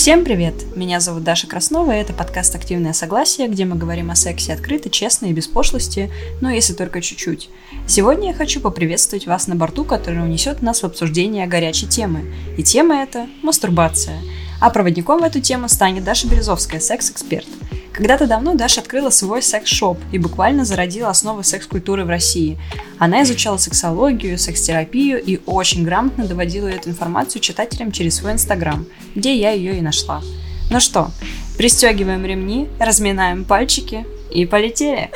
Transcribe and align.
Всем 0.00 0.24
привет! 0.24 0.54
Меня 0.76 0.98
зовут 0.98 1.24
Даша 1.24 1.46
Краснова, 1.46 1.92
и 1.94 2.00
это 2.00 2.14
подкаст 2.14 2.54
«Активное 2.54 2.94
согласие», 2.94 3.48
где 3.48 3.66
мы 3.66 3.76
говорим 3.76 4.10
о 4.10 4.14
сексе 4.14 4.54
открыто, 4.54 4.88
честно 4.88 5.26
и 5.26 5.34
без 5.34 5.46
пошлости, 5.46 6.10
но 6.40 6.50
если 6.50 6.72
только 6.72 7.02
чуть-чуть. 7.02 7.50
Сегодня 7.86 8.28
я 8.28 8.34
хочу 8.34 8.62
поприветствовать 8.62 9.26
вас 9.26 9.46
на 9.46 9.56
борту, 9.56 9.84
который 9.84 10.24
унесет 10.24 10.62
нас 10.62 10.82
в 10.82 10.86
обсуждение 10.86 11.46
горячей 11.46 11.86
темы. 11.86 12.32
И 12.56 12.62
тема 12.62 13.02
эта– 13.02 13.26
мастурбация. 13.42 14.16
А 14.60 14.70
проводником 14.70 15.20
в 15.20 15.24
эту 15.24 15.40
тему 15.40 15.68
станет 15.68 16.04
Даша 16.04 16.28
Березовская, 16.28 16.80
секс-эксперт– 16.80 17.46
когда-то 17.92 18.26
давно 18.26 18.54
Даша 18.54 18.80
открыла 18.80 19.10
свой 19.10 19.42
секс-шоп 19.42 19.98
и 20.10 20.18
буквально 20.18 20.64
зародила 20.64 21.10
основы 21.10 21.44
секс-культуры 21.44 22.06
в 22.06 22.08
России. 22.08 22.58
Она 22.98 23.22
изучала 23.24 23.58
сексологию, 23.58 24.38
секс-терапию 24.38 25.22
и 25.22 25.40
очень 25.44 25.84
грамотно 25.84 26.26
доводила 26.26 26.68
эту 26.68 26.88
информацию 26.88 27.42
читателям 27.42 27.92
через 27.92 28.16
свой 28.16 28.32
инстаграм, 28.32 28.86
где 29.14 29.36
я 29.36 29.50
ее 29.50 29.76
и 29.76 29.82
нашла. 29.82 30.22
Ну 30.70 30.80
что, 30.80 31.10
пристегиваем 31.58 32.24
ремни, 32.24 32.68
разминаем 32.78 33.44
пальчики 33.44 34.06
и 34.30 34.46
полетели. 34.46 35.10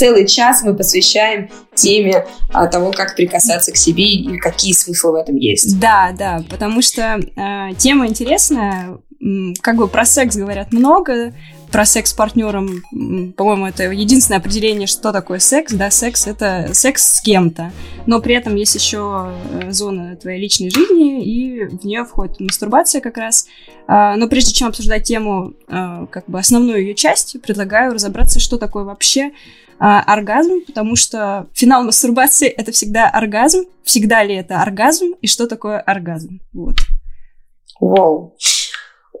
Целый 0.00 0.26
час 0.26 0.62
мы 0.62 0.74
посвящаем 0.74 1.50
теме 1.74 2.24
а, 2.54 2.66
того, 2.68 2.90
как 2.90 3.16
прикасаться 3.16 3.70
к 3.70 3.76
себе 3.76 4.04
и 4.04 4.38
какие 4.38 4.72
смыслы 4.72 5.12
в 5.12 5.14
этом 5.16 5.36
есть. 5.36 5.78
Да, 5.78 6.14
да, 6.18 6.42
потому 6.48 6.80
что 6.80 7.20
э, 7.20 7.74
тема 7.76 8.06
интересная. 8.06 8.98
Как 9.60 9.76
бы 9.76 9.86
про 9.86 10.06
секс 10.06 10.34
говорят 10.34 10.72
много, 10.72 11.34
про 11.70 11.84
секс 11.84 12.12
с 12.12 12.14
партнером, 12.14 12.82
по-моему, 13.36 13.66
это 13.66 13.90
единственное 13.90 14.38
определение, 14.38 14.86
что 14.86 15.12
такое 15.12 15.38
секс. 15.38 15.74
Да, 15.74 15.90
секс 15.90 16.26
это 16.26 16.70
секс 16.72 17.16
с 17.16 17.20
кем-то. 17.20 17.70
Но 18.06 18.20
при 18.20 18.34
этом 18.34 18.56
есть 18.56 18.74
еще 18.74 19.30
э, 19.50 19.70
зона 19.70 20.16
твоей 20.16 20.40
личной 20.40 20.70
жизни, 20.70 21.22
и 21.22 21.64
в 21.66 21.84
нее 21.84 22.06
входит 22.06 22.40
мастурбация 22.40 23.02
как 23.02 23.18
раз. 23.18 23.46
А, 23.86 24.16
но 24.16 24.28
прежде 24.28 24.54
чем 24.54 24.68
обсуждать 24.68 25.02
тему, 25.02 25.52
как 25.68 26.24
бы 26.26 26.38
основную 26.38 26.80
ее 26.80 26.94
часть, 26.94 27.36
предлагаю 27.42 27.92
разобраться, 27.92 28.40
что 28.40 28.56
такое 28.56 28.84
вообще 28.84 29.32
а, 29.82 30.02
оргазм, 30.02 30.60
потому 30.66 30.94
что 30.94 31.46
финал 31.54 31.84
мастурбации— 31.84 32.48
это 32.48 32.70
всегда 32.70 33.08
оргазм. 33.08 33.64
Всегда 33.82 34.22
ли 34.22 34.34
это 34.34 34.60
оргазм? 34.60 35.14
И 35.22 35.26
что 35.26 35.46
такое 35.46 35.80
оргазм? 35.80 36.40
Вот. 36.52 36.76
Вау. 37.80 38.36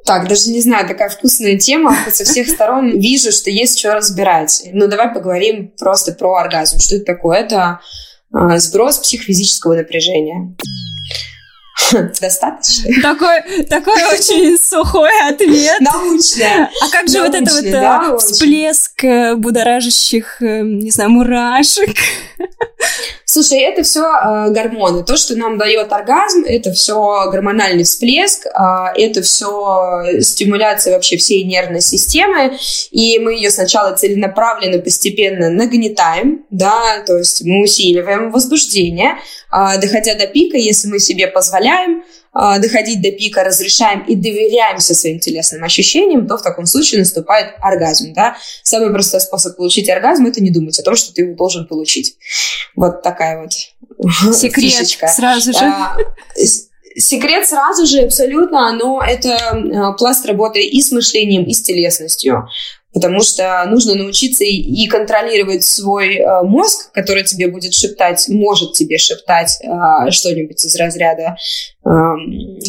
Так, 0.04 0.28
даже 0.28 0.50
не 0.50 0.60
знаю, 0.60 0.86
такая 0.86 1.08
вкусная 1.08 1.58
тема. 1.58 1.96
Со 2.10 2.24
всех 2.24 2.46
сторон 2.46 2.98
вижу, 2.98 3.32
что 3.32 3.48
есть 3.50 3.78
что 3.78 3.94
разбирать. 3.94 4.68
Ну, 4.74 4.86
давай 4.86 5.14
поговорим 5.14 5.72
просто 5.78 6.12
про 6.12 6.34
оргазм. 6.34 6.78
Что 6.78 6.96
это 6.96 7.06
такое? 7.06 7.38
Это 7.38 7.80
э, 8.34 8.58
сброс 8.58 8.98
психофизического 8.98 9.76
напряжения. 9.76 10.54
Достаточно? 12.20 13.02
Такой, 13.02 13.64
такой 13.64 14.02
очень 14.12 14.58
сухой 14.58 15.10
ответ. 15.28 15.80
Научный. 15.80 16.64
А 16.64 16.88
как 16.90 17.08
же 17.08 17.20
вот 17.22 17.34
это 17.34 17.52
вот 17.52 17.70
да, 17.70 18.16
всплеск 18.18 19.04
э, 19.04 19.34
будоражащих, 19.34 20.42
э, 20.42 20.60
не 20.62 20.90
знаю, 20.90 21.10
мурашек? 21.10 21.96
Слушай, 23.24 23.60
это 23.60 23.82
все 23.82 24.00
э, 24.00 24.50
гормоны. 24.50 25.04
То, 25.04 25.16
что 25.16 25.36
нам 25.36 25.58
дает 25.58 25.92
оргазм, 25.92 26.44
это 26.44 26.72
все 26.72 27.30
гормональный 27.30 27.84
всплеск, 27.84 28.46
э, 28.46 28.50
это 28.96 29.22
все 29.22 30.20
стимуляция 30.20 30.94
вообще 30.94 31.16
всей 31.16 31.44
нервной 31.44 31.80
системы, 31.80 32.58
и 32.90 33.18
мы 33.18 33.34
ее 33.34 33.50
сначала 33.50 33.94
целенаправленно, 33.94 34.78
постепенно 34.78 35.50
нагнетаем, 35.50 36.44
да, 36.50 37.02
то 37.06 37.18
есть 37.18 37.42
мы 37.44 37.62
усиливаем 37.62 38.30
возбуждение, 38.30 39.12
э, 39.12 39.39
доходя 39.50 40.14
до 40.14 40.26
пика, 40.26 40.56
если 40.56 40.88
мы 40.88 40.98
себе 40.98 41.26
позволяем, 41.26 42.02
а, 42.32 42.58
доходить 42.60 43.02
до 43.02 43.10
пика, 43.10 43.42
разрешаем 43.42 44.04
и 44.04 44.14
доверяемся 44.14 44.94
своим 44.94 45.18
телесным 45.18 45.64
ощущениям, 45.64 46.28
то 46.28 46.36
в 46.36 46.42
таком 46.42 46.64
случае 46.64 47.00
наступает 47.00 47.54
оргазм. 47.60 48.12
Да? 48.12 48.36
Самый 48.62 48.92
простой 48.92 49.20
способ 49.20 49.56
получить 49.56 49.88
оргазм– 49.88 50.26
это 50.28 50.40
не 50.40 50.50
думать 50.50 50.78
о 50.78 50.84
том, 50.84 50.94
что 50.94 51.12
ты 51.12 51.22
его 51.22 51.34
должен 51.34 51.66
получить. 51.66 52.16
Вот 52.76 53.02
такая 53.02 53.42
вот 53.42 53.52
Секрет 54.34 54.72
фишечка. 54.72 55.08
сразу 55.08 55.52
же. 55.52 55.58
А, 55.58 55.96
секрет 56.96 57.48
сразу 57.48 57.84
же 57.86 58.02
абсолютно, 58.02 58.72
но 58.74 59.02
это 59.02 59.36
а, 59.36 59.92
пласт 59.94 60.24
работы 60.24 60.60
и 60.62 60.80
с 60.80 60.92
мышлением, 60.92 61.44
и 61.44 61.52
с 61.52 61.62
телесностью 61.62 62.48
потому 62.92 63.22
что 63.22 63.64
нужно 63.68 63.94
научиться 63.94 64.44
и, 64.44 64.86
контролировать 64.88 65.62
свой 65.62 66.16
э, 66.16 66.42
мозг, 66.42 66.90
который 66.92 67.22
тебе 67.22 67.48
будет 67.48 67.72
шептать, 67.72 68.26
может 68.28 68.72
тебе 68.72 68.98
шептать 68.98 69.60
э, 69.62 70.10
что-нибудь 70.10 70.64
из 70.64 70.74
разряда, 70.74 71.36
э, 71.84 71.88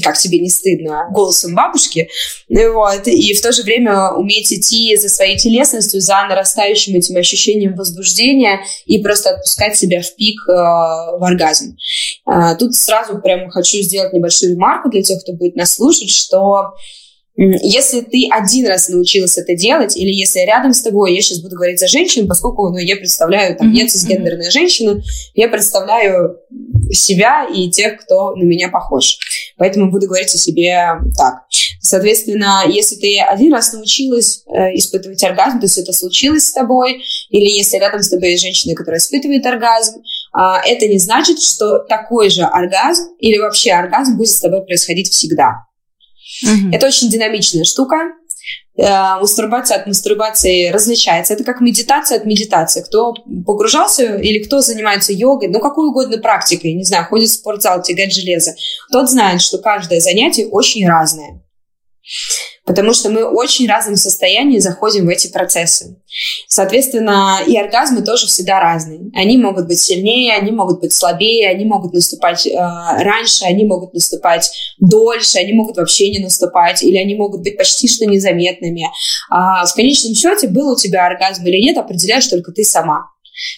как 0.03 0.17
тебе 0.17 0.39
не 0.39 0.49
стыдно, 0.49 1.07
голосом 1.11 1.55
бабушки, 1.55 2.09
вот, 2.49 3.07
и 3.07 3.33
в 3.33 3.41
то 3.41 3.51
же 3.51 3.63
время 3.63 4.11
уметь 4.11 4.53
идти 4.53 4.95
за 4.95 5.09
своей 5.09 5.37
телесностью, 5.37 5.99
за 6.01 6.23
нарастающим 6.29 6.95
этим 6.95 7.17
ощущением 7.17 7.75
возбуждения 7.75 8.59
и 8.85 9.01
просто 9.01 9.31
отпускать 9.31 9.75
себя 9.75 10.01
в 10.01 10.15
пик 10.15 10.39
э, 10.47 10.51
в 10.51 11.23
оргазм. 11.23 11.77
Тут 12.59 12.75
сразу 12.75 13.19
прям 13.19 13.49
хочу 13.49 13.77
сделать 13.77 14.13
небольшую 14.13 14.53
ремарку 14.53 14.89
для 14.89 15.01
тех, 15.01 15.21
кто 15.21 15.33
будет 15.33 15.55
нас 15.55 15.73
слушать, 15.73 16.09
что 16.09 16.73
если 17.35 18.01
ты 18.01 18.27
один 18.29 18.67
раз 18.67 18.89
научился 18.89 19.41
это 19.41 19.55
делать, 19.55 19.95
или 19.95 20.11
если 20.11 20.39
рядом 20.39 20.73
с 20.73 20.81
тобой, 20.81 21.15
я 21.15 21.21
сейчас 21.21 21.39
буду 21.39 21.55
говорить 21.55 21.79
за 21.79 21.87
женщин, 21.87 22.27
поскольку 22.27 22.69
ну, 22.69 22.77
я 22.77 22.97
представляю, 22.97 23.55
там, 23.57 23.71
я 23.71 23.87
цисгендерная 23.87 24.51
женщина, 24.51 25.01
я 25.33 25.47
представляю 25.47 26.39
себя 26.91 27.47
и 27.53 27.69
тех, 27.69 28.01
кто 28.01 28.35
на 28.35 28.43
меня 28.43 28.69
похож. 28.69 29.17
Поэтому 29.57 29.89
буду 29.89 30.07
говорить 30.07 30.33
о 30.33 30.37
себе 30.37 30.99
так. 31.17 31.43
Соответственно, 31.79 32.63
если 32.67 32.95
ты 32.95 33.19
один 33.19 33.53
раз 33.53 33.73
научилась 33.73 34.43
э, 34.47 34.75
испытывать 34.75 35.23
оргазм, 35.23 35.59
то 35.59 35.65
есть 35.65 35.77
это 35.77 35.93
случилось 35.93 36.47
с 36.47 36.51
тобой, 36.51 37.01
или 37.29 37.49
если 37.49 37.77
рядом 37.77 38.01
с 38.01 38.09
тобой 38.09 38.31
есть 38.31 38.43
женщина, 38.43 38.75
которая 38.75 38.99
испытывает 38.99 39.45
оргазм, 39.45 40.01
э, 40.01 40.39
это 40.65 40.87
не 40.87 40.99
значит, 40.99 41.41
что 41.41 41.79
такой 41.79 42.29
же 42.29 42.43
оргазм 42.43 43.03
или 43.19 43.37
вообще 43.37 43.71
оргазм 43.71 44.17
будет 44.17 44.31
с 44.31 44.41
тобой 44.41 44.63
происходить 44.65 45.09
всегда. 45.09 45.65
Угу. 46.43 46.73
Это 46.75 46.87
очень 46.87 47.09
динамичная 47.09 47.63
штука. 47.63 48.13
Э, 48.77 49.19
мастурбация 49.19 49.77
от 49.77 49.87
мастурбации 49.87 50.69
различается. 50.69 51.33
Это 51.33 51.43
как 51.43 51.61
медитация 51.61 52.17
от 52.17 52.25
медитации. 52.25 52.81
Кто 52.81 53.13
погружался 53.45 54.17
или 54.17 54.43
кто 54.43 54.61
занимается 54.61 55.13
йогой, 55.13 55.49
ну 55.49 55.59
какой 55.59 55.89
угодно 55.89 56.17
практикой, 56.17 56.73
не 56.73 56.83
знаю, 56.83 57.05
ходит 57.05 57.29
в 57.29 57.33
спортзал, 57.33 57.81
тягать 57.83 58.13
железо, 58.13 58.53
тот 58.91 59.09
знает, 59.09 59.41
что 59.41 59.57
каждое 59.57 59.99
занятие 59.99 60.47
очень 60.47 60.87
разное 60.87 61.41
потому 62.71 62.93
что 62.93 63.09
мы 63.09 63.25
очень 63.25 63.67
разном 63.67 63.97
состоянии 63.97 64.57
заходим 64.59 65.05
в 65.05 65.09
эти 65.09 65.27
процессы. 65.27 65.97
Соответственно, 66.47 67.39
и 67.45 67.57
оргазмы 67.57 68.01
тоже 68.01 68.27
всегда 68.27 68.61
разные. 68.61 69.11
Они 69.13 69.37
могут 69.37 69.67
быть 69.67 69.77
сильнее, 69.77 70.37
они 70.37 70.51
могут 70.51 70.79
быть 70.79 70.93
слабее, 70.93 71.49
они 71.49 71.65
могут 71.65 71.91
наступать 71.91 72.47
э, 72.47 72.53
раньше, 72.55 73.43
они 73.43 73.65
могут 73.65 73.93
наступать 73.93 74.49
дольше, 74.79 75.37
они 75.37 75.51
могут 75.51 75.75
вообще 75.75 76.11
не 76.11 76.19
наступать, 76.19 76.81
или 76.81 76.95
они 76.95 77.15
могут 77.15 77.41
быть 77.41 77.57
почти 77.57 77.89
что 77.89 78.05
незаметными. 78.05 78.87
А 79.29 79.65
в 79.65 79.75
конечном 79.75 80.15
счете, 80.15 80.47
был 80.47 80.71
у 80.71 80.77
тебя 80.77 81.07
оргазм 81.07 81.45
или 81.47 81.61
нет, 81.61 81.77
определяешь 81.77 82.27
только 82.27 82.53
ты 82.53 82.63
сама. 82.63 83.07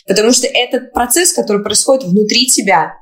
Потому 0.08 0.32
что 0.32 0.48
этот 0.48 0.92
процесс, 0.92 1.34
который 1.34 1.62
происходит 1.62 2.06
внутри 2.06 2.48
тебя, 2.48 2.94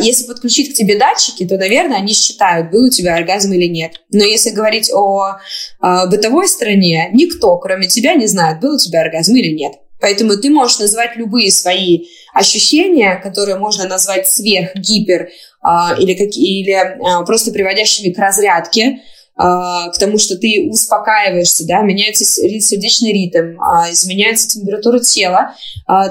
если 0.00 0.24
подключить 0.24 0.72
к 0.72 0.76
тебе 0.76 0.98
датчики, 0.98 1.46
то, 1.46 1.58
наверное, 1.58 1.98
они 1.98 2.14
считают, 2.14 2.70
был 2.70 2.86
у 2.86 2.90
тебя 2.90 3.16
оргазм 3.16 3.52
или 3.52 3.66
нет. 3.66 4.00
Но 4.10 4.24
если 4.24 4.50
говорить 4.50 4.90
о 4.92 5.36
а, 5.80 6.06
бытовой 6.06 6.48
стороне, 6.48 7.10
никто, 7.12 7.58
кроме 7.58 7.86
тебя, 7.86 8.14
не 8.14 8.26
знает, 8.26 8.60
был 8.60 8.76
у 8.76 8.78
тебя 8.78 9.02
оргазм 9.02 9.34
или 9.36 9.52
нет. 9.52 9.74
Поэтому 10.00 10.36
ты 10.36 10.48
можешь 10.48 10.78
назвать 10.78 11.16
любые 11.16 11.50
свои 11.50 12.06
ощущения, 12.32 13.16
которые 13.16 13.58
можно 13.58 13.86
назвать 13.86 14.26
сверх, 14.26 14.74
гипер 14.74 15.28
а, 15.60 15.94
или, 15.98 16.14
какие, 16.14 16.62
или 16.62 17.24
просто 17.26 17.52
приводящими 17.52 18.12
к 18.12 18.18
разрядке, 18.18 19.00
к 19.36 19.92
тому, 20.00 20.18
что 20.18 20.36
ты 20.36 20.68
успокаиваешься, 20.68 21.64
да, 21.64 21.82
меняется 21.82 22.24
сердечный 22.24 23.12
ритм, 23.12 23.56
изменяется 23.88 24.48
температура 24.48 24.98
тела, 24.98 25.54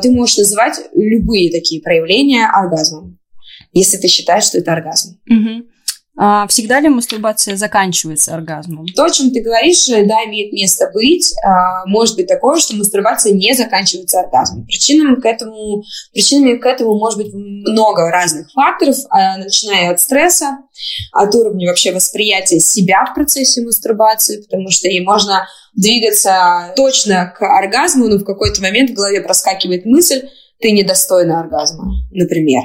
ты 0.02 0.12
можешь 0.12 0.38
называть 0.38 0.80
любые 0.96 1.52
такие 1.52 1.82
проявления 1.82 2.48
оргазмом 2.48 3.17
если 3.74 3.98
ты 3.98 4.08
считаешь, 4.08 4.46
что 4.46 4.58
это 4.58 4.74
оргазм. 4.74 5.20
Угу. 5.30 5.68
А 6.20 6.48
всегда 6.48 6.80
ли 6.80 6.90
мастурбация 6.90 7.56
заканчивается 7.56 8.34
оргазмом? 8.34 8.88
То, 8.88 9.04
о 9.04 9.12
чем 9.12 9.30
ты 9.30 9.44
говоришь, 9.44 9.88
э, 9.88 10.04
да, 10.04 10.16
имеет 10.26 10.52
место 10.52 10.90
быть. 10.92 11.32
А, 11.46 11.86
может 11.86 12.16
быть 12.16 12.26
такое, 12.26 12.60
что 12.60 12.76
мастурбация 12.76 13.34
не 13.34 13.54
заканчивается 13.54 14.22
оргазмом. 14.22 14.66
Причинами 14.66 15.22
к 15.22 15.26
этому, 15.26 15.84
причинами 16.12 16.58
к 16.58 16.66
этому 16.66 16.98
может 16.98 17.20
быть 17.20 17.32
много 17.32 18.10
разных 18.10 18.52
факторов, 18.52 18.96
а, 19.12 19.38
начиная 19.38 19.92
от 19.92 20.00
стресса, 20.00 20.58
от 21.12 21.36
уровня 21.36 21.68
вообще 21.68 21.92
восприятия 21.92 22.60
себя 22.60 23.06
в 23.06 23.14
процессе 23.14 23.62
мастурбации, 23.62 24.42
потому 24.42 24.72
что 24.72 24.88
ей 24.88 25.06
можно 25.06 25.48
двигаться 25.76 26.74
точно 26.76 27.32
к 27.38 27.44
оргазму, 27.44 28.08
но 28.08 28.18
в 28.18 28.24
какой-то 28.24 28.60
момент 28.64 28.90
в 28.90 28.96
голове 28.96 29.22
проскакивает 29.22 29.86
мысль, 29.86 30.28
ты 30.60 30.72
недостойна 30.72 31.40
оргазма, 31.40 31.92
например. 32.12 32.64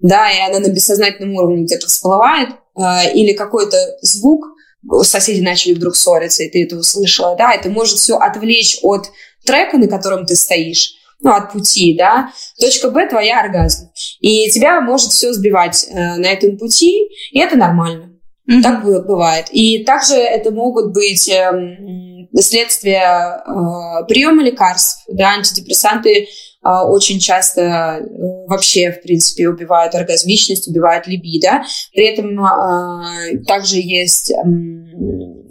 Да, 0.00 0.30
и 0.30 0.40
она 0.40 0.60
на 0.60 0.70
бессознательном 0.70 1.34
уровне 1.34 1.64
где-то 1.64 1.86
всплывает, 1.86 2.50
э, 2.76 3.12
или 3.14 3.32
какой-то 3.32 3.76
звук, 4.02 4.46
соседи 5.02 5.42
начали 5.42 5.74
вдруг 5.74 5.96
ссориться, 5.96 6.42
и 6.42 6.48
ты 6.48 6.64
это 6.64 6.76
услышала, 6.76 7.36
да, 7.36 7.52
это 7.52 7.68
может 7.68 7.98
все 7.98 8.16
отвлечь 8.16 8.78
от 8.82 9.10
трека, 9.44 9.76
на 9.76 9.88
котором 9.88 10.26
ты 10.26 10.36
стоишь, 10.36 10.94
ну, 11.20 11.32
от 11.32 11.52
пути, 11.52 11.94
да. 11.96 12.32
Точка 12.58 12.90
Б– 12.90 13.06
твоя 13.10 13.40
оргазм. 13.40 13.90
И 14.20 14.48
тебя 14.50 14.80
может 14.80 15.10
все 15.12 15.32
сбивать 15.32 15.86
э, 15.88 16.16
на 16.16 16.26
этом 16.26 16.56
пути, 16.56 17.08
и 17.30 17.38
это 17.38 17.56
нормально. 17.56 18.18
Mm-hmm. 18.50 18.62
Так 18.62 18.84
бывает. 18.84 19.46
И 19.50 19.84
также 19.84 20.14
это 20.14 20.50
могут 20.50 20.92
быть 20.92 21.28
э, 21.28 21.52
следствия 22.34 23.42
э, 23.46 24.06
приема 24.08 24.42
лекарств, 24.42 25.04
да, 25.08 25.34
антидепрессанты 25.34 26.28
очень 26.62 27.20
часто 27.20 27.60
э, 27.60 28.06
вообще, 28.46 28.92
в 28.92 29.02
принципе, 29.02 29.48
убивают 29.48 29.94
оргазмичность, 29.94 30.68
убивают 30.68 31.06
либидо. 31.06 31.62
При 31.94 32.06
этом 32.06 32.38
а, 32.44 33.02
также 33.46 33.76
есть 33.76 34.32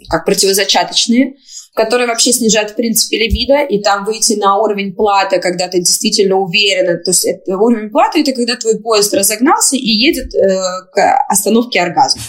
как 0.09 0.25
противозачаточные, 0.25 1.35
которые 1.79 2.07
вообще 2.07 2.33
снижают, 2.33 2.71
в 2.71 2.75
принципе, 2.75 3.17
либидо, 3.17 3.63
и 3.63 3.81
там 3.81 4.03
выйти 4.03 4.33
на 4.33 4.57
уровень 4.57 4.93
платы, 4.93 5.39
когда 5.39 5.69
ты 5.69 5.79
действительно 5.79 6.35
уверена, 6.35 6.97
то 6.97 7.11
есть 7.11 7.23
это, 7.23 7.57
уровень 7.57 7.89
платы– 7.89 8.19
это 8.21 8.33
когда 8.33 8.57
твой 8.57 8.81
поезд 8.81 9.13
разогнался 9.13 9.77
и 9.77 9.87
едет 9.87 10.35
э, 10.35 10.59
к 10.91 11.25
остановке 11.29 11.79
оргазма. 11.79 12.21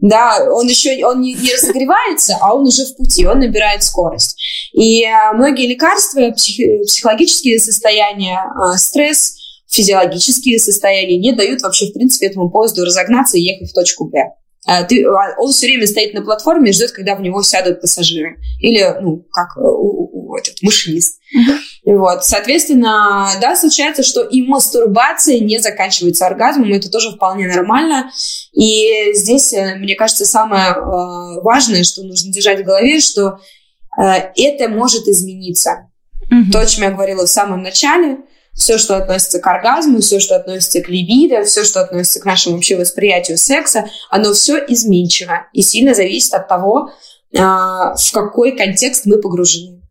Да, 0.00 0.46
он 0.52 0.66
еще 0.66 1.06
он 1.06 1.22
не, 1.22 1.32
не 1.32 1.54
разогревается, 1.54 2.36
а 2.38 2.54
он 2.54 2.66
уже 2.66 2.84
в 2.84 2.98
пути, 2.98 3.26
он 3.26 3.38
набирает 3.38 3.82
скорость. 3.82 4.36
И 4.74 5.02
а, 5.04 5.32
многие 5.32 5.68
лекарства, 5.68 6.30
псих, 6.32 6.82
психологические 6.82 7.58
состояния, 7.58 8.42
а, 8.54 8.76
стресс, 8.76 9.36
физиологические 9.68 10.58
состояния 10.58 11.16
не 11.16 11.32
дают 11.32 11.62
вообще, 11.62 11.86
в 11.86 11.94
принципе, 11.94 12.26
этому 12.26 12.50
поезду 12.50 12.84
разогнаться 12.84 13.38
и 13.38 13.42
ехать 13.42 13.70
в 13.70 13.74
точку 13.74 14.04
Б. 14.10 14.18
А, 14.66 14.82
ты, 14.82 15.08
он 15.08 15.52
все 15.52 15.66
время 15.66 15.86
стоит 15.86 16.12
на 16.12 16.22
платформе 16.22 16.70
и 16.70 16.72
ждет, 16.72 16.90
когда 16.90 17.14
в 17.14 17.20
него 17.20 17.40
сядут 17.42 17.80
пассажиры. 17.80 18.38
Или, 18.60 18.84
ну, 19.00 19.24
как 19.30 19.56
у, 19.56 19.60
у, 19.60 20.30
у, 20.32 20.36
этот 20.36 20.60
машинист. 20.60 21.20
Uh-huh. 21.32 21.96
Вот. 21.96 22.24
Соответственно, 22.24 23.30
да, 23.40 23.54
случается, 23.54 24.02
что 24.02 24.22
и 24.22 24.42
мастурбация 24.42 25.38
не 25.38 25.60
заканчивается 25.60 26.26
оргазмом, 26.26 26.72
это 26.72 26.90
тоже 26.90 27.12
вполне 27.12 27.46
нормально. 27.46 28.10
И 28.52 29.12
здесь, 29.14 29.52
э, 29.52 29.76
мне 29.76 29.94
кажется, 29.94 30.26
самое 30.26 30.72
э, 30.72 31.40
важное, 31.42 31.84
что 31.84 32.02
нужно 32.02 32.32
держать 32.32 32.60
в 32.60 32.64
голове, 32.64 32.98
что 32.98 33.38
э, 33.96 34.32
это 34.34 34.68
может 34.68 35.06
измениться. 35.06 35.88
Uh-huh. 36.28 36.50
То, 36.50 36.60
о 36.60 36.66
чем 36.66 36.82
я 36.82 36.90
говорила 36.90 37.24
в 37.24 37.30
самом 37.30 37.62
начале– 37.62 38.18
все, 38.56 38.78
что 38.78 38.96
относится 38.96 39.38
к 39.38 39.46
оргазму, 39.46 40.00
все, 40.00 40.18
что 40.18 40.34
относится 40.34 40.80
к 40.80 40.88
либидо, 40.88 41.44
все, 41.44 41.62
что 41.62 41.80
относится 41.80 42.20
к 42.20 42.24
нашему 42.24 42.56
вообще 42.56 42.76
восприятию 42.76 43.36
секса, 43.36 43.86
оно 44.10 44.32
все 44.32 44.56
изменчиво 44.56 45.46
и 45.52 45.62
сильно 45.62 45.94
зависит 45.94 46.34
от 46.34 46.48
того, 46.48 46.90
а, 47.38 47.94
в 47.94 48.12
какой 48.12 48.56
контекст 48.56 49.04
мы 49.04 49.20
погружены. 49.20 49.82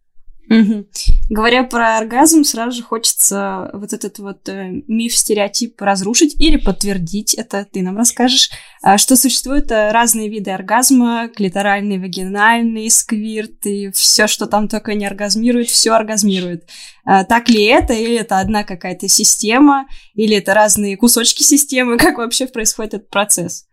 Угу. 0.56 0.86
Говоря 1.30 1.64
про 1.64 1.98
оргазм, 1.98 2.44
сразу 2.44 2.78
же 2.78 2.84
хочется 2.84 3.70
вот 3.74 3.92
этот 3.92 4.20
вот 4.20 4.48
э, 4.48 4.84
миф, 4.88 5.16
стереотип 5.16 5.82
разрушить 5.82 6.40
или 6.40 6.58
подтвердить, 6.58 7.34
это 7.34 7.66
ты 7.70 7.82
нам 7.82 7.98
расскажешь, 7.98 8.50
э, 8.84 8.98
что 8.98 9.18
существуют 9.18 9.70
э, 9.72 9.92
разные 9.92 10.30
виды 10.30 10.52
оргазма, 10.52 11.30
клиторальный, 11.36 12.00
вагинальный, 12.00 12.90
сквирт 12.90 13.66
и 13.66 13.92
все, 13.92 14.28
что 14.28 14.46
там 14.46 14.70
только 14.70 14.94
не 14.94 15.06
оргазмирует, 15.06 15.68
все 15.70 15.92
оргазмирует. 15.92 16.70
Э, 17.06 17.26
так 17.28 17.50
ли 17.50 17.66
это, 17.66 17.94
или 17.94 18.16
это 18.16 18.40
одна 18.40 18.64
какая-то 18.64 19.10
система, 19.10 19.88
или 20.14 20.38
это 20.38 20.54
разные 20.54 20.96
кусочки 20.96 21.44
системы, 21.44 21.98
как 21.98 22.18
вообще 22.18 22.48
происходит 22.48 22.94
этот 22.94 23.10
процесс? 23.10 23.66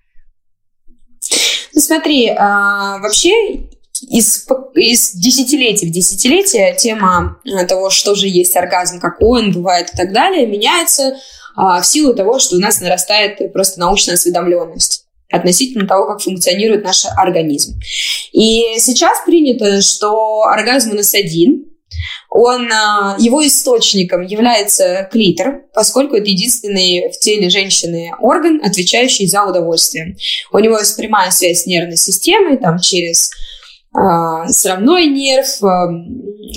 Ну, 1.75 1.81
смотри, 1.81 2.29
а, 2.29 2.99
вообще 2.99 3.69
из, 4.03 4.47
из 4.75 5.13
десятилетий 5.13 5.87
в 5.87 5.93
десятилетие 5.93 6.75
тема 6.77 7.39
э, 7.45 7.67
того, 7.67 7.91
что 7.91 8.15
же 8.15 8.29
есть 8.29 8.57
оргазм, 8.57 9.01
какой 9.01 9.43
он 9.43 9.53
бывает 9.53 9.91
и 9.93 9.97
так 9.97 10.13
далее, 10.13 10.47
меняется 10.47 11.17
а, 11.57 11.81
в 11.81 11.87
силу 11.87 12.15
того, 12.15 12.39
что 12.39 12.57
у 12.57 12.59
нас 12.59 12.81
нарастает 12.81 13.53
просто 13.53 13.81
научная 13.81 14.15
осведомленность 14.15 15.07
относительно 15.31 15.87
того, 15.87 16.07
как 16.07 16.21
функционирует 16.21 16.85
наш 16.85 17.07
организм. 17.17 17.81
И 18.33 18.65
сейчас 18.79 19.19
принято, 19.25 19.81
что 19.81 20.43
оргазм 20.43 20.91
у 20.91 20.95
нас 20.95 21.15
один, 21.15 21.67
он, 22.29 22.71
а, 22.73 23.17
его 23.19 23.47
источником 23.47 24.23
является 24.23 25.09
клитор, 25.11 25.63
поскольку 25.75 26.17
это 26.17 26.29
единственный 26.29 27.11
в 27.11 27.19
теле 27.19 27.51
женщины 27.51 28.13
орган, 28.21 28.61
отвечающий 28.65 29.27
за 29.27 29.45
удовольствие. 29.45 30.17
У 30.53 30.59
него 30.59 30.79
есть 30.79 30.97
прямая 30.97 31.31
связь 31.31 31.63
с 31.63 31.67
нервной 31.67 31.97
системой, 31.97 32.57
там 32.57 32.79
через 32.79 33.31
срамной 33.93 35.07
нерв, 35.07 35.63
а, 35.63 35.87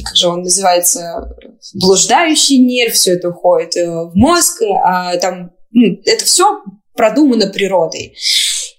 как 0.05 0.15
же 0.15 0.27
он 0.29 0.41
называется, 0.43 1.35
блуждающий 1.73 2.59
нерв, 2.59 2.93
все 2.93 3.15
это 3.15 3.29
уходит 3.29 3.75
э, 3.75 3.87
в 3.87 4.11
мозг, 4.15 4.61
а, 4.61 5.15
там, 5.17 5.51
ну, 5.71 5.97
это 6.05 6.23
все 6.23 6.61
продумано 6.95 7.47
природой. 7.47 8.15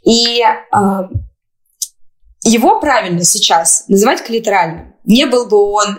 И 0.04 0.42
его 2.44 2.80
правильно 2.80 3.24
сейчас 3.24 3.84
называть 3.88 4.22
клиторальным. 4.22 4.94
Не 5.04 5.26
был 5.26 5.46
бы 5.46 5.58
он, 5.58 5.98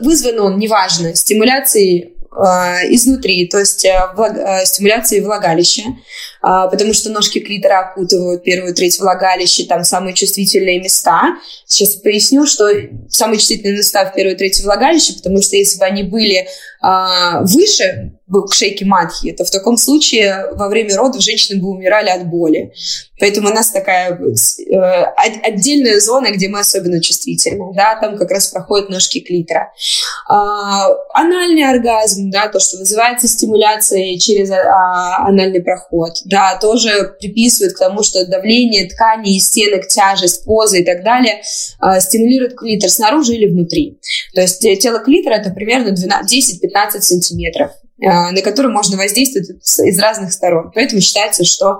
вызван 0.00 0.38
он, 0.38 0.58
неважно, 0.58 1.14
стимуляцией 1.14 2.12
изнутри, 2.88 3.46
то 3.46 3.58
есть 3.58 3.84
э, 3.84 3.90
э, 4.16 4.64
стимуляцией 4.64 5.22
влагалища, 5.22 5.82
а, 6.42 6.66
потому 6.68 6.92
что 6.92 7.10
ножки 7.10 7.38
клитора 7.40 7.80
окутывают 7.80 8.42
первую 8.42 8.74
треть 8.74 8.98
влагалища, 8.98 9.66
там 9.66 9.84
самые 9.84 10.14
чувствительные 10.14 10.80
места. 10.80 11.36
Сейчас 11.66 11.94
поясню, 11.94 12.46
что 12.46 12.68
самые 13.08 13.38
чувствительные 13.38 13.78
места 13.78 14.04
в 14.04 14.14
первой 14.14 14.34
трети 14.34 14.62
влагалища, 14.62 15.14
потому 15.14 15.40
что 15.40 15.56
если 15.56 15.78
бы 15.78 15.84
они 15.84 16.02
были 16.02 16.48
а, 16.80 17.42
выше, 17.42 18.12
к 18.40 18.54
шейке 18.54 18.86
матхи, 18.86 19.32
то 19.32 19.44
в 19.44 19.50
таком 19.50 19.76
случае 19.76 20.48
во 20.52 20.68
время 20.68 20.96
родов 20.96 21.20
женщины 21.20 21.60
бы 21.60 21.68
умирали 21.68 22.08
от 22.08 22.26
боли. 22.26 22.72
Поэтому 23.20 23.50
у 23.50 23.52
нас 23.52 23.70
такая 23.70 24.18
э, 24.18 24.76
отдельная 25.44 26.00
зона, 26.00 26.30
где 26.32 26.48
мы 26.48 26.60
особенно 26.60 27.00
чувствительны. 27.00 27.72
Да, 27.74 27.96
там 28.00 28.16
как 28.16 28.30
раз 28.30 28.48
проходят 28.48 28.88
ножки 28.88 29.20
клитора. 29.20 29.72
А, 30.28 30.88
анальный 31.14 31.68
оргазм, 31.68 32.30
да, 32.30 32.48
то, 32.48 32.58
что 32.58 32.78
называется 32.78 33.28
стимуляцией 33.28 34.18
через 34.18 34.50
а, 34.50 35.26
анальный 35.26 35.62
проход 35.62 36.14
да, 36.32 36.56
тоже 36.58 37.14
приписывают 37.20 37.74
к 37.74 37.78
тому, 37.78 38.02
что 38.02 38.26
давление 38.26 38.88
тканей, 38.88 39.38
стенок, 39.38 39.86
тяжесть, 39.86 40.46
поза 40.46 40.78
и 40.78 40.84
так 40.84 41.04
далее 41.04 41.42
э, 41.42 42.00
стимулирует 42.00 42.56
клитор 42.56 42.88
снаружи 42.88 43.34
или 43.34 43.50
внутри. 43.50 43.98
То 44.34 44.40
есть 44.40 44.64
э, 44.64 44.76
тело 44.76 44.98
клитора 45.00 45.34
это 45.34 45.50
примерно 45.50 45.92
10-15 45.92 47.00
сантиметров 47.02 47.72
э, 48.00 48.08
на 48.08 48.40
который 48.40 48.72
можно 48.72 48.96
воздействовать 48.96 49.50
из 49.50 49.98
разных 50.00 50.32
сторон. 50.32 50.72
Поэтому 50.74 51.02
считается, 51.02 51.44
что 51.44 51.70
э, 51.70 51.74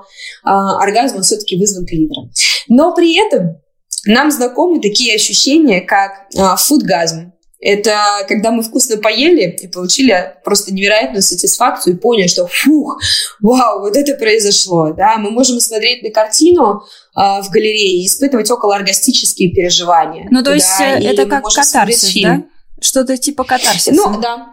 оргазм 0.45 1.23
все-таки 1.23 1.57
вызван 1.57 1.87
клитором. 1.87 2.31
Но 2.69 2.95
при 2.95 3.19
этом 3.27 3.57
нам 4.05 4.31
знакомы 4.31 4.83
такие 4.83 5.15
ощущения, 5.15 5.81
как 5.81 6.27
э, 6.37 6.57
фудгазм. 6.59 7.32
Это 7.63 8.27
когда 8.27 8.51
мы 8.51 8.65
вкусно 8.65 8.97
поели 8.97 9.57
и 9.63 9.69
получили 9.69 10.35
просто 10.45 10.75
невероятную 10.75 11.23
сатисфакцию 11.23 11.95
и 11.95 11.97
поняли, 11.97 12.27
что 12.27 12.49
фух, 12.49 13.01
вау, 13.41 13.81
вот 13.81 13.97
это 13.97 14.15
произошло. 14.17 14.93
Да? 14.93 15.17
Мы 15.17 15.31
можем 15.31 15.61
смотреть 15.61 16.03
на 16.03 16.11
картину 16.11 16.83
э, 17.17 17.21
в 17.41 17.49
галерее 17.51 18.03
и 18.03 18.07
испытывать 18.07 18.51
околооргастические 18.51 19.53
переживания. 19.53 20.27
Ну, 20.33 20.43
то 20.43 20.53
есть 20.53 20.77
да? 20.77 20.99
Э, 20.99 21.05
это 21.05 21.27
как 21.27 21.45
катарсис, 21.45 22.21
да? 22.21 22.43
Что-то 22.81 23.17
типа 23.17 23.45
катарсиса. 23.45 23.95
Ну, 23.95 24.21
да. 24.21 24.49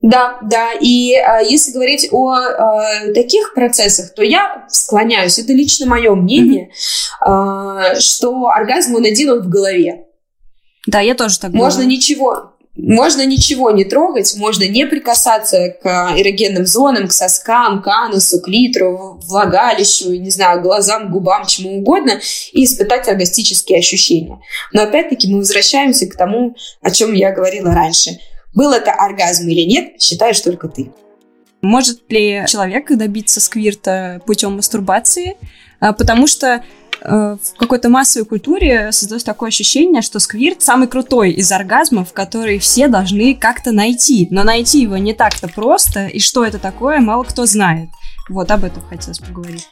Да, 0.00 0.38
да. 0.42 0.72
И 0.80 1.12
э, 1.12 1.46
если 1.46 1.72
говорить 1.72 2.08
о 2.12 2.34
э, 2.34 3.12
таких 3.12 3.52
процессах, 3.52 4.14
то 4.14 4.22
я 4.22 4.64
склоняюсь, 4.70 5.38
это 5.38 5.52
лично 5.52 5.86
мое 5.86 6.14
мнение, 6.14 6.70
mm-hmm. 7.22 7.96
э, 7.96 8.00
что 8.00 8.48
оргазм 8.48 8.94
он 8.96 9.04
один, 9.04 9.30
он 9.30 9.42
в 9.42 9.48
голове. 9.50 10.06
Да, 10.86 11.00
я 11.00 11.14
тоже 11.14 11.38
так 11.38 11.52
Можно 11.52 11.82
думаю. 11.82 11.96
ничего, 11.96 12.52
можно 12.76 13.24
ничего 13.26 13.70
не 13.70 13.84
трогать, 13.84 14.34
можно 14.36 14.66
не 14.66 14.86
прикасаться 14.86 15.76
к 15.82 16.14
эрогенным 16.16 16.66
зонам, 16.66 17.06
к 17.06 17.12
соскам, 17.12 17.82
к 17.82 17.86
анусу, 17.86 18.40
к 18.40 18.48
литру, 18.48 19.20
влагалищу, 19.24 20.10
не 20.12 20.30
знаю, 20.30 20.62
глазам, 20.62 21.12
губам, 21.12 21.46
чему 21.46 21.78
угодно, 21.78 22.20
и 22.52 22.64
испытать 22.64 23.08
оргастические 23.08 23.78
ощущения. 23.78 24.40
Но 24.72 24.82
опять-таки 24.82 25.30
мы 25.30 25.38
возвращаемся 25.38 26.06
к 26.06 26.16
тому, 26.16 26.56
о 26.80 26.90
чем 26.90 27.12
я 27.12 27.32
говорила 27.32 27.72
раньше. 27.72 28.18
Был 28.54 28.72
это 28.72 28.92
оргазм 28.92 29.48
или 29.48 29.62
нет, 29.62 30.00
считаешь 30.00 30.40
только 30.40 30.68
ты. 30.68 30.90
Может 31.60 32.10
ли 32.10 32.44
человек 32.48 32.90
добиться 32.96 33.40
сквирта 33.40 34.20
путем 34.26 34.56
мастурбации? 34.56 35.36
А, 35.78 35.92
потому 35.92 36.26
что 36.26 36.64
в 37.04 37.38
какой-то 37.56 37.88
массовой 37.88 38.26
культуре 38.26 38.92
создалось 38.92 39.24
такое 39.24 39.48
ощущение, 39.48 40.02
что 40.02 40.20
сквирт 40.20 40.62
самый 40.62 40.88
крутой 40.88 41.32
из 41.32 41.50
оргазмов, 41.50 42.12
который 42.12 42.58
все 42.58 42.88
должны 42.88 43.34
как-то 43.34 43.72
найти. 43.72 44.28
Но 44.30 44.44
найти 44.44 44.82
его 44.82 44.96
не 44.96 45.12
так-то 45.12 45.48
просто, 45.48 46.06
и 46.06 46.20
что 46.20 46.44
это 46.44 46.58
такое, 46.58 47.00
мало 47.00 47.24
кто 47.24 47.46
знает. 47.46 47.88
Вот 48.28 48.50
об 48.50 48.64
этом 48.64 48.82
хотелось 48.88 49.18
поговорить. 49.18 49.68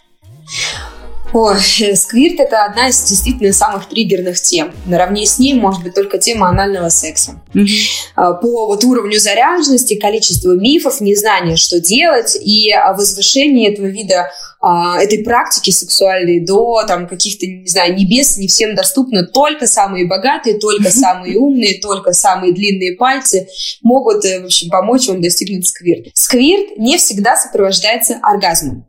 Ой, 1.32 1.60
сквирт– 1.94 2.34
это 2.40 2.64
одна 2.64 2.88
из 2.88 3.00
действительно 3.04 3.52
самых 3.52 3.88
триггерных 3.88 4.40
тем. 4.40 4.72
Наравне 4.86 5.26
с 5.26 5.38
ней 5.38 5.54
может 5.54 5.84
быть 5.84 5.94
только 5.94 6.18
тема 6.18 6.48
анального 6.48 6.88
секса. 6.88 7.40
Mm-hmm. 7.54 8.40
По 8.40 8.66
вот 8.66 8.82
уровню 8.82 9.20
заряженности, 9.20 9.94
количеству 9.94 10.54
мифов, 10.54 11.00
незнания, 11.00 11.54
что 11.54 11.78
делать, 11.78 12.36
и 12.42 12.74
возвышение 12.96 13.72
этого 13.72 13.86
вида 13.86 14.32
а, 14.62 15.00
этой 15.00 15.24
практики 15.24 15.70
сексуальной 15.70 16.40
до 16.40 16.84
там 16.86 17.08
каких-то, 17.08 17.46
не 17.46 17.66
знаю, 17.66 17.94
небес 17.94 18.36
не 18.36 18.46
всем 18.46 18.74
доступно. 18.74 19.24
Только 19.24 19.66
самые 19.66 20.06
богатые, 20.06 20.58
только 20.58 20.90
самые 20.90 21.38
умные, 21.38 21.80
только 21.80 22.12
самые 22.12 22.52
длинные 22.52 22.96
пальцы 22.96 23.48
могут, 23.82 24.24
э, 24.26 24.40
в 24.40 24.44
общем, 24.46 24.68
помочь 24.68 25.08
вам 25.08 25.22
достигнуть 25.22 25.66
сквирт. 25.66 26.08
Сквирт 26.14 26.76
не 26.76 26.98
всегда 26.98 27.36
сопровождается 27.36 28.18
оргазмом. 28.22 28.86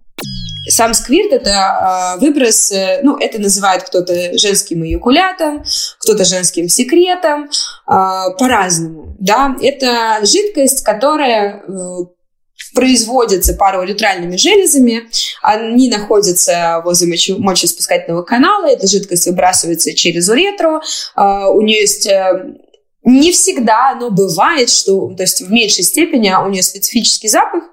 Сам 0.67 0.93
сквирт– 0.93 1.31
это 1.31 2.17
э, 2.17 2.19
выброс, 2.19 2.71
э, 2.73 2.99
ну, 3.01 3.17
это 3.17 3.39
называют 3.39 3.83
кто-то 3.83 4.37
женским 4.37 4.83
эякулятом, 4.83 5.63
кто-то 5.99 6.25
женским 6.25 6.67
секретом, 6.67 7.45
э, 7.45 7.49
по-разному, 8.37 9.15
да. 9.19 9.55
Это 9.61 10.19
жидкость, 10.23 10.83
которая 10.83 11.63
э, 11.65 11.97
производятся 12.73 13.53
пароуретральными 13.53 14.37
железами. 14.37 15.09
Они 15.41 15.89
находятся 15.89 16.81
возле 16.83 17.07
моче, 17.07 17.35
мочеиспускательного 17.35 18.23
канала. 18.23 18.67
Эта 18.67 18.87
жидкость 18.87 19.27
выбрасывается 19.27 19.93
через 19.93 20.29
уретру. 20.29 20.81
А, 21.15 21.49
у 21.49 21.61
нее 21.61 21.81
есть 21.81 22.07
э, 22.07 22.55
не 23.03 23.31
всегда, 23.31 23.95
но 23.99 24.11
бывает, 24.11 24.69
что, 24.69 25.13
то 25.15 25.23
есть 25.23 25.41
в 25.41 25.51
меньшей 25.51 25.83
степени 25.83 26.31
у 26.33 26.49
нее 26.49 26.61
специфический 26.61 27.29
запах. 27.29 27.63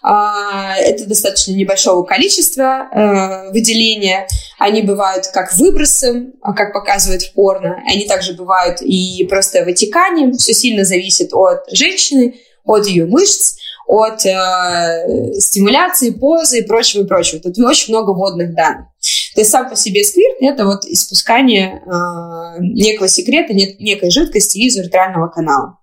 А, 0.00 0.76
это 0.76 1.06
достаточно 1.06 1.52
небольшого 1.52 2.04
количества 2.04 2.88
э, 2.92 3.50
выделения. 3.50 4.28
Они 4.58 4.82
бывают 4.82 5.26
как 5.32 5.52
выбросы, 5.54 6.32
как 6.40 6.72
показывают 6.72 7.22
в 7.22 7.32
порно. 7.32 7.82
Они 7.86 8.06
также 8.06 8.34
бывают 8.34 8.80
и 8.80 9.26
просто 9.28 9.64
вытеканием. 9.64 10.32
Все 10.34 10.54
сильно 10.54 10.84
зависит 10.84 11.34
от 11.34 11.64
женщины, 11.72 12.36
от 12.64 12.86
ее 12.86 13.06
мышц 13.06 13.56
от 13.86 14.26
э, 14.26 15.34
стимуляции, 15.38 16.10
позы 16.10 16.60
и 16.60 16.62
прочего, 16.62 17.02
и 17.02 17.06
прочего. 17.06 17.40
Тут 17.40 17.58
очень 17.58 17.94
много 17.94 18.10
водных 18.12 18.54
данных. 18.54 18.86
То 19.34 19.40
есть 19.40 19.50
сам 19.50 19.68
по 19.68 19.76
себе 19.76 20.02
сквирт– 20.02 20.36
это 20.40 20.64
вот 20.64 20.84
испускание 20.84 21.82
э, 21.84 22.60
некого 22.60 23.08
секрета, 23.08 23.52
нек- 23.52 23.76
некой 23.78 24.10
жидкости 24.10 24.58
из 24.58 24.76
уретрального 24.76 25.28
канала. 25.28 25.78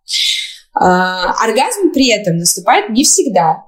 Э, 0.76 0.82
оргазм 0.82 1.92
при 1.94 2.10
этом 2.10 2.38
наступает 2.38 2.90
не 2.90 3.04
всегда. 3.04 3.64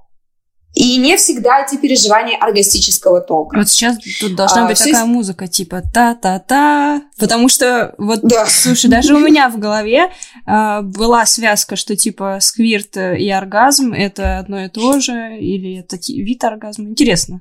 И 0.75 0.97
не 0.97 1.15
всегда 1.15 1.63
эти 1.65 1.77
переживания 1.77 2.37
оргастического 2.37 3.21
толка. 3.21 3.57
Вот 3.57 3.69
сейчас 3.69 3.97
тут 4.19 4.35
должна 4.35 4.65
а, 4.65 4.67
быть 4.67 4.77
такая 4.77 4.93
есть... 4.93 5.05
музыка, 5.05 5.47
типа 5.47 5.81
та-та-та. 5.81 7.01
Потому 7.17 7.47
что, 7.47 7.95
вот, 7.97 8.19
да. 8.23 8.45
слушай, 8.45 8.89
даже 8.89 9.15
у 9.15 9.19
меня 9.19 9.49
в 9.49 9.57
голове 9.57 10.11
а, 10.45 10.81
была 10.81 11.25
связка, 11.25 11.77
что 11.77 11.95
типа 11.95 12.39
сквирт 12.41 12.97
и 12.97 13.29
оргазм 13.29 13.93
это 13.93 14.37
одно 14.37 14.65
и 14.65 14.67
то 14.67 14.99
же, 14.99 15.37
или 15.39 15.79
это 15.79 15.97
вид 16.07 16.43
оргазма. 16.43 16.89
Интересно. 16.89 17.39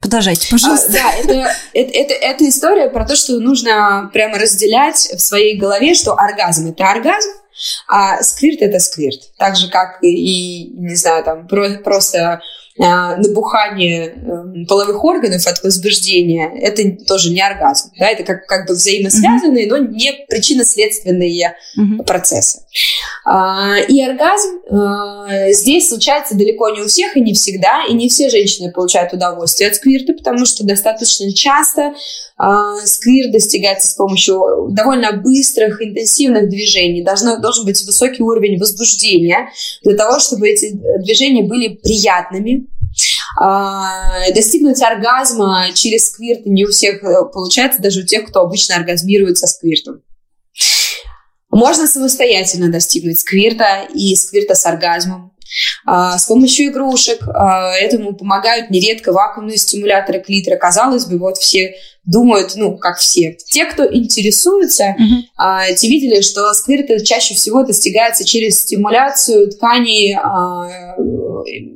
Продолжайте, 0.00 0.48
пожалуйста. 0.50 0.90
А, 0.90 0.92
да, 0.92 1.12
это, 1.12 1.32
это, 1.74 1.92
это, 1.92 2.14
это 2.14 2.48
история 2.48 2.88
про 2.88 3.04
то, 3.04 3.14
что 3.14 3.38
нужно 3.40 4.08
прямо 4.12 4.38
разделять 4.38 4.96
в 4.96 5.18
своей 5.18 5.58
голове, 5.58 5.94
что 5.94 6.14
оргазм 6.14 6.70
это 6.70 6.88
оргазм, 6.88 7.30
а 7.86 8.22
сквирт 8.22 8.62
это 8.62 8.78
сквирт. 8.78 9.20
Так 9.36 9.56
же, 9.56 9.68
как 9.68 10.02
и, 10.02 10.70
не 10.74 10.94
знаю, 10.94 11.24
там 11.24 11.48
про, 11.48 11.78
просто 11.82 12.40
а, 12.80 13.16
набухание 13.16 14.06
э, 14.06 14.64
половых 14.68 15.02
органов 15.02 15.44
от 15.48 15.62
возбуждения, 15.64 16.48
это 16.60 17.04
тоже 17.06 17.30
не 17.30 17.40
оргазм. 17.40 17.90
Да? 17.98 18.06
Это 18.06 18.22
как, 18.22 18.46
как 18.46 18.68
бы 18.68 18.74
взаимосвязанные, 18.74 19.66
mm-hmm. 19.66 19.70
но 19.70 19.78
не 19.78 20.12
причинно-следственные 20.28 21.56
mm-hmm. 21.76 22.04
процессы. 22.04 22.60
А, 23.24 23.78
и 23.78 24.00
оргазм 24.00 24.60
а, 24.70 25.50
здесь 25.50 25.88
случается 25.88 26.36
далеко 26.36 26.68
не 26.70 26.82
у 26.82 26.86
всех 26.86 27.16
и 27.16 27.20
не 27.20 27.34
всегда, 27.34 27.84
и 27.88 27.94
не 27.94 28.08
все 28.08 28.30
женщины 28.30 28.70
получают 28.70 29.12
удовольствие 29.12 29.70
от 29.70 29.74
сквирта, 29.74 30.12
потому 30.12 30.46
что 30.46 30.64
достаточно 30.64 31.32
часто 31.32 31.94
сквирт 32.84 33.32
достигается 33.32 33.88
с 33.88 33.94
помощью 33.94 34.68
довольно 34.70 35.12
быстрых, 35.12 35.82
интенсивных 35.82 36.48
движений. 36.48 37.02
Должно, 37.02 37.40
должен 37.40 37.64
быть 37.64 37.84
высокий 37.84 38.22
уровень 38.22 38.58
возбуждения 38.58 39.48
для 39.82 39.96
того, 39.96 40.20
чтобы 40.20 40.48
эти 40.48 40.72
движения 41.02 41.42
были 41.42 41.76
приятными, 41.76 42.68
а, 43.40 44.30
достигнуть 44.34 44.82
оргазма 44.82 45.66
через 45.74 46.10
сквирт 46.10 46.46
не 46.46 46.64
у 46.64 46.70
всех 46.70 47.02
э, 47.02 47.24
получается, 47.32 47.80
даже 47.80 48.00
у 48.00 48.06
тех, 48.06 48.26
кто 48.26 48.40
обычно 48.40 48.76
оргазмирует 48.76 49.38
со 49.38 49.46
сквиртом. 49.46 50.02
Можно 51.50 51.86
самостоятельно 51.86 52.70
достигнуть 52.70 53.18
сквирта 53.18 53.86
и 53.94 54.14
сквирта 54.16 54.54
с 54.54 54.66
оргазмом. 54.66 55.32
А, 55.84 56.18
с 56.18 56.26
помощью 56.26 56.66
игрушек 56.66 57.22
а, 57.26 57.72
этому 57.74 58.14
помогают 58.14 58.70
нередко 58.70 59.12
вакуумные 59.12 59.56
стимуляторы 59.56 60.20
клитора. 60.20 60.56
Казалось 60.56 61.06
бы, 61.06 61.18
вот 61.18 61.38
все 61.38 61.74
думают, 62.04 62.52
ну, 62.56 62.76
как 62.78 62.98
все. 62.98 63.36
Те, 63.46 63.66
кто 63.66 63.84
интересуется, 63.84 64.96
mm-hmm. 64.98 65.74
те 65.74 65.88
видели, 65.88 66.22
что 66.22 66.52
сквирт 66.54 67.04
чаще 67.04 67.34
всего 67.34 67.64
достигается 67.64 68.24
через 68.24 68.60
стимуляцию 68.60 69.50
тканей 69.50 70.14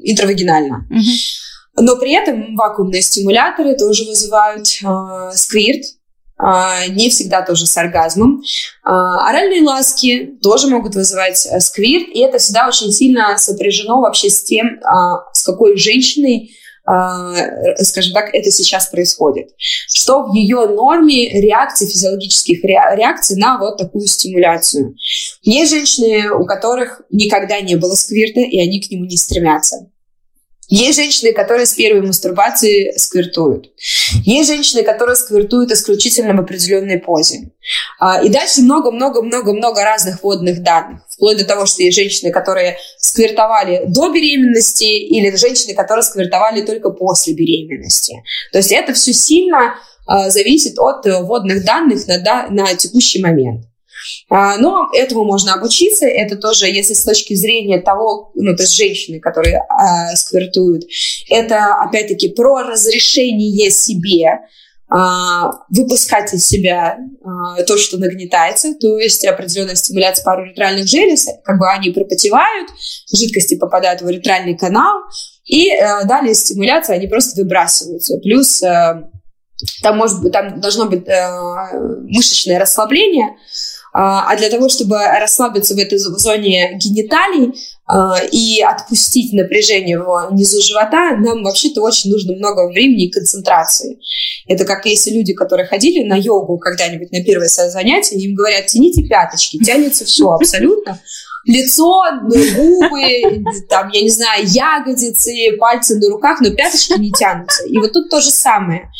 интравагинально. 0.02 0.86
Mm-hmm. 0.90 1.42
Но 1.80 1.96
при 1.96 2.12
этом 2.12 2.54
вакуумные 2.56 3.02
стимуляторы 3.02 3.74
тоже 3.76 4.04
вызывают 4.04 4.66
э, 4.82 5.30
сквирт, 5.34 5.84
не 6.88 7.08
всегда 7.10 7.42
тоже 7.42 7.66
с 7.66 7.76
оргазмом. 7.76 8.42
Э, 8.84 8.90
оральные 8.90 9.62
ласки 9.62 10.38
тоже 10.42 10.68
могут 10.68 10.94
вызывать 10.94 11.46
э, 11.46 11.60
сквирт, 11.60 12.08
и 12.08 12.20
это 12.20 12.38
всегда 12.38 12.66
очень 12.66 12.90
сильно 12.90 13.38
сопряжено 13.38 14.00
вообще 14.00 14.28
с 14.28 14.42
тем, 14.42 14.66
э, 14.66 14.80
с 15.32 15.42
какой 15.44 15.76
женщиной 15.76 16.52
скажем 17.76 18.12
так, 18.12 18.34
это 18.34 18.50
сейчас 18.50 18.88
происходит. 18.88 19.50
Что 19.56 20.24
в 20.24 20.34
ее 20.34 20.66
норме 20.66 21.40
реакций, 21.40 21.86
физиологических 21.86 22.64
реакций 22.64 23.36
на 23.36 23.56
вот 23.56 23.76
такую 23.76 24.04
стимуляцию. 24.08 24.96
Есть 25.42 25.70
женщины, 25.70 26.32
у 26.32 26.44
которых 26.44 27.02
никогда 27.08 27.60
не 27.60 27.76
было 27.76 27.94
сквирта, 27.94 28.40
и 28.40 28.58
они 28.58 28.80
к 28.80 28.90
нему 28.90 29.04
не 29.04 29.16
стремятся. 29.16 29.91
Есть 30.74 30.98
женщины, 30.98 31.34
которые 31.34 31.66
с 31.66 31.74
первой 31.74 32.00
мастурбации 32.00 32.96
сквиртуют. 32.96 33.70
Есть 34.24 34.48
женщины, 34.48 34.82
которые 34.82 35.16
сквиртуют 35.16 35.70
исключительно 35.70 36.32
в 36.32 36.40
определенной 36.40 36.98
позе. 36.98 37.50
А, 38.00 38.22
и 38.22 38.30
дальше 38.30 38.62
много-много-много-много 38.62 39.84
разных 39.84 40.22
водных 40.22 40.62
данных. 40.62 41.02
Вплоть 41.10 41.36
до 41.36 41.44
того, 41.44 41.66
что 41.66 41.82
есть 41.82 41.94
женщины, 41.94 42.32
которые 42.32 42.78
сквиртовали 42.96 43.82
до 43.86 44.10
беременности, 44.14 44.84
или 44.84 45.36
женщины, 45.36 45.74
которые 45.74 46.04
сквиртовали 46.04 46.62
только 46.62 46.88
после 46.88 47.34
беременности. 47.34 48.22
То 48.50 48.56
есть 48.56 48.72
это 48.72 48.94
все 48.94 49.12
сильно 49.12 49.74
а, 50.06 50.30
зависит 50.30 50.78
от 50.78 51.04
водных 51.04 51.66
данных 51.66 52.06
на, 52.06 52.48
на 52.48 52.74
текущий 52.76 53.20
момент. 53.20 53.66
А, 54.28 54.56
но 54.58 54.88
этому 54.94 55.24
можно 55.24 55.54
обучиться. 55.54 56.06
Это 56.06 56.36
тоже, 56.36 56.66
если 56.66 56.94
с 56.94 57.04
точки 57.04 57.34
зрения 57.34 57.80
того, 57.80 58.30
ну, 58.34 58.56
то 58.56 58.62
есть 58.62 58.76
женщины, 58.76 59.20
которые 59.20 59.56
э, 59.56 60.16
сквертуют, 60.16 60.84
это, 61.28 61.74
опять-таки, 61.74 62.30
про 62.30 62.62
разрешение 62.62 63.70
себе 63.70 64.40
э, 64.90 64.96
выпускать 65.70 66.32
из 66.34 66.46
себя 66.46 66.98
э, 66.98 67.64
то, 67.64 67.76
что 67.76 67.98
нагнетается, 67.98 68.74
то 68.74 68.98
есть 68.98 69.24
определенная 69.24 69.74
стимуляция 69.74 70.24
пароуретральных 70.24 70.86
желез, 70.86 71.28
как 71.44 71.58
бы 71.58 71.68
они 71.70 71.90
пропотевают, 71.90 72.70
жидкости 73.14 73.56
попадают 73.56 74.02
в 74.02 74.06
уретральный 74.06 74.56
канал, 74.56 75.02
и 75.44 75.70
э, 75.70 76.04
далее 76.04 76.34
стимуляция, 76.34 76.96
они 76.96 77.06
просто 77.08 77.40
выбрасываются. 77.40 78.16
Плюс 78.18 78.62
э, 78.62 79.02
там, 79.82 79.96
может 79.96 80.22
быть, 80.22 80.32
там 80.32 80.60
должно 80.60 80.86
быть 80.86 81.06
э, 81.08 81.28
мышечное 82.08 82.58
расслабление, 82.58 83.36
А, 83.92 84.30
а 84.30 84.36
для 84.36 84.48
того, 84.48 84.68
чтобы 84.68 84.96
расслабиться 84.96 85.74
в 85.74 85.78
этой 85.78 85.98
зоне 85.98 86.74
гениталий 86.76 87.54
и 88.32 88.62
отпустить 88.62 89.32
напряжение 89.32 90.00
внизу 90.30 90.62
живота, 90.62 91.16
нам 91.16 91.42
вообще-то 91.42 91.82
очень 91.82 92.10
нужно 92.10 92.34
много 92.34 92.68
времени 92.68 93.06
и 93.06 93.10
концентрации. 93.10 93.98
Это 94.46 94.64
как 94.64 94.86
если 94.86 95.10
люди, 95.10 95.34
которые 95.34 95.66
ходили 95.66 96.04
на 96.04 96.16
йогу 96.16 96.58
когда-нибудь 96.58 97.12
на 97.12 97.22
первое 97.22 97.48
занятие, 97.48 98.16
им 98.16 98.34
говорят, 98.34 98.66
тяните 98.66 99.02
пяточки, 99.02 99.58
тянется 99.58 100.04
все 100.04 100.30
абсолютно, 100.30 101.00
лицо, 101.44 102.02
губы, 102.22 103.44
там, 103.68 103.90
я 103.90 104.02
не 104.02 104.10
знаю, 104.10 104.44
ягодицы, 104.46 105.56
пальцы 105.58 105.96
на 105.98 106.08
руках, 106.08 106.40
но 106.40 106.50
пяточки 106.50 106.98
не 106.98 107.10
тянутся. 107.10 107.64
И 107.64 107.78
вот 107.78 107.92
тут 107.92 108.08
то 108.10 108.20
же 108.20 108.30
самое. 108.30 108.90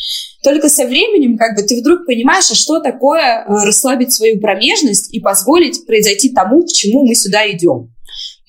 Только 0.43 0.67
со 0.67 0.85
временем 0.85 1.37
как 1.37 1.55
бы 1.55 1.63
ты 1.63 1.79
вдруг 1.79 2.05
понимаешь, 2.05 2.51
а 2.51 2.55
что 2.55 2.81
такое 2.81 3.45
э, 3.45 3.65
расслабить 3.65 4.11
свою 4.11 4.41
промежность 4.41 5.13
и 5.13 5.21
позволить 5.21 5.85
произойти 5.85 6.31
тому, 6.33 6.63
к 6.63 6.71
чему 6.73 7.05
мы 7.05 7.15
сюда 7.15 7.49
идем 7.49 7.93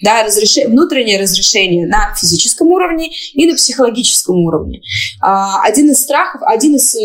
да, 0.03 0.25
разреш... 0.25 0.67
внутреннее 0.67 1.21
разрешение 1.21 1.87
на 1.87 2.15
физическом 2.15 2.69
уровне 2.69 3.11
и 3.33 3.47
на 3.47 3.55
психологическом 3.55 4.37
уровне. 4.37 4.81
А, 5.21 5.63
один 5.63 5.91
из 5.91 6.03
страхов, 6.03 6.43
один 6.45 6.77
из 6.77 6.95
э, 6.95 7.01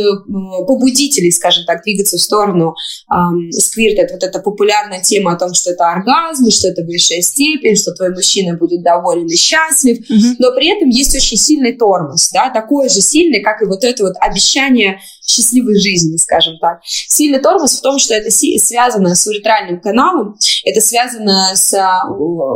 побудителей, 0.68 1.32
скажем 1.32 1.66
так, 1.66 1.84
двигаться 1.84 2.18
в 2.18 2.22
сторону 2.22 2.76
э, 3.10 3.16
сквирта, 3.52 4.02
это 4.02 4.14
вот 4.16 4.24
эта 4.24 4.40
популярная 4.40 5.02
тема 5.02 5.34
о 5.34 5.38
том, 5.38 5.54
что 5.54 5.72
это 5.72 5.92
оргазм, 5.92 6.50
что 6.50 6.68
это 6.68 6.84
высшая 6.84 7.22
степень, 7.22 7.76
что 7.76 7.94
твой 7.94 8.10
мужчина 8.12 8.58
будет 8.58 8.82
доволен 8.82 9.28
и 9.28 9.36
счастлив, 9.36 10.00
угу. 10.00 10.36
но 10.40 10.52
при 10.54 10.76
этом 10.76 10.90
есть 10.90 11.16
очень 11.16 11.38
сильный 11.38 11.74
тормоз, 11.74 12.30
да, 12.32 12.50
такой 12.50 12.90
же 12.90 13.02
сильный, 13.02 13.42
как 13.42 13.62
и 13.62 13.66
вот 13.66 13.84
это 13.84 14.04
вот 14.04 14.14
обещание 14.20 15.00
счастливой 15.30 15.80
жизни, 15.80 16.18
скажем 16.18 16.58
так. 16.60 16.80
Сильный 16.84 17.40
тормоз 17.40 17.78
в 17.78 17.82
том, 17.82 18.00
что 18.00 18.14
это 18.14 18.30
связано 18.32 19.16
с 19.16 19.28
уретральным 19.28 19.80
каналом, 19.80 20.38
это 20.66 20.82
связано 20.82 21.52
с 21.56 21.74
а, 21.74 22.04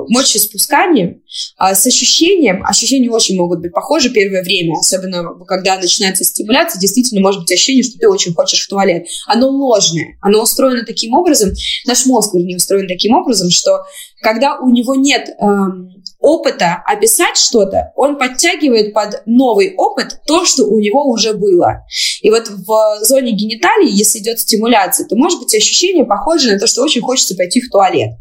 мочеиспусканием, 0.10 1.22
а, 1.58 1.76
с 1.76 1.86
ощущением. 1.86 2.64
Ощущения 2.66 3.10
очень 3.10 3.38
могут 3.38 3.62
быть 3.62 3.74
похожи 3.74 4.10
первое 4.10 4.44
время, 4.44 4.76
особенно 4.80 5.24
когда 5.46 5.78
начинается 5.78 6.24
стимуляция, 6.24 6.80
действительно 6.80 7.22
может 7.22 7.42
быть 7.42 7.52
ощущение, 7.52 7.84
что 7.84 7.98
ты 7.98 8.08
очень 8.08 8.34
хочешь 8.34 8.66
в 8.66 8.70
туалет. 8.70 9.06
Оно 9.28 9.50
ложное, 9.50 10.18
оно 10.22 10.42
устроено 10.44 10.84
таким 10.86 11.14
образом, 11.14 11.52
наш 11.86 12.06
мозг, 12.06 12.34
вернее, 12.34 12.58
устроен 12.58 12.88
таким 12.88 13.14
образом, 13.16 13.50
что 13.50 13.84
когда 14.24 14.58
у 14.58 14.70
него 14.70 14.96
нет 14.96 15.30
эм, 15.40 15.92
опыта 16.20 16.82
описать 16.86 17.38
что-то, 17.38 17.92
он 17.96 18.18
подтягивает 18.18 18.94
под 18.94 19.22
новый 19.26 19.76
опыт 19.76 20.22
то, 20.26 20.46
что 20.46 20.64
у 20.64 20.80
него 20.80 21.08
уже 21.10 21.34
было. 21.34 21.86
И 22.22 22.30
вот 22.30 22.50
в 22.50 23.00
зоне 23.04 23.34
гениталии, 23.34 23.92
если 23.92 24.20
идет 24.20 24.40
стимуляция, 24.40 25.06
то 25.08 25.16
может 25.16 25.40
быть 25.40 25.54
ощущение 25.54 26.06
похоже 26.06 26.54
на 26.54 26.60
то, 26.60 26.66
что 26.66 26.82
очень 26.82 27.02
хочется 27.02 27.36
пойти 27.36 27.62
в 27.62 27.70
туалет. 27.70 28.12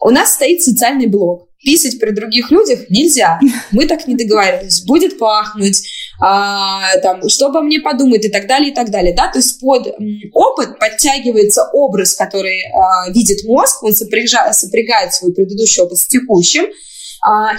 У 0.00 0.10
нас 0.10 0.34
стоит 0.34 0.62
социальный 0.62 1.06
блок. 1.06 1.47
Писать 1.62 1.98
при 1.98 2.10
других 2.10 2.50
людях 2.50 2.88
нельзя. 2.88 3.40
Мы 3.72 3.86
так 3.86 4.06
не 4.06 4.14
договаривались. 4.14 4.82
Будет 4.82 5.18
пахнуть, 5.18 5.82
а, 6.20 6.96
там, 7.02 7.28
что 7.28 7.46
обо 7.46 7.60
мне 7.62 7.80
подумают 7.80 8.24
и 8.24 8.28
так 8.28 8.46
далее, 8.46 8.70
и 8.70 8.74
так 8.74 8.90
далее. 8.90 9.14
Да? 9.14 9.28
То 9.30 9.38
есть 9.38 9.60
под 9.60 9.94
опыт 10.32 10.78
подтягивается 10.78 11.68
образ, 11.72 12.14
который 12.14 12.62
а, 12.72 13.10
видит 13.10 13.44
мозг, 13.44 13.82
он 13.82 13.92
сопряжа, 13.92 14.52
сопрягает 14.52 15.14
свой 15.14 15.32
предыдущий 15.32 15.82
опыт 15.82 15.98
с 15.98 16.06
текущим, 16.06 16.66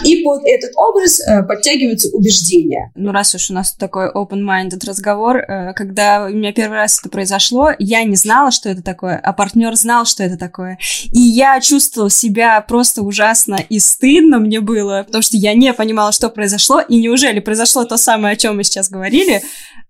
и 0.03 0.23
под 0.23 0.41
этот 0.45 0.71
образ 0.75 1.19
э, 1.19 1.43
подтягиваются 1.43 2.09
убеждения. 2.09 2.91
Ну, 2.95 3.11
раз 3.11 3.35
уж 3.35 3.49
у 3.49 3.53
нас 3.53 3.73
такой 3.73 4.11
open-minded 4.11 4.85
разговор, 4.85 5.37
э, 5.37 5.73
когда 5.73 6.25
у 6.25 6.29
меня 6.29 6.53
первый 6.53 6.77
раз 6.77 6.99
это 6.99 7.09
произошло, 7.09 7.71
я 7.77 8.03
не 8.03 8.15
знала, 8.15 8.51
что 8.51 8.69
это 8.69 8.81
такое, 8.81 9.17
а 9.17 9.33
партнер 9.33 9.75
знал, 9.75 10.05
что 10.05 10.23
это 10.23 10.37
такое. 10.37 10.77
И 11.11 11.19
я 11.19 11.59
чувствовала 11.61 12.09
себя 12.09 12.61
просто 12.61 13.01
ужасно 13.01 13.57
и 13.69 13.79
стыдно 13.79 14.39
мне 14.39 14.59
было, 14.59 15.03
потому 15.05 15.21
что 15.21 15.37
я 15.37 15.53
не 15.53 15.73
понимала, 15.73 16.11
что 16.11 16.29
произошло, 16.29 16.81
и 16.81 16.99
неужели 16.99 17.39
произошло 17.39 17.85
то 17.85 17.97
самое, 17.97 18.33
о 18.33 18.37
чем 18.37 18.57
мы 18.57 18.63
сейчас 18.63 18.89
говорили, 18.89 19.41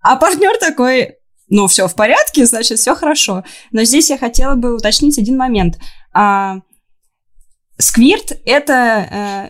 а 0.01 0.15
партнер 0.15 0.57
такой, 0.59 1.15
ну, 1.49 1.67
все 1.67 1.87
в 1.87 1.95
порядке, 1.95 2.45
значит, 2.45 2.79
все 2.79 2.95
хорошо. 2.95 3.43
Но 3.71 3.83
здесь 3.83 4.09
я 4.09 4.17
хотела 4.17 4.55
бы 4.55 4.75
уточнить 4.75 5.17
один 5.17 5.37
момент. 5.37 5.79
А, 6.13 6.57
сквирт— 7.77 8.37
это 8.45 8.73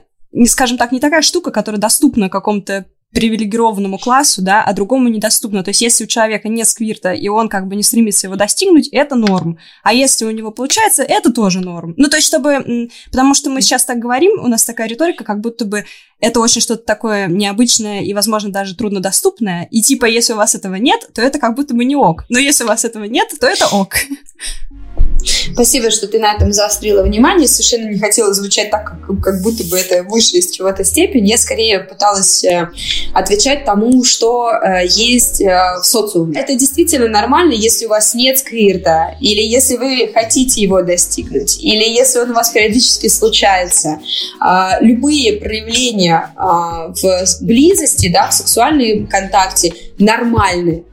э, 0.03 0.08
не 0.31 0.47
скажем 0.47 0.77
так, 0.77 0.91
не 0.91 0.99
такая 0.99 1.21
штука, 1.21 1.51
которая 1.51 1.81
доступна 1.81 2.29
какому-то 2.29 2.85
привилегированному 3.11 3.97
классу, 3.97 4.41
да, 4.43 4.63
а 4.63 4.73
другому 4.73 5.07
недоступно. 5.07 5.63
То 5.63 5.69
есть, 5.69 5.81
если 5.81 6.03
у 6.03 6.07
человека 6.07 6.47
нет 6.47 6.67
сквирта, 6.67 7.11
и 7.11 7.27
он 7.27 7.49
как 7.49 7.67
бы 7.67 7.75
не 7.75 7.81
стремится 7.81 8.27
его 8.27 8.35
достигнуть, 8.35 8.87
это 8.89 9.15
норм. 9.15 9.57
А 9.83 9.93
если 9.93 10.25
у 10.25 10.31
него 10.31 10.51
получается, 10.51 11.01
это 11.01 11.31
тоже 11.31 11.59
норм. 11.59 11.95
Ну, 11.97 12.07
то 12.07 12.17
есть, 12.17 12.27
чтобы... 12.27 12.89
Потому 13.09 13.33
что 13.33 13.49
мы 13.49 13.61
сейчас 13.61 13.85
так 13.85 13.97
говорим, 13.97 14.39
у 14.39 14.47
нас 14.47 14.63
такая 14.63 14.87
риторика, 14.87 15.23
как 15.23 15.41
будто 15.41 15.65
бы 15.65 15.85
это 16.19 16.39
очень 16.39 16.61
что-то 16.61 16.83
такое 16.83 17.27
необычное 17.27 18.01
и, 18.01 18.13
возможно, 18.13 18.51
даже 18.51 18.75
труднодоступное. 18.75 19.67
И 19.71 19.81
типа, 19.81 20.05
если 20.05 20.33
у 20.33 20.37
вас 20.37 20.53
этого 20.53 20.75
нет, 20.75 21.09
то 21.13 21.21
это 21.21 21.39
как 21.39 21.55
будто 21.55 21.73
бы 21.73 21.85
не 21.85 21.95
ок. 21.95 22.25
Но 22.29 22.37
если 22.37 22.63
у 22.63 22.67
вас 22.67 22.85
этого 22.85 23.05
нет, 23.05 23.33
то 23.39 23.47
это 23.47 23.67
ок. 23.67 23.95
Спасибо, 25.53 25.91
что 25.91 26.07
ты 26.07 26.19
на 26.19 26.33
этом 26.33 26.53
заострила 26.53 27.03
внимание. 27.03 27.47
Совершенно 27.47 27.89
не 27.89 27.99
хотела 27.99 28.33
звучать 28.33 28.69
так, 28.69 28.85
как, 28.85 29.21
как 29.21 29.41
будто 29.41 29.63
бы 29.65 29.77
это 29.77 30.03
выше 30.03 30.37
из 30.37 30.51
чего-то 30.51 30.83
степени. 30.83 31.29
Я 31.29 31.37
скорее 31.37 31.79
пыталась 31.79 32.43
э, 32.43 32.69
отвечать 33.13 33.65
тому, 33.65 34.03
что 34.03 34.51
э, 34.51 34.85
есть 34.87 35.41
э, 35.41 35.79
в 35.81 35.85
социуме. 35.85 36.39
Это 36.39 36.55
действительно 36.55 37.07
нормально, 37.07 37.53
если 37.53 37.85
у 37.85 37.89
вас 37.89 38.13
нет 38.13 38.39
сквирта, 38.39 39.15
или 39.19 39.41
если 39.41 39.77
вы 39.77 40.11
хотите 40.13 40.61
его 40.61 40.81
достигнуть, 40.81 41.59
или 41.61 41.83
если 41.89 42.19
он 42.19 42.31
у 42.31 42.33
вас 42.33 42.49
периодически 42.51 43.07
случается. 43.07 43.99
Э, 44.43 44.81
любые 44.81 45.33
проявления 45.33 46.31
э, 46.35 46.93
в 46.93 47.41
близости, 47.41 48.11
да, 48.11 48.29
в 48.29 48.33
сексуальном 48.33 49.07
контакте 49.07 49.73
нормальны 49.97 50.83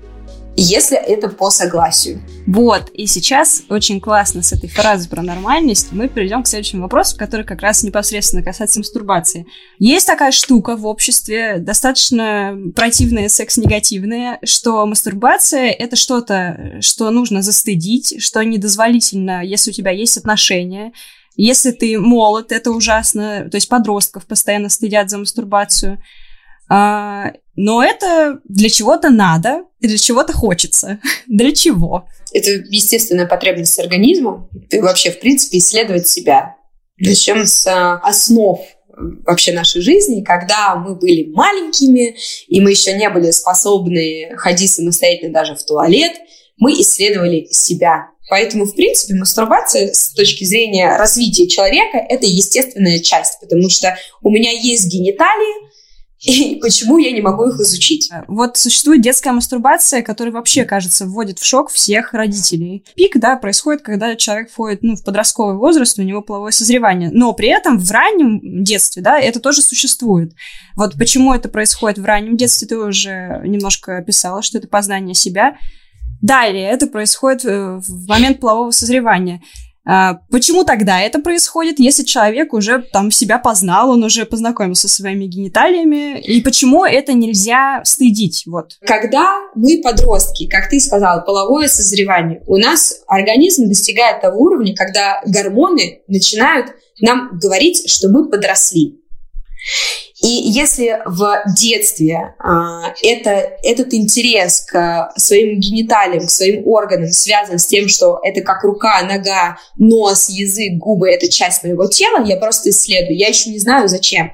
если 0.56 0.96
это 0.96 1.28
по 1.28 1.50
согласию. 1.50 2.22
Вот, 2.46 2.90
и 2.92 3.06
сейчас 3.06 3.62
очень 3.68 4.00
классно 4.00 4.42
с 4.42 4.52
этой 4.52 4.68
фразой 4.68 5.08
про 5.08 5.22
нормальность 5.22 5.88
мы 5.92 6.08
перейдем 6.08 6.42
к 6.42 6.48
следующему 6.48 6.82
вопросу, 6.82 7.16
который 7.18 7.44
как 7.44 7.60
раз 7.60 7.82
непосредственно 7.82 8.42
касается 8.42 8.78
мастурбации. 8.78 9.46
Есть 9.78 10.06
такая 10.06 10.32
штука 10.32 10.76
в 10.76 10.86
обществе, 10.86 11.58
достаточно 11.58 12.56
противная, 12.74 13.28
секс-негативная, 13.28 14.38
что 14.44 14.86
мастурбация— 14.86 15.70
это 15.78 15.96
что-то, 15.96 16.78
что 16.80 17.10
нужно 17.10 17.42
застыдить, 17.42 18.22
что 18.22 18.42
недозволительно, 18.42 19.44
если 19.44 19.70
у 19.70 19.74
тебя 19.74 19.90
есть 19.90 20.16
отношения, 20.16 20.92
если 21.36 21.70
ты 21.70 21.98
молод, 21.98 22.50
это 22.50 22.70
ужасно, 22.70 23.48
то 23.50 23.56
есть 23.56 23.68
подростков 23.68 24.24
постоянно 24.26 24.70
стыдят 24.70 25.10
за 25.10 25.18
мастурбацию— 25.18 26.02
а, 26.68 27.32
но 27.54 27.82
это 27.82 28.40
для 28.44 28.68
чего-то 28.68 29.10
надо, 29.10 29.64
для 29.80 29.98
чего-то 29.98 30.32
хочется. 30.32 31.00
для 31.26 31.52
чего? 31.52 32.06
Это 32.32 32.50
естественная 32.50 33.26
потребность 33.26 33.78
организма. 33.78 34.48
И 34.70 34.78
вообще, 34.78 35.10
в 35.10 35.20
принципе, 35.20 35.58
исследовать 35.58 36.06
себя. 36.06 36.56
Начнем 36.98 37.46
с 37.46 37.66
а, 37.66 37.98
основ 38.02 38.60
вообще 39.26 39.52
нашей 39.52 39.82
жизни, 39.82 40.22
когда 40.22 40.74
мы 40.76 40.94
были 40.94 41.30
маленькими, 41.30 42.16
и 42.48 42.60
мы 42.60 42.70
еще 42.70 42.94
не 42.94 43.08
были 43.10 43.30
способны 43.30 44.34
ходить 44.36 44.70
самостоятельно 44.70 45.34
даже 45.34 45.54
в 45.54 45.64
туалет, 45.64 46.12
мы 46.56 46.72
исследовали 46.72 47.46
себя. 47.50 48.08
Поэтому, 48.28 48.64
в 48.64 48.74
принципе, 48.74 49.14
мастурбация 49.14 49.92
с 49.92 50.12
точки 50.12 50.44
зрения 50.44 50.96
развития 50.96 51.46
человека– 51.46 51.98
это 52.08 52.26
естественная 52.26 52.98
часть, 52.98 53.38
потому 53.40 53.68
что 53.68 53.96
у 54.22 54.30
меня 54.30 54.50
есть 54.50 54.86
гениталии, 54.86 55.66
и 56.20 56.56
почему 56.56 56.98
я 56.98 57.12
не 57.12 57.20
могу 57.20 57.44
их 57.44 57.60
изучить. 57.60 58.10
Вот 58.26 58.56
существует 58.56 59.02
детская 59.02 59.32
мастурбация, 59.32 60.02
которая 60.02 60.32
вообще, 60.32 60.64
кажется, 60.64 61.06
вводит 61.06 61.38
в 61.38 61.44
шок 61.44 61.70
всех 61.70 62.14
родителей. 62.14 62.84
Пик, 62.94 63.18
да, 63.18 63.36
происходит, 63.36 63.82
когда 63.82 64.16
человек 64.16 64.50
входит 64.50 64.82
ну, 64.82 64.96
в 64.96 65.04
подростковый 65.04 65.56
возраст, 65.56 65.98
у 65.98 66.02
него 66.02 66.22
половое 66.22 66.52
созревание. 66.52 67.10
Но 67.12 67.32
при 67.34 67.48
этом 67.48 67.78
в 67.78 67.90
раннем 67.90 68.64
детстве, 68.64 69.02
да, 69.02 69.18
это 69.18 69.40
тоже 69.40 69.60
существует. 69.60 70.32
Вот 70.74 70.94
почему 70.98 71.34
это 71.34 71.48
происходит 71.48 71.98
в 71.98 72.04
раннем 72.04 72.36
детстве, 72.36 72.66
ты 72.66 72.78
уже 72.78 73.42
немножко 73.44 73.98
описала, 73.98 74.42
что 74.42 74.58
это 74.58 74.68
познание 74.68 75.14
себя. 75.14 75.58
Далее 76.22 76.70
это 76.70 76.86
происходит 76.86 77.44
э, 77.44 77.80
в 77.86 78.08
момент 78.08 78.40
полового 78.40 78.70
созревания. 78.70 79.42
А, 79.86 80.18
почему 80.30 80.64
тогда 80.64 81.00
это 81.00 81.20
происходит, 81.20 81.78
если 81.78 82.02
человек 82.02 82.52
уже 82.52 82.82
там 82.92 83.12
себя 83.12 83.38
познал, 83.38 83.90
он 83.90 84.02
уже 84.02 84.26
познакомился 84.26 84.88
со 84.88 84.96
своими 84.96 85.26
гениталиями, 85.26 86.20
и 86.20 86.40
почему 86.40 86.84
это 86.84 87.12
нельзя 87.12 87.82
стыдить? 87.84 88.42
Вот. 88.46 88.78
Когда 88.84 89.24
мы 89.54 89.80
подростки, 89.82 90.48
как 90.48 90.68
ты 90.68 90.80
сказала, 90.80 91.20
половое 91.20 91.68
созревание, 91.68 92.42
у 92.46 92.56
нас 92.56 93.02
организм 93.06 93.68
достигает 93.68 94.20
того 94.20 94.40
уровня, 94.40 94.74
когда 94.74 95.22
гормоны 95.24 96.00
начинают 96.08 96.72
нам 97.00 97.38
говорить, 97.38 97.88
что 97.88 98.08
мы 98.08 98.28
подросли. 98.28 99.00
И 100.22 100.28
если 100.28 101.02
в 101.04 101.42
детстве 101.58 102.34
а, 102.38 102.94
это, 103.02 103.30
этот 103.62 103.92
интерес 103.92 104.62
к 104.62 105.12
своим 105.16 105.60
гениталиям, 105.60 106.26
к 106.26 106.30
своим 106.30 106.66
органам 106.66 107.10
связан 107.10 107.58
с 107.58 107.66
тем, 107.66 107.88
что 107.88 108.18
это 108.22 108.40
как 108.40 108.64
рука, 108.64 109.02
нога, 109.02 109.58
нос, 109.76 110.30
язык, 110.30 110.78
губы, 110.78 111.10
это 111.10 111.30
часть 111.30 111.62
моего 111.64 111.86
тела, 111.86 112.24
я 112.24 112.38
просто 112.38 112.70
исследую. 112.70 113.16
Я 113.16 113.28
еще 113.28 113.50
не 113.50 113.58
знаю, 113.58 113.88
зачем. 113.88 114.32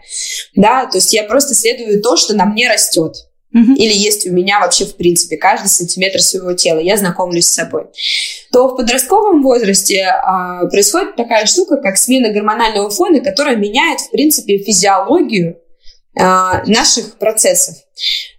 Да, 0.55 0.87
то 0.87 0.99
есть 0.99 1.13
я 1.13 1.25
просто 1.25 1.55
исследую 1.55 2.01
то, 2.01 2.17
что 2.17 2.35
на 2.35 2.45
мне 2.45 2.73
растет. 2.73 3.17
Uh-huh. 3.55 3.75
Или 3.77 3.93
есть 3.93 4.27
у 4.27 4.33
меня 4.33 4.61
вообще, 4.61 4.87
в 4.87 4.97
принципе, 4.97 5.37
каждый 5.37 5.69
сантиметр 5.69 6.21
своего 6.23 6.55
тела. 6.55 6.79
Я 6.79 6.97
знакомлюсь 6.97 7.47
с 7.47 7.55
собой. 7.55 7.85
То 8.51 8.69
в 8.69 8.77
подростковом 8.77 9.43
возрасте 9.43 10.05
а, 10.05 10.67
происходит 10.67 11.17
такая 11.17 11.45
штука, 11.45 11.77
как 11.77 11.99
смена 11.99 12.33
гормонального 12.33 12.89
фона, 12.89 13.21
которая 13.21 13.57
меняет, 13.57 14.01
в 14.01 14.11
принципе, 14.11 14.59
физиологию 14.59 15.59
а, 16.19 16.63
наших 16.67 17.19
процессов. 17.19 17.77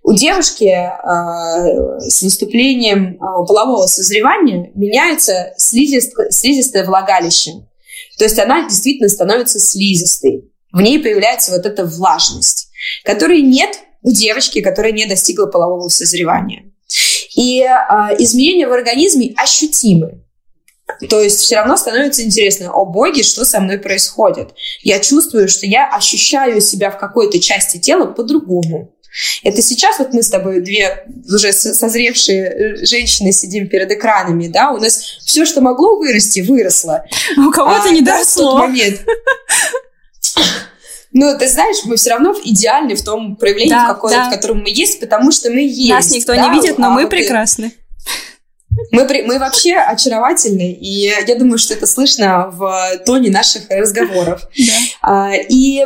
У 0.04 0.14
девушки 0.14 0.66
а, 0.66 2.00
с 2.00 2.22
наступлением 2.22 3.18
а, 3.20 3.44
полового 3.44 3.88
созревания 3.88 4.72
меняется 4.76 5.54
слизистое, 5.58 6.30
слизистое 6.30 6.86
влагалище. 6.86 7.52
То 8.18 8.26
есть 8.26 8.38
она 8.38 8.68
действительно 8.68 9.10
становится 9.10 9.60
слизистой. 9.60 10.52
В 10.72 10.82
ней 10.82 11.00
появляется 11.00 11.52
вот 11.52 11.66
эта 11.66 11.86
влажность, 11.86 12.70
которой 13.04 13.42
нет 13.42 13.80
у 14.04 14.12
девочки, 14.12 14.62
которая 14.62 14.92
не 14.92 15.06
достигла 15.06 15.48
полового 15.48 15.90
созревания. 15.90 16.66
И 17.36 17.62
э, 17.62 17.68
изменения 18.20 18.68
в 18.68 18.74
организме 18.74 19.34
ощутимы. 19.36 20.20
То 21.10 21.22
есть 21.22 21.40
все 21.40 21.56
равно 21.56 21.78
становится 21.78 22.24
интересно, 22.24 22.72
о 22.72 22.86
боги, 22.86 23.22
что 23.22 23.46
со 23.46 23.60
мной 23.60 23.80
происходит. 23.80 24.50
Я 24.82 25.00
чувствую, 25.00 25.48
что 25.48 25.66
я 25.66 25.90
ощущаю 25.90 26.62
себя 26.62 26.92
в 26.92 27.00
какой-то 27.00 27.40
части 27.40 27.78
тела 27.78 28.06
по-другому. 28.06 28.94
Это 29.44 29.62
сейчас 29.62 30.00
вот 30.00 30.14
мы 30.14 30.24
с 30.24 30.30
тобой 30.30 30.62
две 30.62 31.06
уже 31.32 31.54
созревшие 31.54 32.46
э, 32.46 32.86
женщины 32.86 33.32
сидим 33.32 33.68
перед 33.68 33.92
экранами, 33.92 34.48
да, 34.48 34.72
у 34.72 34.78
нас 34.78 34.98
все, 35.24 35.46
что 35.46 35.62
могло 35.62 35.98
вырасти, 35.98 36.40
выросло. 36.40 37.06
У 37.38 37.52
кого-то 37.52 37.90
а, 37.90 37.92
не. 37.92 38.02
Да, 38.02 38.24
в 38.24 38.34
тот 38.34 38.60
момент. 38.60 39.02
Ну, 41.14 41.38
ты 41.38 41.48
знаешь, 41.48 41.78
мы 41.86 41.96
все 41.96 42.10
равно 42.10 42.36
идеальны 42.44 42.96
в 42.96 43.04
том 43.04 43.36
проявлении, 43.36 43.70
да, 43.70 43.86
в, 43.86 43.88
каком, 43.94 44.10
да. 44.10 44.30
в 44.30 44.34
котором 44.34 44.62
мы 44.62 44.70
есть, 44.70 45.00
потому 45.00 45.32
что 45.32 45.52
мы 45.52 45.62
есть. 45.62 45.90
Нас 45.90 46.12
никто 46.12 46.34
да? 46.34 46.48
не 46.48 46.60
видит, 46.60 46.80
но 46.80 46.88
а 46.88 46.90
мы 46.90 47.08
прекрасны. 47.08 47.72
Мы, 48.92 49.06
мы 49.26 49.38
вообще 49.38 49.76
очаровательны, 49.76 50.74
и 50.74 51.14
я 51.28 51.36
думаю, 51.36 51.60
что 51.60 51.76
это 51.76 51.86
слышно 51.86 52.50
в 52.50 52.98
тоне 53.06 53.30
наших 53.30 53.70
разговоров. 53.70 54.42
Да. 54.58 54.74
А, 55.02 55.32
и 55.36 55.84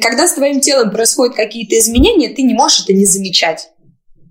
когда 0.00 0.26
с 0.26 0.34
твоим 0.34 0.60
телом 0.60 0.90
происходят 0.90 1.36
какие-то 1.36 1.78
изменения, 1.78 2.28
ты 2.30 2.42
не 2.42 2.54
можешь 2.54 2.82
это 2.84 2.92
не 2.92 3.04
замечать. 3.04 3.70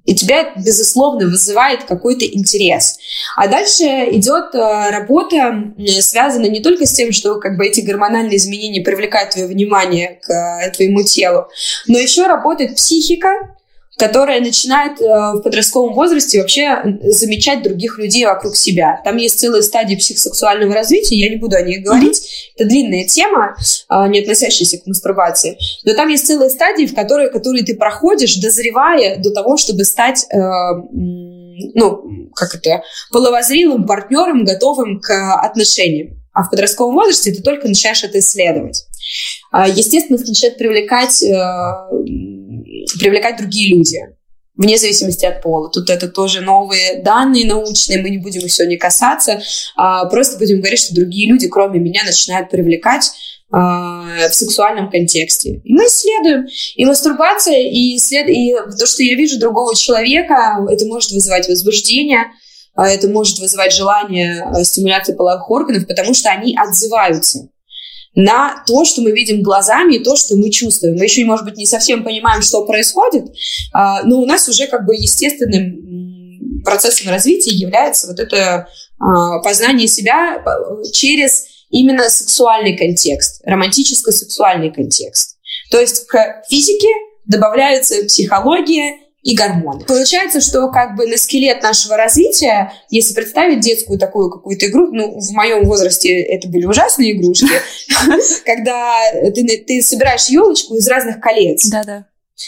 И 0.10 0.15
тебя 0.15 0.41
это, 0.41 0.60
безусловно, 0.60 1.28
вызывает 1.28 1.84
какой-то 1.84 2.26
интерес. 2.26 2.98
А 3.36 3.48
дальше 3.48 3.84
идет 3.84 4.56
э, 4.56 4.89
работа, 4.89 5.65
связанная 6.02 6.50
не 6.50 6.62
только 6.62 6.88
с 6.88 6.93
тем, 6.93 7.12
что 7.12 7.36
как 7.36 7.58
бы 7.58 7.67
эти 7.67 7.82
гормональные 7.82 8.38
изменения 8.38 8.82
привлекают 8.82 9.34
твое 9.34 9.45
внимание 9.45 10.19
к 10.19 10.32
э, 10.32 10.72
твоему 10.72 11.04
телу, 11.04 11.48
но 11.86 12.00
еще 12.00 12.26
работает 12.26 12.76
психика, 12.76 13.56
которая 14.00 14.40
начинает 14.40 15.00
э, 15.02 15.06
в 15.06 15.42
подростковом 15.42 15.94
возрасте 15.94 16.40
вообще 16.40 16.78
замечать 17.04 17.62
других 17.62 17.98
людей 18.00 18.26
вокруг 18.26 18.56
себя. 18.56 19.02
Там 19.04 19.18
есть 19.18 19.40
целые 19.40 19.62
стадии 19.62 19.96
психосексуального 19.96 20.74
развития, 20.74 21.18
я 21.18 21.30
не 21.30 21.36
буду 21.36 21.58
о 21.58 21.62
них 21.62 21.84
говорить, 21.84 22.52
это 22.56 22.68
длинная 22.68 23.06
тема, 23.06 23.56
э, 23.90 24.08
не 24.08 24.22
относящаяся 24.22 24.78
к 24.78 24.88
мастурбации, 24.88 25.58
но 25.84 25.94
там 25.94 26.08
есть 26.08 26.26
целые 26.26 26.50
стадии, 26.50 26.86
в 26.86 26.96
которые, 26.96 27.30
которые 27.30 27.66
ты 27.66 27.76
проходишь, 27.76 28.38
дозревая 28.38 29.18
до 29.18 29.32
того, 29.32 29.58
чтобы 29.58 29.84
стать 29.84 30.26
э, 30.32 30.40
ну, 31.76 32.30
как 32.36 32.56
это, 32.56 32.82
половозрелым 33.12 33.86
партнером, 33.86 34.46
готовым 34.46 35.02
к 35.02 35.36
отношениям. 35.42 36.18
А 36.32 36.44
в 36.44 36.50
подростковом 36.52 36.96
возрасте 36.96 37.34
ты 37.34 37.42
только 37.42 37.68
начинаешь 37.68 38.04
это 38.04 38.20
исследовать. 38.20 38.86
А, 39.52 39.68
естественно, 39.68 40.18
начинает 40.18 40.58
привлекать 40.58 41.24
э, 41.24 41.34
привлекать 43.00 43.38
другие 43.38 43.76
люди 43.76 44.00
вне 44.60 44.78
зависимости 44.78 45.26
от 45.26 45.42
пола. 45.42 45.70
Тут 45.70 45.89
это 45.89 46.10
тоже 46.10 46.42
новые 46.42 47.02
данные 47.02 47.48
научные, 47.48 48.02
мы 48.02 48.10
не 48.10 48.18
будем 48.18 48.42
их 48.42 48.52
сегодня 48.52 48.78
касаться, 48.78 49.42
а 49.76 50.06
просто 50.06 50.38
будем 50.38 50.60
говорить, 50.60 50.82
что 50.82 50.94
другие 50.94 51.30
люди, 51.30 51.48
кроме 51.48 51.80
меня, 51.80 52.04
начинают 52.04 52.50
привлекать 52.50 53.10
а, 53.52 54.28
в 54.30 54.34
сексуальном 54.34 54.92
контексте. 54.92 55.62
И 55.63 55.74
мы 55.74 55.86
исследуем. 55.86 56.48
И 56.76 56.86
мастурбация, 56.86 57.58
и, 57.58 57.96
исслед... 57.96 58.28
и 58.28 58.54
то, 58.78 58.86
что 58.86 59.02
я 59.02 59.15
вижу 59.15 59.39
другого 59.39 59.76
человека, 59.76 60.58
это 60.70 60.86
может 60.86 61.12
вызывать 61.12 61.48
возбуждение, 61.48 62.26
а 62.76 62.89
это 62.89 63.08
может 63.08 63.39
вызывать 63.39 63.74
желание 63.74 64.44
а, 64.44 64.63
стимуляции 64.65 65.13
половых 65.13 65.50
органов, 65.50 65.88
потому 65.88 66.13
что 66.13 66.30
они 66.30 66.56
отзываются 66.58 67.48
на 68.20 68.64
то, 68.68 68.84
что 68.84 69.02
мы 69.02 69.12
видим 69.12 69.42
глазами 69.42 69.96
и 69.96 70.04
то, 70.04 70.16
что 70.16 70.36
мы 70.36 70.50
чувствуем. 70.50 70.98
Мы 70.98 71.06
еще, 71.06 71.24
может 71.26 71.46
быть, 71.46 71.56
не 71.56 71.66
совсем 71.66 72.04
понимаем, 72.04 72.42
что 72.42 72.66
происходит, 72.66 73.26
а, 73.74 74.04
но 74.04 74.20
у 74.20 74.26
нас 74.26 74.48
уже 74.50 74.68
как 74.68 74.86
бы 74.86 74.96
естественным 74.96 76.62
процессом 76.64 77.10
развития 77.10 77.52
является 77.52 78.08
вот 78.08 78.20
это 78.20 78.68
а, 79.00 79.40
познание 79.40 79.88
себя 79.88 80.44
через 80.92 81.46
именно 81.70 82.10
сексуальный 82.10 82.76
контекст, 82.76 83.42
романтическо-сексуальный 83.46 84.72
контекст. 84.72 85.38
То 85.72 85.80
есть 85.80 86.06
к 86.08 86.44
физике 86.50 86.90
добавляется 87.26 88.04
психология 88.06 88.98
и 89.22 89.36
гормоны. 89.36 89.84
Получается, 89.86 90.40
что 90.42 90.70
как 90.70 90.96
бы 90.96 91.06
на 91.08 91.18
скелет 91.18 91.62
нашего 91.62 91.98
развития, 91.98 92.72
если 92.90 93.14
представить 93.14 93.60
детскую 93.60 94.00
такую 94.00 94.30
какую-то 94.30 94.68
игру, 94.68 94.92
ну, 94.92 95.20
в 95.20 95.32
моем 95.32 95.66
возрасте 95.66 96.22
это 96.22 96.48
были 96.48 96.66
ужасные 96.66 97.12
игрушки, 97.12 97.50
когда 98.46 99.00
ты 99.68 99.82
собираешь 99.82 100.28
елочку 100.28 100.76
из 100.76 100.88
разных 100.88 101.20
колец. 101.20 101.68
Да-да. 101.70 102.06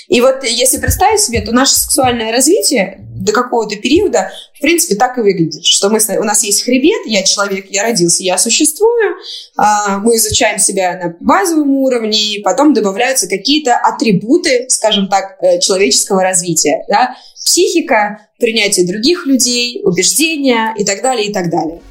И 0.08 0.22
вот 0.22 0.44
если 0.44 0.80
представить 0.80 1.22
себе, 1.22 1.42
то 1.42 1.52
наше 1.52 1.74
сексуальное 1.74 2.32
развитие 2.32 3.06
до 3.22 3.34
какого-то 3.34 3.76
периода, 3.76 4.32
в 4.56 4.62
принципе, 4.62 4.96
так 4.96 5.18
и 5.18 5.22
выглядит, 5.22 5.64
что 5.64 5.90
мы, 5.90 6.00
у 6.18 6.24
нас 6.24 6.44
есть 6.44 6.64
хребет, 6.64 7.06
я 7.06 7.24
человек, 7.24 7.68
я 7.70 7.84
родился, 7.84 8.24
я 8.24 8.38
существую, 8.38 9.16
а, 9.58 10.00
мы 10.00 10.16
изучаем 10.16 10.60
себя 10.60 10.98
на 10.98 11.16
базовом 11.20 11.72
уровне, 11.72 12.36
и 12.36 12.42
потом 12.42 12.74
добавляются 12.74 13.28
какие-то 13.28 13.76
атрибуты, 13.76 14.66
скажем 14.70 15.08
так, 15.08 15.38
э, 15.42 15.60
человеческого 15.60 16.24
развития. 16.24 16.84
Да? 16.90 17.16
Психика, 17.44 18.28
принятие 18.40 18.88
других 18.88 19.26
людей, 19.26 19.82
убеждения 19.84 20.74
и 20.78 20.84
так 20.84 21.02
далее, 21.02 21.28
и 21.28 21.34
так 21.34 21.50
далее. 21.50 21.82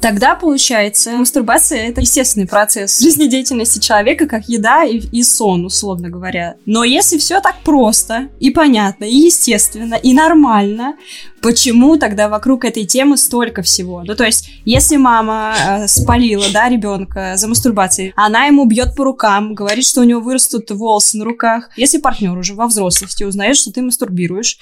Тогда, 0.00 0.36
получается, 0.36 1.10
мастурбация— 1.12 1.88
это 1.88 2.00
естественный 2.00 2.46
процесс 2.46 3.00
жизнедеятельности 3.00 3.80
человека, 3.80 4.26
как 4.26 4.48
еда 4.48 4.84
и, 4.84 4.98
и 4.98 5.22
сон, 5.24 5.64
условно 5.66 6.08
говоря. 6.08 6.54
Но 6.66 6.84
если 6.84 7.18
все 7.18 7.40
так 7.40 7.56
просто 7.64 8.28
и 8.38 8.50
понятно, 8.50 9.04
и 9.04 9.14
естественно, 9.14 9.94
и 9.94 10.14
нормально, 10.14 10.96
почему 11.42 11.96
тогда 11.96 12.28
вокруг 12.28 12.64
этой 12.64 12.84
темы 12.84 13.16
столько 13.16 13.62
всего? 13.62 14.04
Ну, 14.04 14.14
то 14.14 14.24
есть, 14.24 14.50
если 14.64 14.96
мама 14.96 15.54
э, 15.56 15.88
спалила, 15.88 16.46
да, 16.52 16.68
ребенка 16.68 17.32
за 17.36 17.48
мастурбацией, 17.48 18.12
она 18.14 18.46
ему 18.46 18.66
бьет 18.66 18.94
по 18.94 19.02
рукам, 19.04 19.54
говорит, 19.54 19.84
что 19.84 20.02
у 20.02 20.04
него 20.04 20.20
вырастут 20.20 20.70
волосы 20.70 21.18
на 21.18 21.24
руках. 21.24 21.70
Если 21.76 21.98
партнер 21.98 22.38
уже 22.38 22.54
во 22.54 22.68
взрослости 22.68 23.24
узнает, 23.24 23.56
что 23.56 23.72
ты 23.72 23.82
мастурбируешь, 23.82 24.58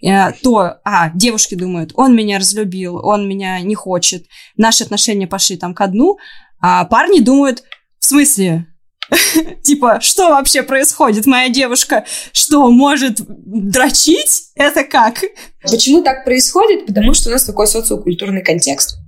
то, 0.00 0.78
а, 0.84 1.10
девушки 1.10 1.54
думают, 1.54 1.92
он 1.94 2.16
меня 2.16 2.38
разлюбил, 2.38 2.96
он 2.96 3.28
меня 3.28 3.60
не 3.60 3.74
хочет, 3.74 4.26
наши 4.56 4.84
отношения 4.84 5.26
пошли 5.26 5.56
там 5.56 5.74
ко 5.74 5.86
дну, 5.86 6.18
а 6.60 6.84
парни 6.84 7.20
думают, 7.20 7.62
в 7.98 8.06
смысле, 8.06 8.66
типа, 9.62 9.98
что 10.00 10.30
вообще 10.30 10.62
происходит? 10.62 11.26
Моя 11.26 11.48
девушка 11.48 12.04
что, 12.32 12.70
может 12.70 13.20
дрочить? 13.26 14.50
Это 14.54 14.84
как? 14.84 15.22
Почему 15.62 16.02
так 16.02 16.24
происходит? 16.24 16.86
Потому 16.86 17.14
что 17.14 17.28
у 17.28 17.32
нас 17.32 17.44
такой 17.44 17.66
социокультурный 17.66 18.42
контекст. 18.42 18.98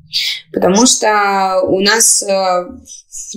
Потому 0.52 0.86
что 0.86 1.60
у 1.64 1.80
нас 1.80 2.22
э, 2.22 2.64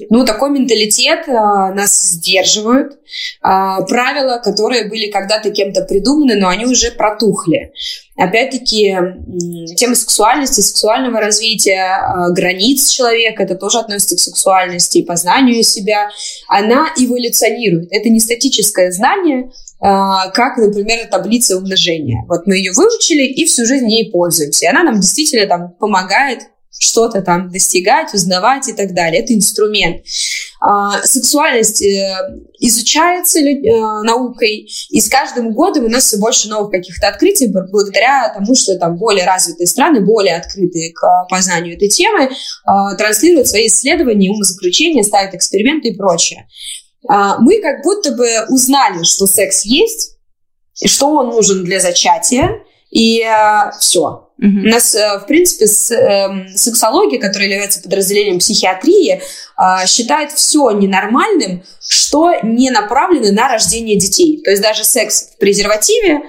ну, 0.10 0.26
такой 0.26 0.52
менталитет 0.52 1.28
а, 1.28 1.74
нас 1.74 2.12
сдерживают. 2.12 2.98
А, 3.42 3.82
правила, 3.82 4.40
которые 4.44 4.90
были 4.90 5.10
когда-то 5.10 5.52
кем-то 5.52 5.82
придуманы, 5.82 6.36
но 6.36 6.50
они 6.50 6.66
уже 6.66 6.92
протухли. 6.92 7.72
Опять-таки, 8.18 8.98
тема 9.76 9.96
сексуальности, 9.96 10.62
сексуального 10.62 11.20
развития, 11.20 11.98
а, 11.98 12.30
границ 12.32 12.90
человека, 12.90 13.44
это 13.44 13.56
тоже 13.56 13.80
относится 13.80 14.16
к 14.16 14.20
сексуальности 14.20 15.00
и 15.00 15.06
познанию 15.06 15.64
себя, 15.64 16.10
она 16.48 16.88
эволюционирует. 16.98 17.92
Это 17.92 18.10
не 18.10 18.20
статическое 18.20 18.92
знание, 18.92 19.52
а, 19.82 20.30
как, 20.30 20.58
например, 20.58 21.08
таблица 21.08 21.58
умножения. 21.58 22.26
Вот 22.28 22.48
мы 22.48 22.58
ее 22.58 22.72
выучили 22.74 23.24
и 23.24 23.46
всю 23.46 23.66
жизнь 23.66 23.90
ей 23.90 24.10
пользуемся. 24.12 24.66
И 24.66 24.70
она 24.70 24.84
нам 24.84 25.00
действительно 25.00 25.48
там 25.48 25.72
помогает 25.80 26.40
что-то 26.78 27.22
там 27.22 27.50
достигать, 27.50 28.14
узнавать 28.14 28.68
и 28.68 28.74
так 28.74 28.94
далее. 28.94 29.22
Это 29.22 29.34
инструмент. 29.34 30.04
А, 30.62 31.02
сексуальность 31.04 31.82
э, 31.82 32.18
изучается 32.60 33.40
э, 33.40 34.04
наукой, 34.04 34.68
и 34.90 35.02
с 35.02 35.10
каждым 35.10 35.54
годом 35.54 35.86
у 35.86 35.90
нас 35.90 36.06
все 36.06 36.18
больше 36.18 36.50
новых 36.50 36.72
каких-то 36.72 37.08
открытий 37.08 37.48
благодаря 37.48 38.34
тому, 38.34 38.56
что 38.56 38.78
там 38.78 38.98
более 38.98 39.26
развитые 39.26 39.68
страны, 39.68 40.02
более 40.02 40.38
открытые 40.38 40.92
к 40.94 41.28
познанию 41.30 41.76
этой 41.76 41.90
темы, 41.90 42.30
а, 42.66 42.96
транслируют 42.96 43.48
свои 43.48 43.68
исследования, 43.68 44.32
умозаключения, 44.32 45.04
ставят 45.04 45.34
эксперименты 45.34 45.90
и 45.90 45.96
прочее. 45.96 46.48
А, 47.08 47.38
мы 47.40 47.62
как 47.62 47.84
будто 47.84 48.12
бы 48.12 48.28
узнали, 48.50 49.04
что 49.04 49.28
секс 49.28 49.66
есть, 49.66 50.16
и 50.82 50.88
что 50.88 51.10
он 51.10 51.30
нужен 51.30 51.64
для 51.64 51.80
зачатия, 51.80 52.50
и 52.92 53.22
э, 53.22 53.72
все. 53.80 54.25
У 54.66 54.68
нас, 54.68 54.94
э, 54.94 55.20
в 55.20 55.28
принципе, 55.28 55.66
с, 55.66 55.92
э, 55.92 56.56
сексология, 56.56 57.20
которая 57.20 57.50
является 57.50 57.82
подразделением 57.82 58.40
психиатрии, 58.40 59.22
э, 59.22 59.88
считает 59.88 60.32
все 60.34 60.72
ненормальным, 60.72 61.64
что 61.88 62.34
не 62.44 62.70
направлено 62.70 63.32
на 63.32 63.48
рождение 63.48 63.98
детей. 63.98 64.42
То 64.44 64.52
есть 64.52 64.62
даже 64.62 64.84
секс 64.84 65.30
в 65.36 65.38
презервативе 65.38 66.22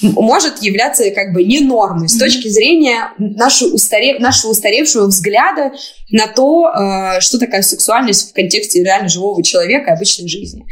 может 0.00 0.62
являться 0.62 1.10
как 1.10 1.32
бы 1.32 1.44
не 1.44 1.60
нормой 1.60 2.08
с 2.08 2.18
точки 2.18 2.48
зрения 2.48 3.12
нашего, 3.18 3.74
устарев, 3.74 4.20
нашего 4.20 4.52
устаревшего 4.52 5.06
взгляда 5.06 5.72
на 6.10 6.26
то, 6.26 6.70
э, 6.70 7.20
что 7.20 7.38
такая 7.38 7.62
сексуальность 7.62 8.30
в 8.30 8.32
контексте 8.32 8.82
реально 8.82 9.08
живого 9.08 9.42
человека 9.42 9.90
и 9.90 9.94
обычной 9.94 10.28
жизни. 10.28 10.64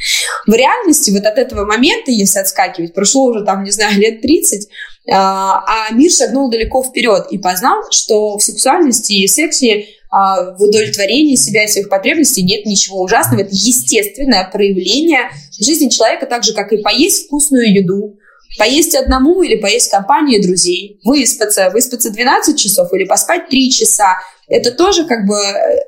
В 0.46 0.52
реальности 0.52 1.10
вот 1.10 1.26
от 1.26 1.36
этого 1.36 1.66
момента, 1.66 2.10
если 2.10 2.38
отскакивать, 2.38 2.94
прошло 2.94 3.24
уже 3.24 3.44
там, 3.44 3.62
не 3.62 3.70
знаю, 3.70 3.98
лет 3.98 4.22
30, 4.22 4.68
а, 5.12 5.64
а 5.66 5.92
мир 5.92 6.10
шагнул 6.10 6.50
далеко 6.50 6.82
вперед 6.82 7.26
и 7.30 7.38
познал, 7.38 7.82
что 7.90 8.38
в 8.38 8.42
сексуальности 8.42 9.12
и 9.12 9.26
сексе 9.26 9.86
а, 10.10 10.54
в 10.54 10.62
удовлетворении 10.62 11.36
себя 11.36 11.64
и 11.64 11.68
своих 11.68 11.88
потребностей 11.88 12.42
нет 12.42 12.64
ничего 12.66 13.02
ужасного. 13.02 13.42
Это 13.42 13.50
естественное 13.52 14.48
проявление 14.50 15.30
жизни 15.58 15.88
человека, 15.88 16.26
так 16.26 16.42
же, 16.42 16.52
как 16.52 16.72
и 16.72 16.78
поесть 16.78 17.26
вкусную 17.26 17.72
еду, 17.72 18.18
поесть 18.58 18.94
одному 18.94 19.42
или 19.42 19.56
поесть 19.56 19.88
в 19.88 19.90
компании 19.92 20.42
друзей, 20.42 21.00
выспаться, 21.04 21.70
выспаться 21.70 22.10
12 22.10 22.58
часов 22.58 22.92
или 22.92 23.04
поспать 23.04 23.48
3 23.48 23.70
часа. 23.72 24.16
Это 24.48 24.72
тоже 24.72 25.04
как 25.04 25.26
бы 25.26 25.36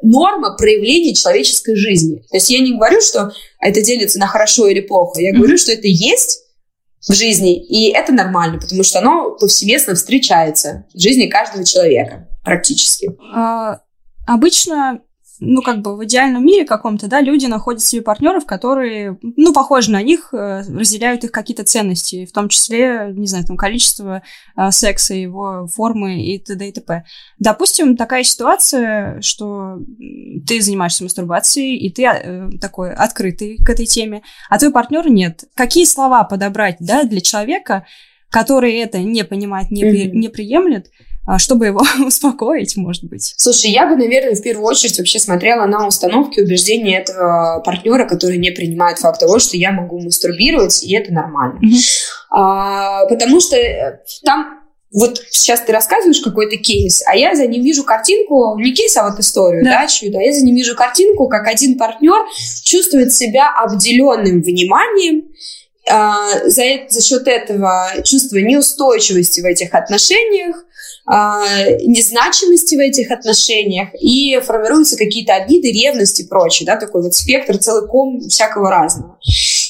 норма 0.03 0.57
проявления 0.57 1.15
человеческой 1.15 1.75
жизни. 1.77 2.19
То 2.31 2.37
есть 2.37 2.51
я 2.51 2.61
не 2.61 2.75
говорю, 2.75 3.01
что 3.01 3.33
это 3.61 3.83
делится 3.83 4.19
на 4.19 4.27
хорошо 4.27 4.69
или 4.69 4.81
плохо. 4.81 5.21
Я 5.21 5.33
говорю, 5.35 5.59
что 5.59 5.73
это 5.73 5.89
есть, 5.89 6.43
в 7.09 7.15
жизни. 7.15 7.61
И 7.67 7.91
это 7.91 8.13
нормально, 8.13 8.61
потому 8.61 8.83
что 8.83 9.01
оно 9.01 9.33
повсеместно 9.33 9.95
встречается 9.95 10.87
в 10.95 11.01
жизни 11.01 11.27
каждого 11.27 11.65
человека 11.65 12.29
практически. 12.45 13.11
А, 13.35 13.81
обычно 14.27 15.01
ну, 15.45 15.61
как 15.61 15.83
бы 15.83 15.97
в 15.97 16.05
идеальном 16.05 16.45
мире 16.45 16.65
каком-то, 16.65 17.09
да, 17.09 17.21
люди 17.21 17.47
находят 17.47 17.83
себе 17.83 18.01
партнеров, 18.01 18.47
которые, 18.47 19.19
ну, 19.23 19.53
похожи 19.53 19.91
на 19.91 20.01
них, 20.01 20.33
э, 20.33 20.63
разделяют 20.69 21.25
их 21.25 21.33
какие-то 21.33 21.65
ценности, 21.65 22.27
в 22.27 22.33
том 22.33 22.49
числе, 22.49 23.13
не 23.13 23.27
знаю, 23.27 23.45
там, 23.45 23.57
количество 23.57 24.23
э, 24.57 24.71
секса, 24.71 25.15
его 25.15 25.67
формы 25.67 26.23
и 26.23 26.39
т.д. 26.39 26.69
и 26.69 26.73
т.п. 26.73 27.05
Допустим, 27.39 27.97
такая 27.97 28.23
ситуация, 28.23 29.21
что 29.21 29.79
ты 30.47 30.61
занимаешься 30.61 31.03
мастурбацией, 31.03 31.77
и 31.77 31.91
ты 31.91 32.05
э, 32.05 32.51
такой 32.61 32.95
открытый 32.95 33.57
к 33.57 33.69
этой 33.69 33.87
теме, 33.87 34.23
а 34.49 34.59
твой 34.59 34.71
партнер 34.71 35.09
нет. 35.09 35.45
Какие 35.55 35.85
слова 35.87 36.23
подобрать, 36.23 36.77
да, 36.79 37.03
для 37.03 37.21
человека, 37.21 37.85
который 38.31 38.75
это 38.75 38.99
не 38.99 39.25
понимает, 39.25 39.71
не, 39.71 39.83
mm-hmm. 39.83 40.13
не 40.13 40.29
приемлет, 40.29 40.91
чтобы 41.39 41.67
его 41.67 41.83
успокоить, 42.07 42.77
может 42.77 43.05
быть? 43.05 43.35
Слушай, 43.37 43.71
я 43.71 43.87
бы, 43.87 43.97
наверное, 43.97 44.35
в 44.35 44.43
первую 44.43 44.67
очередь 44.67 44.99
вообще 44.99 45.19
смотрела 45.19 45.67
на 45.67 45.87
установки 45.87 46.41
убеждения 46.41 46.99
этого 46.99 47.63
партнера, 47.65 48.07
который 48.07 48.39
не 48.39 48.51
принимает 48.51 48.99
факт 48.99 49.21
того, 49.21 49.39
что 49.39 49.57
я 49.57 49.73
могу 49.73 50.01
мастурбировать, 50.01 50.83
и 50.83 50.95
это 50.95 51.13
нормально. 51.13 51.61
Mm-hmm. 51.61 52.03
А, 52.31 53.07
потому 53.07 53.41
что 53.41 53.57
э, 53.57 54.01
там 54.25 54.63
вот 54.93 55.23
сейчас 55.31 55.61
ты 55.63 55.73
рассказываешь 55.73 56.21
какой-то 56.21 56.57
кейс, 56.57 57.03
а 57.07 57.17
я 57.17 57.35
за 57.35 57.47
ним 57.47 57.63
вижу 57.63 57.83
картинку, 57.83 58.59
не 58.59 58.75
кейс, 58.75 58.97
а 58.97 59.09
вот 59.09 59.19
историю, 59.19 59.65
да, 59.65 59.83
да 59.83 59.87
чью-то, 59.87 60.19
а 60.19 60.23
я 60.23 60.33
за 60.33 60.45
ним 60.45 60.55
вижу 60.55 60.77
картинку, 60.77 61.29
как 61.29 61.47
один 61.47 61.79
партнер 61.79 62.19
чувствует 62.63 63.13
себя 63.13 63.49
обделенным 63.57 64.43
вниманием, 64.43 65.25
а, 65.89 66.47
за, 66.49 66.63
за 66.89 67.03
счет 67.03 67.27
этого 67.27 67.89
чувства 68.05 68.37
неустойчивости 68.39 69.41
в 69.41 69.47
этих 69.47 69.75
отношениях, 69.75 70.57
а, 70.57 70.72
незначимости 71.07 72.77
в 72.77 72.79
этих 72.79 73.11
отношениях, 73.11 73.89
и 74.01 74.39
формируются 74.41 74.97
какие-то 74.97 75.35
обиды, 75.35 75.73
ревности 75.73 76.23
и 76.23 76.29
прочее, 76.29 76.67
да, 76.67 76.77
такой 76.77 77.03
вот 77.03 77.15
спектр 77.15 77.59
целиком 77.59 78.21
всякого 78.21 78.71
разного. 78.71 79.19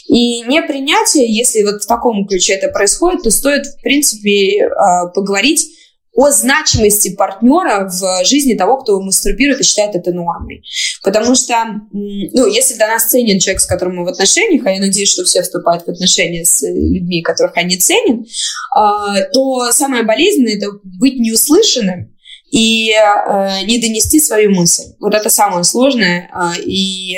И 0.06 0.42
непринятие, 0.42 1.32
если 1.32 1.62
вот 1.62 1.82
в 1.82 1.86
таком 1.86 2.26
ключе 2.26 2.54
это 2.54 2.68
происходит, 2.68 3.22
то 3.22 3.30
стоит, 3.30 3.66
в 3.66 3.80
принципе, 3.80 4.66
а, 4.66 5.06
поговорить 5.06 5.70
о 6.14 6.30
значимости 6.30 7.14
партнера 7.14 7.88
в 7.88 8.24
жизни 8.24 8.54
того, 8.54 8.76
кто 8.78 9.00
мастурбирует 9.00 9.60
и 9.60 9.64
считает 9.64 9.96
это 9.96 10.12
нормой. 10.12 10.62
Потому 11.02 11.34
что, 11.34 11.54
ну, 11.90 12.46
если 12.46 12.74
для 12.74 12.88
нас 12.88 13.06
ценен 13.06 13.38
человек, 13.38 13.62
с 13.62 13.66
которым 13.66 13.96
мы 13.96 14.04
в 14.04 14.08
отношениях, 14.08 14.66
а 14.66 14.70
я 14.70 14.80
надеюсь, 14.80 15.10
что 15.10 15.24
все 15.24 15.42
вступают 15.42 15.84
в 15.84 15.88
отношения 15.88 16.44
с 16.44 16.62
людьми, 16.62 17.22
которых 17.22 17.56
они 17.56 17.76
ценят, 17.76 18.26
а, 18.74 19.20
то 19.32 19.72
самое 19.72 20.02
болезненное– 20.02 20.56
это 20.56 20.66
быть 20.84 21.18
неуслышанным 21.18 22.12
и 22.50 22.90
э, 22.90 23.64
не 23.64 23.80
донести 23.80 24.20
свою 24.20 24.50
мысль. 24.50 24.82
Вот 25.00 25.14
это 25.14 25.30
самое 25.30 25.64
сложное 25.64 26.28
э, 26.30 26.60
и 26.60 27.16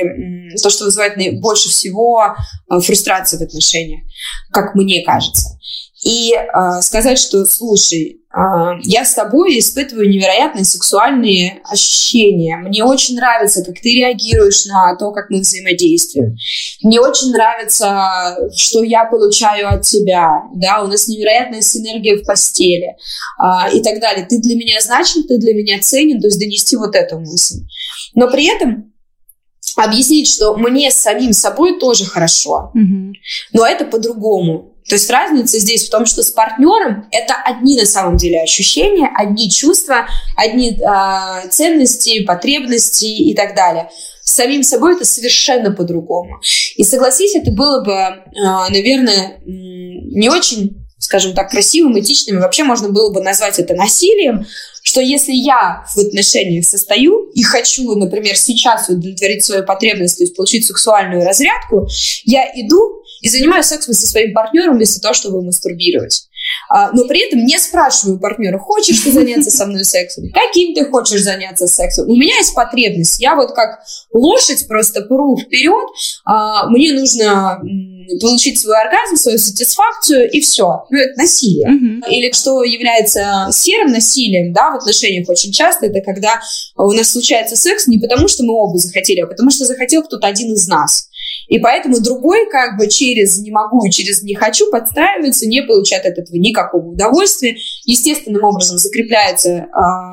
то, 0.63 0.71
что 0.71 0.85
вызывает 0.85 1.41
больше 1.41 1.69
всего 1.69 2.37
фрустрации 2.69 3.39
в 3.39 3.43
отношениях, 3.43 4.03
как 4.53 4.77
мне 4.77 5.03
кажется. 5.03 5.59
И 6.05 6.33
э, 6.35 6.81
сказать, 6.83 7.19
что, 7.19 7.45
слушай, 7.47 8.21
а, 8.31 8.79
я 8.83 9.05
с 9.05 9.15
тобой 9.15 9.59
испытываю 9.59 10.11
невероятные 10.11 10.65
сексуальные 10.65 11.63
ощущения. 11.65 12.57
Мне 12.57 12.85
очень 12.85 13.17
нравится, 13.17 13.65
как 13.65 13.77
ты 13.81 13.93
реагируешь 13.93 14.67
на 14.67 14.97
то, 14.97 15.13
как 15.13 15.31
мы 15.31 15.41
взаимодействуем. 15.41 16.37
Мне 16.83 17.01
очень 17.01 17.31
нравится, 17.31 18.37
что 18.57 18.83
я 18.83 19.05
получаю 19.05 19.73
от 19.73 19.83
тебя. 19.83 20.43
Да, 20.55 20.83
у 20.83 20.89
нас 20.89 21.07
невероятная 21.07 21.63
синергия 21.63 22.17
в 22.17 22.27
постели 22.27 22.97
а, 23.39 23.71
и 23.71 23.81
так 23.81 24.01
далее. 24.01 24.27
Ты 24.29 24.41
для 24.41 24.57
меня 24.57 24.81
значим, 24.81 25.23
ты 25.23 25.39
для 25.39 25.55
меня 25.55 25.79
ценен, 25.81 26.21
то 26.21 26.27
есть 26.27 26.41
донести 26.41 26.77
вот 26.77 26.97
эту 26.97 27.21
мысль. 27.21 27.61
Но 28.15 28.29
при 28.31 28.47
этом 28.47 28.93
объяснить, 29.77 30.29
что 30.29 30.57
мне 30.57 30.91
с 30.91 30.97
самим 30.97 31.33
собой 31.33 31.79
тоже 31.79 32.05
хорошо, 32.05 32.73
mm-hmm. 32.77 33.13
но 33.53 33.67
это 33.67 33.85
по-другому. 33.85 34.74
То 34.89 34.97
есть 34.97 35.09
разница 35.09 35.59
здесь 35.59 35.87
в 35.87 35.91
том, 35.91 36.05
что 36.05 36.23
с 36.23 36.31
партнером 36.31 37.07
это 37.11 37.35
одни 37.45 37.79
на 37.79 37.87
самом 37.87 38.17
деле 38.17 38.43
ощущения, 38.43 39.09
одни 39.15 39.51
чувства, 39.51 40.07
одни 40.37 40.79
э, 40.79 41.49
ценности, 41.49 42.23
потребности 42.25 43.07
и 43.07 43.35
так 43.35 43.55
далее. 43.55 43.91
С 44.23 44.35
самим 44.35 44.63
собой 44.63 44.97
это 44.97 45.05
совершенно 45.05 45.71
по-другому. 45.71 46.41
И 46.77 46.85
согласись, 46.85 47.35
это 47.35 47.51
было 47.51 47.83
бы, 47.83 47.93
э, 47.93 48.23
наверное, 48.71 49.41
не 49.45 50.29
очень 50.29 50.85
скажем 51.05 51.35
так, 51.35 51.51
красивым, 51.51 51.99
этичным, 52.01 52.41
вообще 52.41 52.65
можно 52.65 52.89
было 52.89 53.13
бы 53.13 53.21
назвать 53.21 53.59
это 53.59 53.75
насилием, 53.75 54.47
что 54.83 55.01
если 55.01 55.33
я 55.33 55.85
в 55.95 55.99
отношениях 55.99 56.67
состою 56.67 57.31
и 57.35 57.43
хочу, 57.43 57.95
например, 57.95 58.37
сейчас 58.37 58.89
удовлетворить 58.89 59.45
свою 59.45 59.65
потребность, 59.65 60.19
то 60.19 60.25
есть 60.25 60.35
получить 60.35 60.67
сексуальную 60.67 61.25
разрядку, 61.25 61.87
я 62.25 62.45
иду 62.55 63.04
и 63.25 63.29
занимаюсь 63.31 63.67
сексом 63.67 63.95
со 63.95 64.07
своим 64.07 64.35
партнером 64.35 64.77
вместо 64.77 65.01
того, 65.01 65.15
чтобы 65.15 65.43
мастурбировать. 65.43 66.29
А, 66.69 66.93
но 66.93 67.07
при 67.07 67.27
этом 67.27 67.43
не 67.47 67.59
спрашиваю 67.59 68.19
партнера, 68.21 68.59
хочешь 68.59 69.01
ты 69.01 69.13
заняться 69.13 69.51
со 69.51 69.65
мной 69.65 69.83
сексом? 69.83 70.31
Каким 70.31 70.75
ты 70.75 70.85
хочешь 70.85 71.23
заняться 71.23 71.67
сексом? 71.67 72.07
У 72.07 72.17
меня 72.17 72.37
есть 72.37 72.55
потребность. 72.55 73.19
Я 73.19 73.35
вот 73.35 73.53
как 73.55 73.81
лошадь 74.13 74.69
просто 74.69 75.01
пру 75.01 75.39
вперед. 75.39 75.89
А, 76.27 76.69
мне 76.69 76.93
нужно 76.93 77.63
получить 78.21 78.61
свой 78.61 78.79
оргазм, 78.79 79.17
свою 79.17 79.39
сатисфакцию, 79.39 80.31
и 80.31 80.43
все. 80.43 80.85
Ну, 80.91 80.99
это 80.99 81.19
насилие. 81.19 81.67
Mm-hmm. 81.67 82.11
Или 82.11 82.31
что 82.33 82.63
является 82.63 83.49
серым 83.51 83.93
насилием, 83.93 84.53
да, 84.53 84.73
в 84.73 84.77
отношениях 84.77 85.27
очень 85.31 85.51
часто, 85.51 85.87
это 85.87 86.03
когда 86.03 86.43
у 86.77 86.93
нас 86.93 87.11
случается 87.11 87.57
секс 87.57 87.87
не 87.87 87.99
потому, 87.99 88.29
что 88.29 88.43
мы 88.45 88.53
оба 88.53 88.77
захотели, 88.77 89.21
а 89.21 89.27
потому 89.27 89.51
что 89.51 89.65
захотел 89.65 90.03
кто-то 90.03 90.27
один 90.27 90.53
из 90.53 90.69
нас. 90.69 91.09
И 91.49 91.59
поэтому 91.59 92.01
другой 92.01 92.49
как 92.51 92.79
бы 92.79 92.89
через 92.89 93.39
не 93.39 93.51
могу, 93.51 93.89
через 93.91 94.23
не 94.23 94.35
хочу 94.35 94.71
подстраивается, 94.71 95.47
не 95.47 95.63
получает 95.63 96.07
от 96.07 96.19
этого 96.19 96.37
никакого 96.37 96.89
удовольствия. 96.89 97.57
Естественным 97.85 98.45
образом 98.45 98.79
закрепляется 98.79 99.51
э, 99.51 99.67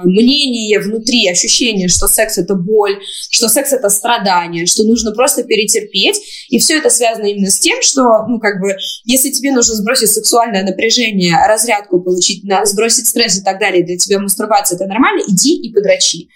мнение 0.03 0.79
внутри, 0.79 1.29
ощущение, 1.29 1.87
что 1.87 2.07
секс 2.07 2.37
это 2.37 2.55
боль, 2.55 2.99
что 3.29 3.47
секс 3.47 3.71
это 3.71 3.89
страдание, 3.89 4.65
что 4.65 4.83
нужно 4.83 5.11
просто 5.13 5.43
перетерпеть. 5.43 6.19
И 6.49 6.59
все 6.59 6.77
это 6.77 6.89
связано 6.89 7.25
именно 7.25 7.49
с 7.49 7.59
тем, 7.59 7.81
что, 7.81 8.25
ну, 8.27 8.39
как 8.39 8.59
бы, 8.59 8.75
если 9.05 9.29
тебе 9.31 9.51
нужно 9.51 9.75
сбросить 9.75 10.11
сексуальное 10.11 10.63
напряжение, 10.63 11.35
разрядку 11.47 12.01
получить, 12.01 12.43
сбросить 12.65 13.07
стресс 13.07 13.37
и 13.37 13.43
так 13.43 13.59
далее, 13.59 13.85
для 13.85 13.97
тебя 13.97 14.19
мастурбация 14.19 14.75
это 14.75 14.85
нормально, 14.85 15.23
иди 15.27 15.55
и 15.55 15.73
подрачи. 15.73 16.29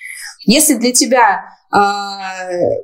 Если 0.46 0.76
для 0.76 0.92
тебя 0.92 1.44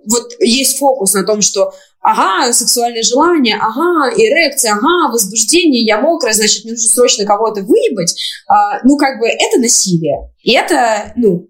вот 0.06 0.32
есть 0.40 0.78
фокус 0.78 1.14
на 1.14 1.24
том, 1.24 1.42
что 1.42 1.74
ага, 2.02 2.52
сексуальное 2.52 3.04
желание, 3.04 3.56
ага, 3.56 4.12
эрекция, 4.16 4.74
ага, 4.74 5.12
возбуждение, 5.12 5.84
я 5.84 6.00
мокрая, 6.00 6.34
значит, 6.34 6.64
мне 6.64 6.74
нужно 6.74 6.90
срочно 6.90 7.26
кого-то 7.26 7.62
выебать, 7.62 8.16
а, 8.48 8.80
ну, 8.84 8.98
как 8.98 9.20
бы, 9.20 9.28
это 9.28 9.60
насилие. 9.60 10.30
И 10.42 10.54
это, 10.54 11.14
ну, 11.16 11.48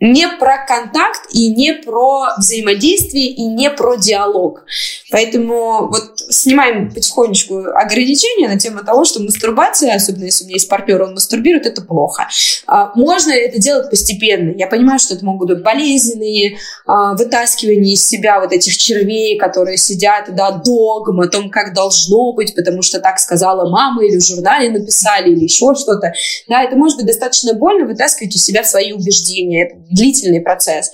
не 0.00 0.26
про 0.28 0.64
контакт 0.66 1.28
и 1.30 1.50
не 1.50 1.74
про 1.74 2.30
взаимодействие 2.38 3.26
и 3.26 3.44
не 3.44 3.70
про 3.70 3.96
диалог. 3.96 4.64
Поэтому 5.10 5.88
вот 5.88 6.20
снимаем 6.30 6.90
потихонечку 6.90 7.66
ограничения 7.74 8.48
на 8.48 8.58
тему 8.58 8.82
того, 8.82 9.04
что 9.04 9.20
мастурбация, 9.20 9.94
особенно 9.94 10.24
если 10.24 10.44
у 10.44 10.46
меня 10.46 10.56
есть 10.56 10.68
партнер, 10.68 11.02
он 11.02 11.14
мастурбирует, 11.14 11.66
это 11.66 11.82
плохо. 11.82 12.28
А, 12.66 12.92
можно 12.94 13.32
это 13.32 13.60
делать 13.60 13.90
постепенно. 13.90 14.52
Я 14.56 14.68
понимаю, 14.68 14.98
что 14.98 15.14
это 15.14 15.24
могут 15.24 15.48
быть 15.48 15.62
болезненные 15.62 16.56
а, 16.86 17.14
вытаскивания 17.14 17.92
из 17.92 18.06
себя 18.06 18.40
вот 18.40 18.52
этих 18.52 18.76
червей, 18.78 19.36
которые 19.36 19.76
сидят, 19.76 20.34
да, 20.34 20.50
догм 20.50 21.20
о 21.20 21.28
том, 21.28 21.50
как 21.50 21.74
должно 21.74 22.32
быть, 22.32 22.54
потому 22.54 22.80
что 22.80 23.00
так 23.00 23.18
сказала 23.18 23.68
мама 23.68 24.04
или 24.04 24.18
в 24.18 24.26
журнале 24.26 24.70
написали, 24.70 25.30
или 25.30 25.44
еще 25.44 25.74
что-то. 25.74 26.12
Да, 26.48 26.62
это 26.62 26.76
может 26.76 26.96
быть 26.96 27.06
достаточно 27.06 27.52
больно 27.52 27.86
вытаскивать 27.86 28.34
из 28.34 28.44
себя 28.44 28.64
свои 28.64 28.92
убеждения. 28.92 29.66
Это 29.66 29.89
длительный 29.90 30.40
процесс. 30.40 30.90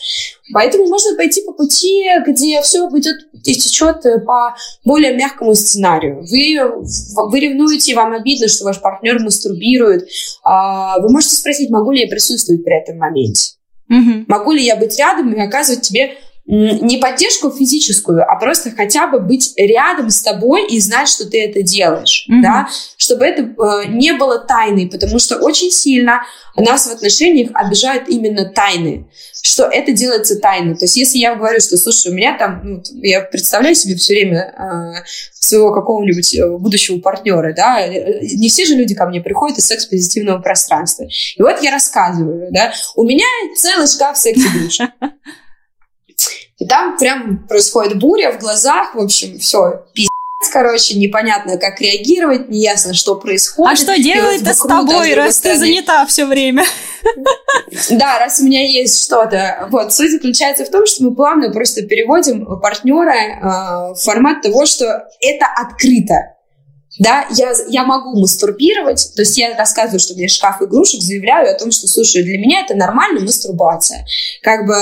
Поэтому 0.52 0.86
можно 0.86 1.16
пойти 1.16 1.42
по 1.44 1.52
пути, 1.52 2.04
где 2.26 2.60
все 2.62 2.88
идет 2.88 3.16
и 3.44 3.54
течет 3.54 4.02
по 4.24 4.56
более 4.84 5.14
мягкому 5.14 5.54
сценарию. 5.54 6.22
Вы, 6.22 6.58
вы 7.30 7.40
ревнуете, 7.40 7.94
вам 7.94 8.12
обидно, 8.12 8.48
что 8.48 8.64
ваш 8.64 8.80
партнер 8.80 9.20
мастурбирует. 9.20 10.08
А, 10.42 10.98
вы 11.00 11.10
можете 11.10 11.36
спросить, 11.36 11.70
могу 11.70 11.92
ли 11.92 12.00
я 12.02 12.06
присутствовать 12.06 12.64
при 12.64 12.80
этом 12.80 12.98
моменте. 12.98 13.52
Угу. 13.88 14.24
Могу 14.26 14.52
ли 14.52 14.64
я 14.64 14.76
быть 14.76 14.98
рядом 14.98 15.32
и 15.32 15.40
оказывать 15.40 15.82
тебе 15.82 16.16
не 16.46 16.98
поддержку 16.98 17.50
физическую, 17.50 18.22
а 18.22 18.36
просто 18.36 18.70
хотя 18.70 19.08
бы 19.08 19.18
быть 19.18 19.52
рядом 19.56 20.10
с 20.10 20.22
тобой 20.22 20.66
и 20.68 20.78
знать, 20.78 21.08
что 21.08 21.28
ты 21.28 21.42
это 21.42 21.62
делаешь, 21.62 22.26
mm-hmm. 22.30 22.42
да, 22.42 22.68
чтобы 22.96 23.24
это 23.24 23.42
э, 23.42 23.88
не 23.88 24.12
было 24.12 24.38
тайной, 24.38 24.88
потому 24.88 25.18
что 25.18 25.36
очень 25.38 25.72
сильно 25.72 26.22
нас 26.56 26.86
в 26.86 26.92
отношениях 26.92 27.50
обижают 27.52 28.08
именно 28.08 28.48
тайны, 28.48 29.08
что 29.42 29.64
это 29.64 29.92
делается 29.92 30.38
тайно. 30.38 30.76
То 30.76 30.84
есть 30.84 30.96
если 30.96 31.18
я 31.18 31.34
говорю, 31.34 31.60
что, 31.60 31.76
слушай, 31.76 32.12
у 32.12 32.14
меня 32.14 32.38
там, 32.38 32.60
ну, 32.62 32.82
я 33.02 33.22
представляю 33.22 33.74
себе 33.74 33.96
все 33.96 34.14
время 34.14 34.54
э, 34.56 35.04
своего 35.32 35.74
какого-нибудь 35.74 36.34
э, 36.34 36.48
будущего 36.58 37.00
партнера, 37.00 37.54
да, 37.54 37.80
э, 37.80 38.20
не 38.22 38.48
все 38.48 38.64
же 38.66 38.74
люди 38.74 38.94
ко 38.94 39.06
мне 39.06 39.20
приходят 39.20 39.58
из 39.58 39.66
секс-позитивного 39.66 40.40
пространства. 40.40 41.08
И 41.36 41.42
вот 41.42 41.60
я 41.60 41.72
рассказываю, 41.72 42.52
да, 42.52 42.72
у 42.94 43.02
меня 43.02 43.26
целый 43.56 43.88
шкаф 43.88 44.16
секс-игрушек. 44.16 44.90
И 46.58 46.66
там 46.66 46.96
прям 46.96 47.46
происходит 47.46 47.98
буря 47.98 48.32
в 48.32 48.38
глазах, 48.38 48.94
в 48.94 49.00
общем, 49.00 49.38
все, 49.38 49.84
пиздец, 49.92 50.10
короче, 50.52 50.98
непонятно, 50.98 51.58
как 51.58 51.80
реагировать, 51.80 52.48
неясно, 52.48 52.94
что 52.94 53.16
происходит. 53.16 53.72
А 53.72 53.76
что 53.76 53.96
делать-то 53.98 54.54
с 54.54 54.60
тобой, 54.60 55.14
раз 55.14 55.40
ты 55.40 55.56
занята 55.56 56.06
все 56.06 56.24
время? 56.24 56.64
Да, 57.90 58.18
раз 58.18 58.40
у 58.40 58.44
меня 58.44 58.66
есть 58.66 59.04
что-то. 59.04 59.68
Вот, 59.70 59.92
суть 59.92 60.10
заключается 60.10 60.64
в 60.64 60.70
том, 60.70 60.86
что 60.86 61.04
мы 61.04 61.14
плавно 61.14 61.50
просто 61.50 61.82
переводим 61.82 62.46
партнера 62.60 63.12
э, 63.12 63.94
в 63.94 63.96
формат 63.96 64.42
того, 64.42 64.66
что 64.66 65.04
это 65.20 65.46
открыто. 65.56 66.14
Да, 66.98 67.26
я, 67.30 67.52
я 67.68 67.84
могу 67.84 68.18
мастурбировать, 68.18 69.12
то 69.14 69.22
есть 69.22 69.36
я 69.36 69.54
рассказываю, 69.56 70.00
что 70.00 70.14
у 70.14 70.16
меня 70.16 70.28
шкаф 70.28 70.62
игрушек, 70.62 71.02
заявляю 71.02 71.54
о 71.54 71.58
том, 71.58 71.70
что, 71.70 71.86
слушай, 71.86 72.22
для 72.22 72.38
меня 72.38 72.62
это 72.62 72.74
нормально 72.74 73.20
мастурбация. 73.20 74.06
Как 74.42 74.66
бы 74.66 74.74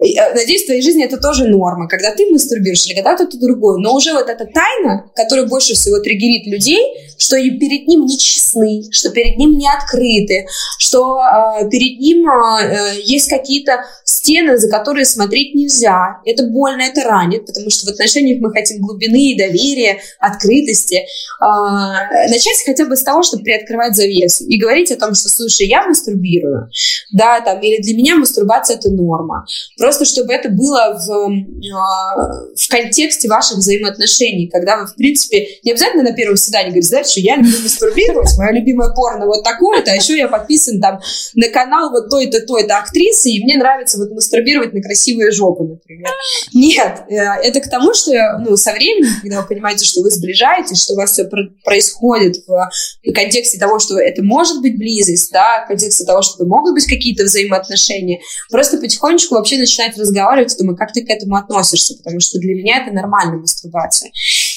надеюсь, 0.00 0.62
в 0.62 0.66
твоей 0.66 0.82
жизни 0.82 1.04
это 1.04 1.18
тоже 1.18 1.48
норма, 1.48 1.88
когда 1.88 2.14
ты 2.14 2.30
мастурбируешь 2.30 2.86
или 2.86 2.94
когда 2.94 3.14
кто-то 3.14 3.36
другой. 3.38 3.80
Но 3.80 3.94
уже 3.94 4.12
вот 4.12 4.28
эта 4.28 4.46
тайна, 4.46 5.10
которая 5.14 5.46
больше 5.46 5.74
всего 5.74 5.98
триггерит 5.98 6.46
людей, 6.46 6.80
что 7.18 7.36
и 7.36 7.50
перед 7.50 7.88
ним 7.88 8.06
не 8.06 8.16
честны, 8.16 8.84
что 8.92 9.10
перед 9.10 9.36
ним 9.36 9.58
не 9.58 9.68
открыты, 9.68 10.46
что 10.78 11.18
э, 11.18 11.68
перед 11.68 11.98
ним 11.98 12.28
э, 12.30 13.00
есть 13.02 13.28
какие-то 13.28 13.84
стены, 14.04 14.56
за 14.56 14.70
которые 14.70 15.04
смотреть 15.04 15.54
нельзя. 15.56 16.20
Это 16.24 16.44
больно, 16.44 16.82
это 16.82 17.02
ранит, 17.02 17.46
потому 17.46 17.68
что 17.70 17.86
в 17.86 17.88
отношениях 17.90 18.40
мы 18.40 18.52
хотим 18.52 18.80
глубины, 18.80 19.36
доверия, 19.36 19.98
открытости. 20.20 21.06
Э, 21.40 22.28
начать 22.28 22.62
хотя 22.64 22.84
бы 22.84 22.96
с 22.96 23.02
того, 23.02 23.24
чтобы 23.24 23.42
приоткрывать 23.42 23.96
завесу 23.96 24.44
и 24.44 24.58
говорить 24.58 24.92
о 24.92 24.96
том, 24.96 25.14
что, 25.14 25.28
слушай, 25.28 25.66
я 25.66 25.84
мастурбирую, 25.86 26.70
да, 27.12 27.40
там, 27.40 27.60
или 27.60 27.82
для 27.82 27.96
меня 27.96 28.14
мастурбация 28.14 28.76
это 28.76 28.90
норма. 28.90 29.44
Просто 29.76 29.87
чтобы 30.04 30.32
это 30.32 30.48
было 30.48 30.98
в, 30.98 31.10
а, 31.74 32.16
в 32.56 32.68
контексте 32.68 33.28
ваших 33.28 33.58
взаимоотношений, 33.58 34.48
когда 34.48 34.78
вы, 34.78 34.86
в 34.86 34.94
принципе, 34.94 35.46
не 35.62 35.72
обязательно 35.72 36.02
на 36.02 36.12
первом 36.12 36.36
свидании 36.36 36.70
говорите, 36.70 36.88
знаете, 36.88 37.10
что 37.10 37.20
я 37.20 37.36
люблю 37.36 37.58
мастурбировать, 37.62 38.38
мое 38.38 38.52
любимое 38.52 38.92
порно 38.94 39.26
вот 39.26 39.42
такое-то, 39.44 39.92
а 39.92 39.94
еще 39.94 40.16
я 40.16 40.28
подписан 40.28 40.80
там 40.80 41.00
на 41.34 41.48
канал 41.48 41.90
вот 41.90 42.10
той-то, 42.10 42.40
той-то 42.40 42.78
актрисы, 42.78 43.30
и 43.30 43.44
мне 43.44 43.56
нравится 43.56 43.98
вот 43.98 44.10
мастурбировать 44.10 44.72
на 44.72 44.82
красивые 44.82 45.30
жопы, 45.30 45.64
например. 45.64 46.10
Нет, 46.52 47.02
э, 47.08 47.14
это 47.14 47.60
к 47.60 47.68
тому, 47.68 47.94
что 47.94 48.12
ну, 48.38 48.56
со 48.56 48.72
временем, 48.72 49.10
когда 49.22 49.42
вы 49.42 49.48
понимаете, 49.48 49.84
что 49.84 50.02
вы 50.02 50.10
сближаетесь, 50.10 50.82
что 50.82 50.94
у 50.94 50.96
вас 50.96 51.12
все 51.12 51.28
происходит 51.64 52.44
в 52.46 52.70
контексте 53.14 53.58
того, 53.58 53.78
что 53.78 53.98
это 53.98 54.22
может 54.22 54.60
быть 54.60 54.76
близость, 54.76 55.32
да, 55.32 55.64
в 55.64 55.68
контексте 55.68 56.04
того, 56.04 56.22
что 56.22 56.44
могут 56.44 56.74
быть 56.74 56.86
какие-то 56.86 57.24
взаимоотношения, 57.24 58.20
просто 58.50 58.78
потихонечку 58.78 59.34
вообще 59.34 59.58
начинать 59.58 59.77
начинать 59.78 59.98
разговаривать, 59.98 60.56
думаю, 60.58 60.76
как 60.76 60.92
ты 60.92 61.04
к 61.04 61.10
этому 61.10 61.36
относишься, 61.36 61.94
потому 61.96 62.20
что 62.20 62.38
для 62.38 62.54
меня 62.54 62.82
это 62.82 62.94
нормальная 62.94 63.38
мастурбация. 63.38 64.10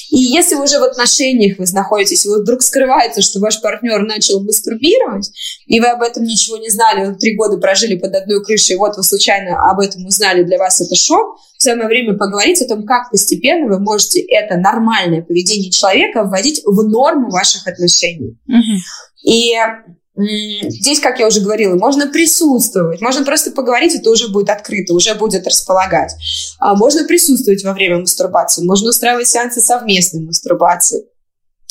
И 0.09 0.17
если 0.17 0.55
вы 0.55 0.63
уже 0.63 0.79
в 0.79 0.83
отношениях 0.83 1.57
вы 1.57 1.65
находитесь, 1.71 2.25
и 2.25 2.29
вот 2.29 2.41
вдруг 2.41 2.61
скрывается, 2.61 3.21
что 3.21 3.39
ваш 3.39 3.61
партнер 3.61 4.01
начал 4.01 4.43
мастурбировать, 4.43 5.31
и 5.67 5.79
вы 5.79 5.87
об 5.87 6.01
этом 6.01 6.23
ничего 6.23 6.57
не 6.57 6.69
знали, 6.69 7.07
вы 7.07 7.15
три 7.15 7.35
года 7.35 7.57
прожили 7.57 7.95
под 7.95 8.15
одной 8.15 8.43
крышей, 8.43 8.75
и 8.75 8.77
вот 8.77 8.97
вы 8.97 9.03
случайно 9.03 9.69
об 9.69 9.79
этом 9.79 10.05
узнали, 10.05 10.43
для 10.43 10.57
вас 10.57 10.81
это 10.81 10.95
шок, 10.95 11.37
самое 11.57 11.87
время 11.87 12.17
поговорить 12.17 12.61
о 12.61 12.67
том, 12.67 12.85
как 12.85 13.11
постепенно 13.11 13.67
вы 13.67 13.79
можете 13.79 14.19
это 14.21 14.57
нормальное 14.57 15.21
поведение 15.21 15.71
человека 15.71 16.23
вводить 16.23 16.61
в 16.65 16.89
норму 16.89 17.29
ваших 17.29 17.67
отношений. 17.67 18.37
Mm-hmm. 18.49 18.77
И 19.23 19.53
Здесь, 20.15 20.99
как 20.99 21.19
я 21.19 21.27
уже 21.27 21.39
говорила, 21.39 21.75
можно 21.75 22.07
присутствовать, 22.07 22.99
можно 23.01 23.23
просто 23.23 23.51
поговорить, 23.51 23.95
это 23.95 24.09
уже 24.09 24.27
будет 24.27 24.49
открыто, 24.49 24.93
уже 24.93 25.15
будет 25.15 25.47
располагать. 25.47 26.13
А 26.59 26.75
можно 26.75 27.05
присутствовать 27.05 27.63
во 27.63 27.73
время 27.73 27.99
мастурбации, 27.99 28.63
можно 28.63 28.89
устраивать 28.89 29.27
сеансы 29.27 29.61
совместной 29.61 30.21
мастурбации, 30.21 31.05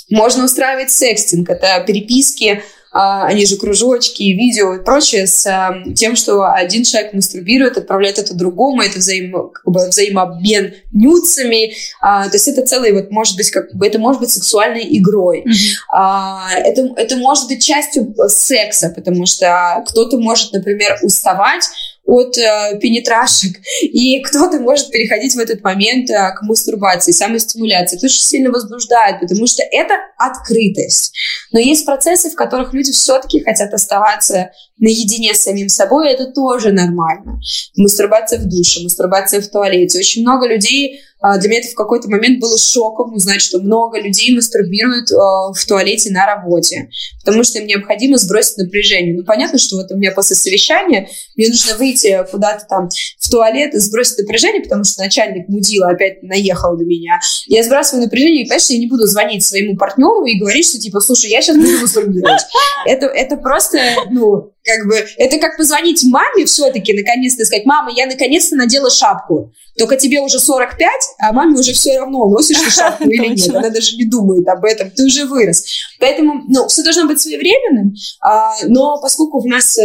можно 0.08 0.44
устраивать 0.44 0.90
секстинг, 0.90 1.50
это 1.50 1.84
переписки 1.86 2.62
они 2.92 3.46
же 3.46 3.56
кружочки, 3.56 4.22
видео 4.22 4.74
и 4.74 4.84
прочее, 4.84 5.26
с 5.26 5.46
эм, 5.46 5.94
тем, 5.94 6.16
что 6.16 6.44
один 6.44 6.82
человек 6.84 7.12
мастурбирует, 7.12 7.76
отправляет 7.76 8.18
это 8.18 8.34
другому, 8.34 8.82
это 8.82 8.98
взаим, 8.98 9.50
как 9.52 9.64
бы 9.64 9.88
взаимообмен 9.88 10.74
нюцами, 10.92 11.72
а, 12.00 12.28
то 12.28 12.34
есть 12.34 12.48
это 12.48 12.62
целый, 12.62 12.92
вот, 12.92 13.10
может 13.10 13.36
быть, 13.36 13.50
как 13.50 13.72
бы, 13.74 13.86
это 13.86 13.98
может 13.98 14.20
быть 14.20 14.30
сексуальной 14.30 14.86
игрой. 14.98 15.44
Mm-hmm. 15.46 16.62
это, 16.64 16.88
это 16.96 17.16
может 17.16 17.48
быть 17.48 17.64
частью 17.64 18.14
секса, 18.28 18.92
потому 18.94 19.26
что 19.26 19.84
кто-то 19.86 20.18
может, 20.18 20.52
например, 20.52 20.98
уставать 21.02 21.68
от 22.04 22.36
э, 22.38 22.78
пенетрашек, 22.80 23.56
и 23.82 24.20
кто-то 24.20 24.58
может 24.58 24.90
переходить 24.90 25.34
в 25.34 25.38
этот 25.38 25.62
момент 25.62 26.10
э, 26.10 26.34
к 26.34 26.42
мастурбации, 26.42 27.12
самостимуляции. 27.12 27.96
Это 27.96 28.06
очень 28.06 28.22
сильно 28.22 28.50
возбуждает, 28.50 29.20
потому 29.20 29.46
что 29.46 29.62
это 29.62 29.94
открытость. 30.18 31.14
Но 31.52 31.60
есть 31.60 31.86
процессы, 31.86 32.30
в 32.30 32.34
которых 32.34 32.74
люди 32.74 32.92
все-таки 32.92 33.40
хотят 33.44 33.72
оставаться 33.72 34.50
наедине 34.78 35.34
с 35.34 35.42
самим 35.42 35.68
собой, 35.68 36.10
это 36.10 36.26
тоже 36.26 36.72
нормально. 36.72 37.40
Мастурбация 37.76 38.40
в 38.40 38.48
душе, 38.48 38.82
мастурбация 38.82 39.40
в 39.40 39.48
туалете. 39.48 39.98
Очень 39.98 40.22
много 40.22 40.48
людей 40.48 41.00
для 41.22 41.50
меня 41.50 41.60
это 41.60 41.68
в 41.68 41.74
какой-то 41.74 42.08
момент 42.08 42.40
было 42.40 42.56
шоком 42.56 43.14
узнать, 43.14 43.42
что 43.42 43.58
много 43.58 44.00
людей 44.00 44.34
мастурбируют 44.34 45.10
а, 45.12 45.52
в 45.52 45.64
туалете 45.66 46.10
на 46.10 46.24
работе, 46.24 46.88
потому 47.22 47.44
что 47.44 47.58
им 47.58 47.66
необходимо 47.66 48.16
сбросить 48.16 48.56
напряжение. 48.56 49.14
Ну, 49.14 49.24
понятно, 49.24 49.58
что 49.58 49.76
вот 49.76 49.90
у 49.92 49.96
меня 49.96 50.12
после 50.12 50.36
совещания 50.36 51.08
мне 51.36 51.48
нужно 51.48 51.76
выйти 51.76 52.26
куда-то 52.30 52.64
там 52.66 52.88
в 53.30 53.32
туалет 53.32 53.74
и 53.74 53.78
сбросить 53.78 54.18
напряжение, 54.18 54.62
потому 54.62 54.84
что 54.84 55.02
начальник 55.02 55.48
мудила 55.48 55.90
опять 55.90 56.22
наехал 56.22 56.76
на 56.76 56.82
меня. 56.82 57.20
Я 57.46 57.62
сбрасываю 57.62 58.04
напряжение, 58.04 58.44
и, 58.44 58.48
конечно, 58.48 58.72
я 58.72 58.80
не 58.80 58.88
буду 58.88 59.06
звонить 59.06 59.44
своему 59.44 59.76
партнеру 59.76 60.24
и 60.24 60.38
говорить, 60.38 60.66
что, 60.66 60.78
типа, 60.78 61.00
слушай, 61.00 61.30
я 61.30 61.40
сейчас 61.40 61.56
буду 61.56 61.78
мастурбировать. 61.80 62.42
Это, 62.84 63.06
это 63.06 63.36
просто, 63.36 63.78
ну, 64.10 64.52
как 64.64 64.86
бы, 64.86 64.94
это 65.16 65.38
как 65.38 65.56
позвонить 65.56 66.02
маме 66.04 66.44
все-таки, 66.44 66.92
наконец-то 66.92 67.44
сказать, 67.44 67.64
мама, 67.66 67.92
я 67.94 68.06
наконец-то 68.06 68.56
надела 68.56 68.90
шапку. 68.90 69.52
Только 69.78 69.96
тебе 69.96 70.20
уже 70.20 70.38
45, 70.38 70.90
а 71.18 71.32
маме 71.32 71.58
уже 71.58 71.72
все 71.72 71.98
равно, 71.98 72.28
носишь 72.28 72.58
ты 72.58 72.70
шапку 72.70 73.08
или 73.08 73.28
нет. 73.28 73.54
Она 73.54 73.70
даже 73.70 73.96
не 73.96 74.06
думает 74.06 74.46
об 74.48 74.64
этом, 74.64 74.90
ты 74.90 75.04
уже 75.04 75.24
вырос. 75.24 75.64
Поэтому, 76.00 76.42
ну, 76.48 76.66
все 76.68 76.82
должно 76.82 77.06
быть 77.06 77.20
своевременным, 77.20 77.94
а, 78.20 78.54
но 78.66 79.00
поскольку 79.00 79.38
у 79.38 79.48
нас 79.48 79.78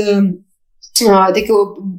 а, 1.02 1.32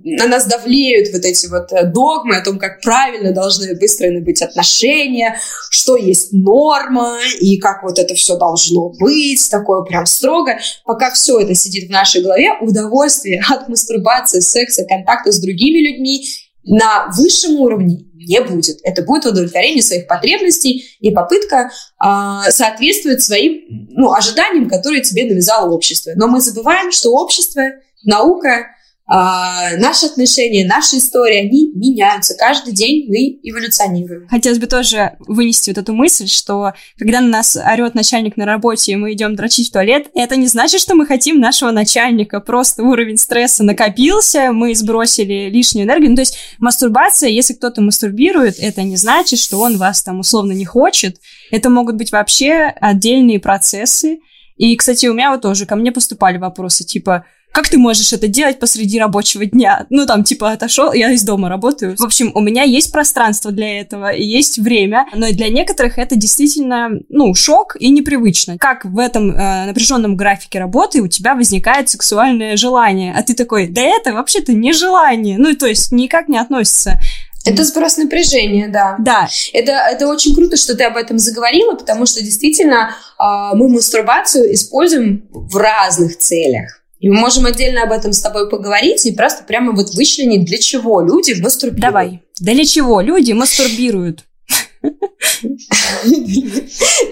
на 0.04 0.26
нас 0.26 0.46
давлеют 0.46 1.12
вот 1.12 1.24
эти 1.24 1.46
вот 1.48 1.72
э, 1.72 1.84
догмы 1.84 2.36
о 2.36 2.44
том, 2.44 2.58
как 2.58 2.80
правильно 2.80 3.32
должны 3.32 3.74
выстроены 3.74 4.22
быть 4.22 4.40
отношения, 4.40 5.38
что 5.70 5.96
есть 5.96 6.32
норма 6.32 7.18
и 7.40 7.58
как 7.58 7.82
вот 7.82 7.98
это 7.98 8.14
все 8.14 8.36
должно 8.36 8.90
быть, 8.90 9.50
такое 9.50 9.82
прям 9.82 10.06
строго. 10.06 10.58
Пока 10.84 11.10
все 11.10 11.40
это 11.40 11.54
сидит 11.54 11.88
в 11.88 11.92
нашей 11.92 12.22
голове, 12.22 12.52
удовольствие 12.60 13.42
от 13.48 13.68
мастурбации, 13.68 14.40
секса, 14.40 14.84
контакта 14.84 15.32
с 15.32 15.40
другими 15.40 15.78
людьми 15.86 16.26
на 16.64 17.08
высшем 17.16 17.56
уровне 17.56 18.06
не 18.14 18.40
будет. 18.40 18.78
Это 18.82 19.02
будет 19.02 19.26
удовлетворение 19.26 19.82
своих 19.82 20.06
потребностей 20.08 20.96
и 21.00 21.10
попытка 21.10 21.70
э, 22.02 22.50
соответствовать 22.50 23.22
своим 23.22 23.62
ну, 23.90 24.12
ожиданиям, 24.12 24.68
которые 24.68 25.02
тебе 25.02 25.26
навязало 25.26 25.70
общество. 25.70 26.12
Но 26.16 26.26
мы 26.26 26.40
забываем, 26.40 26.90
что 26.90 27.12
общество, 27.12 27.62
наука 28.04 28.66
а, 29.08 29.76
наши 29.76 30.06
отношения, 30.06 30.66
наши 30.66 30.96
истории, 30.96 31.46
они 31.46 31.70
меняются. 31.74 32.34
Каждый 32.36 32.74
день 32.74 33.06
мы 33.08 33.38
эволюционируем. 33.48 34.26
Хотелось 34.28 34.58
бы 34.58 34.66
тоже 34.66 35.16
вынести 35.20 35.70
вот 35.70 35.78
эту 35.78 35.94
мысль, 35.94 36.26
что 36.26 36.72
когда 36.98 37.20
на 37.20 37.28
нас 37.28 37.56
орет 37.56 37.94
начальник 37.94 38.36
на 38.36 38.46
работе, 38.46 38.92
и 38.92 38.96
мы 38.96 39.12
идем 39.12 39.36
дрочить 39.36 39.68
в 39.68 39.72
туалет, 39.72 40.08
это 40.14 40.34
не 40.34 40.48
значит, 40.48 40.80
что 40.80 40.96
мы 40.96 41.06
хотим 41.06 41.38
нашего 41.38 41.70
начальника. 41.70 42.40
Просто 42.40 42.82
уровень 42.82 43.16
стресса 43.16 43.62
накопился, 43.62 44.50
мы 44.52 44.74
сбросили 44.74 45.50
лишнюю 45.50 45.86
энергию. 45.86 46.10
Ну, 46.10 46.16
то 46.16 46.22
есть 46.22 46.38
мастурбация, 46.58 47.28
если 47.28 47.54
кто-то 47.54 47.82
мастурбирует, 47.82 48.56
это 48.58 48.82
не 48.82 48.96
значит, 48.96 49.38
что 49.38 49.60
он 49.60 49.76
вас 49.76 50.02
там 50.02 50.18
условно 50.18 50.50
не 50.50 50.64
хочет. 50.64 51.20
Это 51.52 51.70
могут 51.70 51.94
быть 51.94 52.10
вообще 52.10 52.74
отдельные 52.80 53.38
процессы. 53.38 54.18
И, 54.56 54.74
кстати, 54.74 55.06
у 55.06 55.14
меня 55.14 55.30
вот 55.30 55.42
тоже 55.42 55.66
ко 55.66 55.76
мне 55.76 55.92
поступали 55.92 56.38
вопросы, 56.38 56.82
типа, 56.82 57.26
как 57.52 57.68
ты 57.68 57.78
можешь 57.78 58.12
это 58.12 58.28
делать 58.28 58.58
посреди 58.58 59.00
рабочего 59.00 59.46
дня? 59.46 59.86
Ну, 59.88 60.04
там, 60.06 60.24
типа, 60.24 60.52
отошел, 60.52 60.92
я 60.92 61.10
из 61.10 61.22
дома 61.22 61.48
работаю. 61.48 61.96
В 61.96 62.04
общем, 62.04 62.30
у 62.34 62.40
меня 62.40 62.64
есть 62.64 62.92
пространство 62.92 63.50
для 63.50 63.80
этого, 63.80 64.10
и 64.10 64.22
есть 64.22 64.58
время, 64.58 65.06
но 65.14 65.30
для 65.32 65.48
некоторых 65.48 65.98
это 65.98 66.16
действительно, 66.16 66.90
ну, 67.08 67.34
шок 67.34 67.76
и 67.80 67.88
непривычно. 67.88 68.58
Как 68.58 68.84
в 68.84 68.98
этом 68.98 69.30
э, 69.30 69.66
напряженном 69.66 70.16
графике 70.16 70.58
работы 70.58 71.00
у 71.00 71.08
тебя 71.08 71.34
возникает 71.34 71.88
сексуальное 71.88 72.56
желание, 72.56 73.14
а 73.16 73.22
ты 73.22 73.34
такой, 73.34 73.68
да 73.68 73.80
это 73.80 74.12
вообще-то 74.12 74.52
не 74.52 74.72
желание, 74.72 75.38
ну, 75.38 75.54
то 75.54 75.66
есть 75.66 75.92
никак 75.92 76.28
не 76.28 76.38
относится 76.38 77.00
это 77.46 77.62
сброс 77.62 77.96
напряжения, 77.96 78.68
да. 78.68 78.96
Да. 78.98 79.28
Это, 79.52 79.70
это 79.70 80.08
очень 80.08 80.34
круто, 80.34 80.56
что 80.56 80.76
ты 80.76 80.82
об 80.82 80.96
этом 80.96 81.18
заговорила, 81.18 81.74
потому 81.74 82.04
что 82.04 82.20
действительно 82.20 82.90
э, 83.18 83.54
мы 83.54 83.68
мастурбацию 83.68 84.52
используем 84.52 85.28
в 85.30 85.56
разных 85.56 86.18
целях. 86.18 86.82
И 87.06 87.08
мы 87.08 87.20
можем 87.20 87.46
отдельно 87.46 87.84
об 87.84 87.92
этом 87.92 88.12
с 88.12 88.20
тобой 88.20 88.50
поговорить 88.50 89.06
и 89.06 89.12
просто 89.12 89.44
прямо 89.44 89.70
вот 89.70 89.94
вычленить, 89.94 90.44
для 90.44 90.58
чего 90.58 91.00
люди 91.00 91.40
мастурбируют. 91.40 91.80
Давай. 91.80 92.22
Для 92.40 92.64
чего 92.64 93.00
люди 93.00 93.30
мастурбируют? 93.30 94.24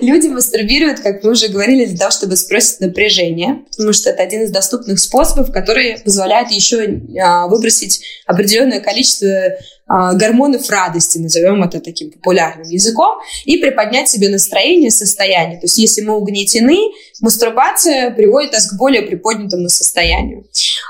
Люди 0.00 0.28
мастурбируют, 0.28 1.00
как 1.00 1.22
мы 1.22 1.32
уже 1.32 1.48
говорили, 1.48 1.86
для 1.86 1.98
того, 1.98 2.10
чтобы 2.10 2.36
сбросить 2.36 2.80
напряжение, 2.80 3.64
потому 3.70 3.92
что 3.92 4.10
это 4.10 4.22
один 4.22 4.42
из 4.42 4.50
доступных 4.50 4.98
способов, 4.98 5.52
который 5.52 5.98
позволяет 5.98 6.50
еще 6.50 7.00
а, 7.20 7.46
выбросить 7.48 8.02
определенное 8.26 8.80
количество 8.80 9.28
а, 9.86 10.14
гормонов 10.14 10.68
радости, 10.70 11.18
назовем 11.18 11.62
это 11.62 11.80
таким 11.80 12.10
популярным 12.10 12.68
языком, 12.68 13.18
и 13.44 13.58
приподнять 13.58 14.08
себе 14.08 14.28
настроение, 14.28 14.90
состояние. 14.90 15.60
То 15.60 15.66
есть 15.66 15.78
если 15.78 16.02
мы 16.02 16.16
угнетены, 16.16 16.78
мастурбация 17.20 18.10
приводит 18.10 18.52
нас 18.52 18.70
к 18.70 18.76
более 18.76 19.02
приподнятому 19.02 19.68
состоянию. 19.68 20.44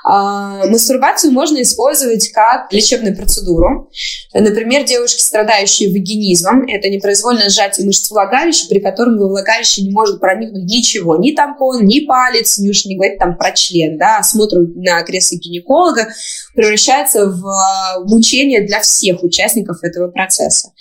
А, 0.07 0.67
мастурбацию 0.67 1.33
можно 1.33 1.63
использовать 1.63 2.31
как 2.31 2.71
лечебную 2.71 3.17
процедуру. 3.17 3.91
Например, 4.35 4.85
девушки, 4.85 5.23
страдающие 5.23 5.91
вагинизмом, 5.91 6.67
это 6.69 6.91
непроизвольное 6.91 7.49
сжатие 7.49 7.87
мышц 7.87 8.11
влагалища, 8.11 8.69
при 8.69 8.81
котором 8.81 9.17
во 9.17 9.29
влагалище 9.29 9.81
не 9.81 9.91
может 9.91 10.21
проникнуть 10.21 10.65
ничего, 10.65 11.17
ни 11.17 11.33
тампон, 11.33 11.87
ни 11.87 12.01
палец, 12.01 12.59
не 12.59 12.69
уж 12.69 12.85
не 12.85 12.97
говорить 12.97 13.19
там 13.19 13.39
про 13.39 13.53
член, 13.53 13.97
да, 13.97 14.19
осмотр 14.19 14.59
на 14.75 15.03
кресле 15.05 15.39
гинеколога 15.39 16.09
превращается 16.55 17.27
в 17.27 17.47
а, 17.47 18.01
мучение 18.05 18.67
для 18.67 18.81
всех 18.81 19.23
участников 19.23 19.83
этого 19.83 20.09
процесса. 20.09 20.73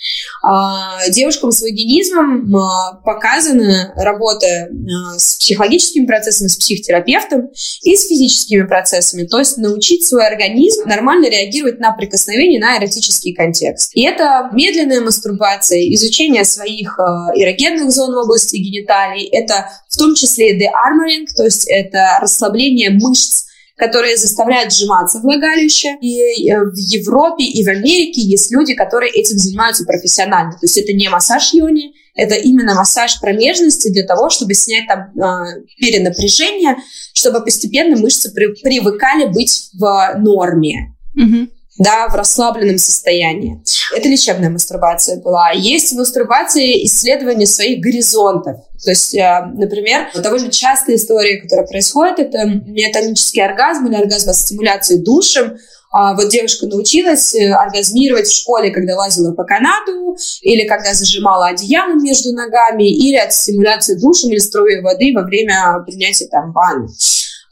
А, 0.42 1.08
девушкам 1.10 1.50
с 1.52 1.60
вагинизмом 1.60 2.54
а, 2.56 3.00
показана 3.04 3.92
работа 3.96 4.68
с 5.16 5.36
психологическими 5.36 6.06
процессами, 6.06 6.48
с 6.48 6.56
психотерапевтом 6.56 7.50
и 7.82 7.96
с 7.96 8.08
физическими 8.08 8.62
процессами, 8.62 9.26
то 9.26 9.38
есть 9.38 9.58
научить 9.58 10.04
свой 10.04 10.26
организм 10.26 10.88
нормально 10.88 11.28
реагировать 11.28 11.80
на 11.80 11.92
прикосновение, 11.92 12.60
на 12.60 12.78
эротический 12.78 13.34
контекст. 13.34 13.90
И 13.94 14.04
это 14.04 14.50
медленная 14.52 15.00
мастурбация, 15.00 15.80
изучение 15.94 16.44
своих 16.44 16.98
эрогенных 17.34 17.90
зон 17.90 18.14
в 18.14 18.18
области 18.18 18.56
гениталий, 18.56 19.24
это 19.24 19.70
в 19.88 19.96
том 19.96 20.14
числе 20.14 20.58
de-armoring, 20.58 21.26
то 21.36 21.44
есть 21.44 21.66
это 21.68 22.18
расслабление 22.20 22.90
мышц 22.90 23.44
которые 23.76 24.16
заставляют 24.16 24.72
сжиматься 24.72 25.18
влагалище. 25.20 25.96
И 26.00 26.48
э, 26.48 26.60
в 26.60 26.76
Европе 26.76 27.44
и 27.44 27.64
в 27.64 27.68
Америке 27.68 28.20
есть 28.20 28.52
люди, 28.52 28.74
которые 28.74 29.12
этим 29.12 29.36
занимаются 29.38 29.84
профессионально. 29.84 30.52
То 30.52 30.60
есть 30.62 30.78
это 30.78 30.92
не 30.92 31.08
массаж 31.08 31.52
йони, 31.52 31.92
это 32.14 32.36
именно 32.36 32.74
массаж 32.74 33.20
промежности 33.20 33.90
для 33.90 34.04
того, 34.04 34.30
чтобы 34.30 34.54
снять 34.54 34.86
там 34.86 35.10
э, 35.16 35.62
перенапряжение, 35.78 36.76
чтобы 37.12 37.42
постепенно 37.44 37.96
мышцы 37.96 38.32
при, 38.32 38.54
привыкали 38.62 39.26
быть 39.26 39.70
в 39.74 40.14
норме. 40.18 40.94
Mm-hmm 41.18 41.48
да, 41.78 42.08
в 42.08 42.14
расслабленном 42.14 42.78
состоянии. 42.78 43.60
Это 43.94 44.08
лечебная 44.08 44.50
мастурбация 44.50 45.20
была. 45.20 45.50
Есть 45.50 45.92
мастурбация 45.92 46.64
исследования 46.84 47.46
своих 47.46 47.80
горизонтов. 47.80 48.58
То 48.84 48.90
есть, 48.90 49.14
э, 49.14 49.46
например, 49.54 50.08
довольно 50.14 50.50
частая 50.50 50.96
история, 50.96 51.40
которая 51.40 51.66
происходит, 51.66 52.20
это 52.20 52.44
миотонический 52.44 53.44
оргазм 53.44 53.86
или 53.86 53.96
оргазм 53.96 54.30
от 54.30 54.36
стимуляции 54.36 54.96
душем. 54.96 55.56
А 55.90 56.14
вот 56.14 56.28
девушка 56.28 56.66
научилась 56.66 57.34
э, 57.34 57.52
оргазмировать 57.52 58.28
в 58.28 58.36
школе, 58.36 58.70
когда 58.70 58.96
лазила 58.96 59.32
по 59.32 59.44
канату, 59.44 60.16
или 60.42 60.66
когда 60.66 60.94
зажимала 60.94 61.48
одеяло 61.48 61.94
между 61.94 62.32
ногами, 62.32 62.88
или 62.88 63.16
от 63.16 63.32
стимуляции 63.32 63.98
душем 63.98 64.30
или 64.30 64.38
струей 64.38 64.80
воды 64.80 65.12
во 65.14 65.22
время 65.22 65.82
принятия 65.84 66.26
там 66.26 66.52
ванны. 66.52 66.88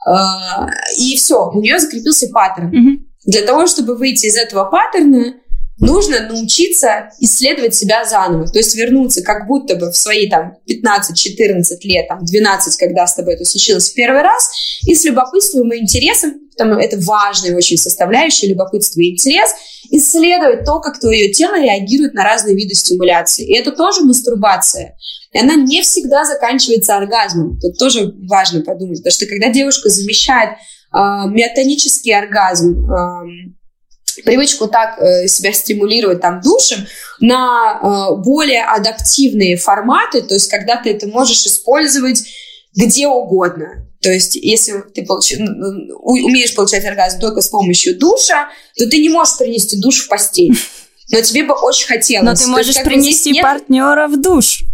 А, 0.04 0.68
и 0.96 1.16
все, 1.16 1.50
у 1.50 1.60
нее 1.60 1.78
закрепился 1.78 2.28
паттерн. 2.28 2.70
Mm-hmm. 2.70 3.11
Для 3.24 3.42
того, 3.42 3.66
чтобы 3.66 3.96
выйти 3.96 4.26
из 4.26 4.36
этого 4.36 4.64
паттерна, 4.64 5.34
нужно 5.78 6.28
научиться 6.28 7.10
исследовать 7.20 7.74
себя 7.74 8.04
заново. 8.04 8.46
То 8.46 8.58
есть 8.58 8.74
вернуться 8.74 9.22
как 9.22 9.46
будто 9.46 9.76
бы 9.76 9.90
в 9.90 9.96
свои 9.96 10.28
там 10.28 10.54
15-14 10.68 11.78
лет, 11.84 12.08
там 12.08 12.24
12, 12.24 12.76
когда 12.76 13.06
с 13.06 13.14
тобой 13.14 13.34
это 13.34 13.44
случилось 13.44 13.90
в 13.90 13.94
первый 13.94 14.22
раз, 14.22 14.50
и 14.86 14.94
с 14.94 15.04
любопытством 15.04 15.72
и 15.72 15.78
интересом, 15.78 16.34
потому 16.56 16.74
это 16.74 16.98
важная 16.98 17.56
очень 17.56 17.78
составляющая, 17.78 18.48
любопытство 18.48 19.00
и 19.00 19.10
интерес, 19.10 19.50
исследовать 19.90 20.64
то, 20.64 20.80
как 20.80 21.00
твое 21.00 21.32
тело 21.32 21.60
реагирует 21.60 22.14
на 22.14 22.24
разные 22.24 22.54
виды 22.54 22.74
стимуляции. 22.74 23.46
И 23.46 23.56
это 23.56 23.72
тоже 23.72 24.02
мастурбация. 24.02 24.96
И 25.32 25.38
она 25.38 25.54
не 25.54 25.82
всегда 25.82 26.24
заканчивается 26.24 26.96
оргазмом. 26.96 27.58
Тут 27.58 27.78
тоже 27.78 28.14
важно 28.28 28.60
подумать, 28.60 28.98
потому 28.98 29.12
что 29.12 29.26
когда 29.26 29.48
девушка 29.48 29.88
замещает 29.88 30.50
миотонический 30.92 32.16
оргазм, 32.16 32.86
привычку 34.24 34.68
так 34.68 35.00
э, 35.00 35.26
себя 35.26 35.52
стимулировать 35.52 36.20
там 36.20 36.40
душем 36.40 36.86
на 37.20 37.78
э, 37.82 38.16
более 38.22 38.64
адаптивные 38.64 39.56
форматы, 39.56 40.22
то 40.22 40.34
есть 40.34 40.50
когда 40.50 40.76
ты 40.76 40.90
это 40.90 41.06
можешь 41.08 41.46
использовать 41.46 42.22
где 42.74 43.06
угодно. 43.06 43.86
То 44.00 44.10
есть, 44.10 44.34
если 44.34 44.82
ты 44.94 45.04
получ... 45.04 45.32
умеешь 45.32 46.54
получать 46.54 46.84
оргазм 46.84 47.20
только 47.20 47.40
с 47.40 47.48
помощью 47.48 47.98
душа, 47.98 48.48
то 48.76 48.88
ты 48.88 48.98
не 48.98 49.08
можешь 49.08 49.38
принести 49.38 49.76
душ 49.76 50.04
в 50.04 50.08
постель. 50.08 50.56
Но 51.10 51.20
тебе 51.20 51.44
бы 51.44 51.54
очень 51.54 51.86
хотелось. 51.86 52.24
Но 52.24 52.34
ты 52.34 52.46
можешь 52.46 52.74
есть, 52.74 52.84
принести 52.84 53.32
нет... 53.32 53.42
партнера 53.42 54.08
в 54.08 54.20
душ. 54.20 54.64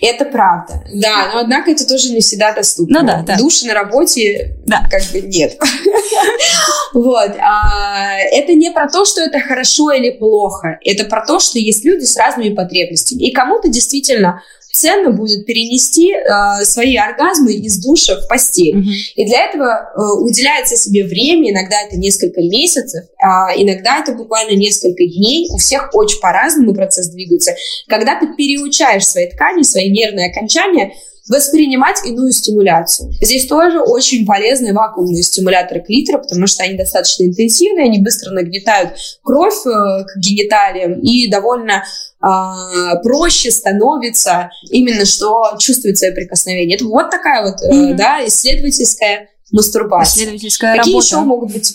Это 0.00 0.24
правда, 0.26 0.84
да, 0.92 1.30
но 1.32 1.40
однако 1.40 1.70
это 1.70 1.86
тоже 1.86 2.10
не 2.12 2.20
всегда 2.20 2.52
доступно. 2.52 3.00
Ну 3.00 3.06
да, 3.06 3.22
да. 3.26 3.36
Души 3.38 3.66
на 3.66 3.74
работе 3.74 4.56
Да. 4.66 4.86
как 4.90 5.02
бы 5.12 5.20
нет. 5.22 5.58
Вот. 6.94 7.32
а, 7.38 8.16
Это 8.32 8.54
не 8.54 8.70
про 8.70 8.88
то, 8.88 9.04
что 9.04 9.20
это 9.20 9.38
хорошо 9.40 9.92
или 9.92 10.10
плохо. 10.10 10.78
Это 10.84 11.04
про 11.04 11.24
то, 11.26 11.40
что 11.40 11.58
есть 11.58 11.84
люди 11.84 12.04
с 12.04 12.16
разными 12.16 12.54
потребностями. 12.54 13.24
И 13.24 13.32
кому-то 13.32 13.68
действительно 13.68 14.42
ценно 14.76 15.10
будет 15.10 15.46
перенести 15.46 16.12
э, 16.12 16.64
свои 16.64 16.96
оргазмы 16.96 17.54
из 17.54 17.78
душа 17.82 18.20
в 18.20 18.28
постель. 18.28 18.76
Мгм. 18.76 18.90
И 19.16 19.24
для 19.24 19.46
этого 19.46 19.66
э, 19.66 20.22
уделяется 20.22 20.76
себе 20.76 21.04
время, 21.04 21.50
иногда 21.50 21.76
это 21.80 21.96
несколько 21.96 22.40
месяцев, 22.42 23.04
а 23.22 23.54
иногда 23.56 24.00
это 24.00 24.12
буквально 24.12 24.56
несколько 24.56 25.04
дней. 25.04 25.48
У 25.50 25.56
всех 25.56 25.90
очень 25.94 26.20
по-разному 26.20 26.74
процесс 26.74 27.08
двигается. 27.08 27.52
Когда 27.88 28.18
ты 28.18 28.28
переучаешь 28.36 29.06
свои 29.06 29.30
ткани, 29.30 29.62
свои 29.62 29.88
нервные 29.90 30.30
окончания, 30.30 30.92
воспринимать 31.28 32.04
иную 32.04 32.32
стимуляцию. 32.32 33.12
Здесь 33.20 33.46
тоже 33.46 33.80
очень 33.80 34.24
полезны 34.24 34.72
вакуумные 34.72 35.22
стимуляторы 35.22 35.80
клитора, 35.80 36.18
потому 36.18 36.46
что 36.46 36.62
они 36.62 36.76
достаточно 36.76 37.24
интенсивные, 37.24 37.86
они 37.86 38.00
быстро 38.00 38.30
нагнетают 38.30 38.92
кровь 39.24 39.66
э, 39.66 40.04
к 40.04 40.18
гениталиям 40.18 41.00
и 41.00 41.28
довольно 41.28 41.84
проще 43.02 43.50
становится 43.50 44.50
именно 44.70 45.04
что 45.04 45.56
чувствует 45.58 45.98
свое 45.98 46.12
прикосновение. 46.12 46.76
Это 46.76 46.84
вот 46.86 47.10
такая 47.10 47.44
вот, 47.44 47.56
Мгм. 47.70 47.96
да, 47.96 48.26
исследовательская 48.26 49.28
мастурбация. 49.52 50.22
Исследовательская 50.24 50.76
Какие 50.76 50.94
работа. 50.94 51.06
еще 51.06 51.16
могут 51.20 51.52
быть? 51.52 51.74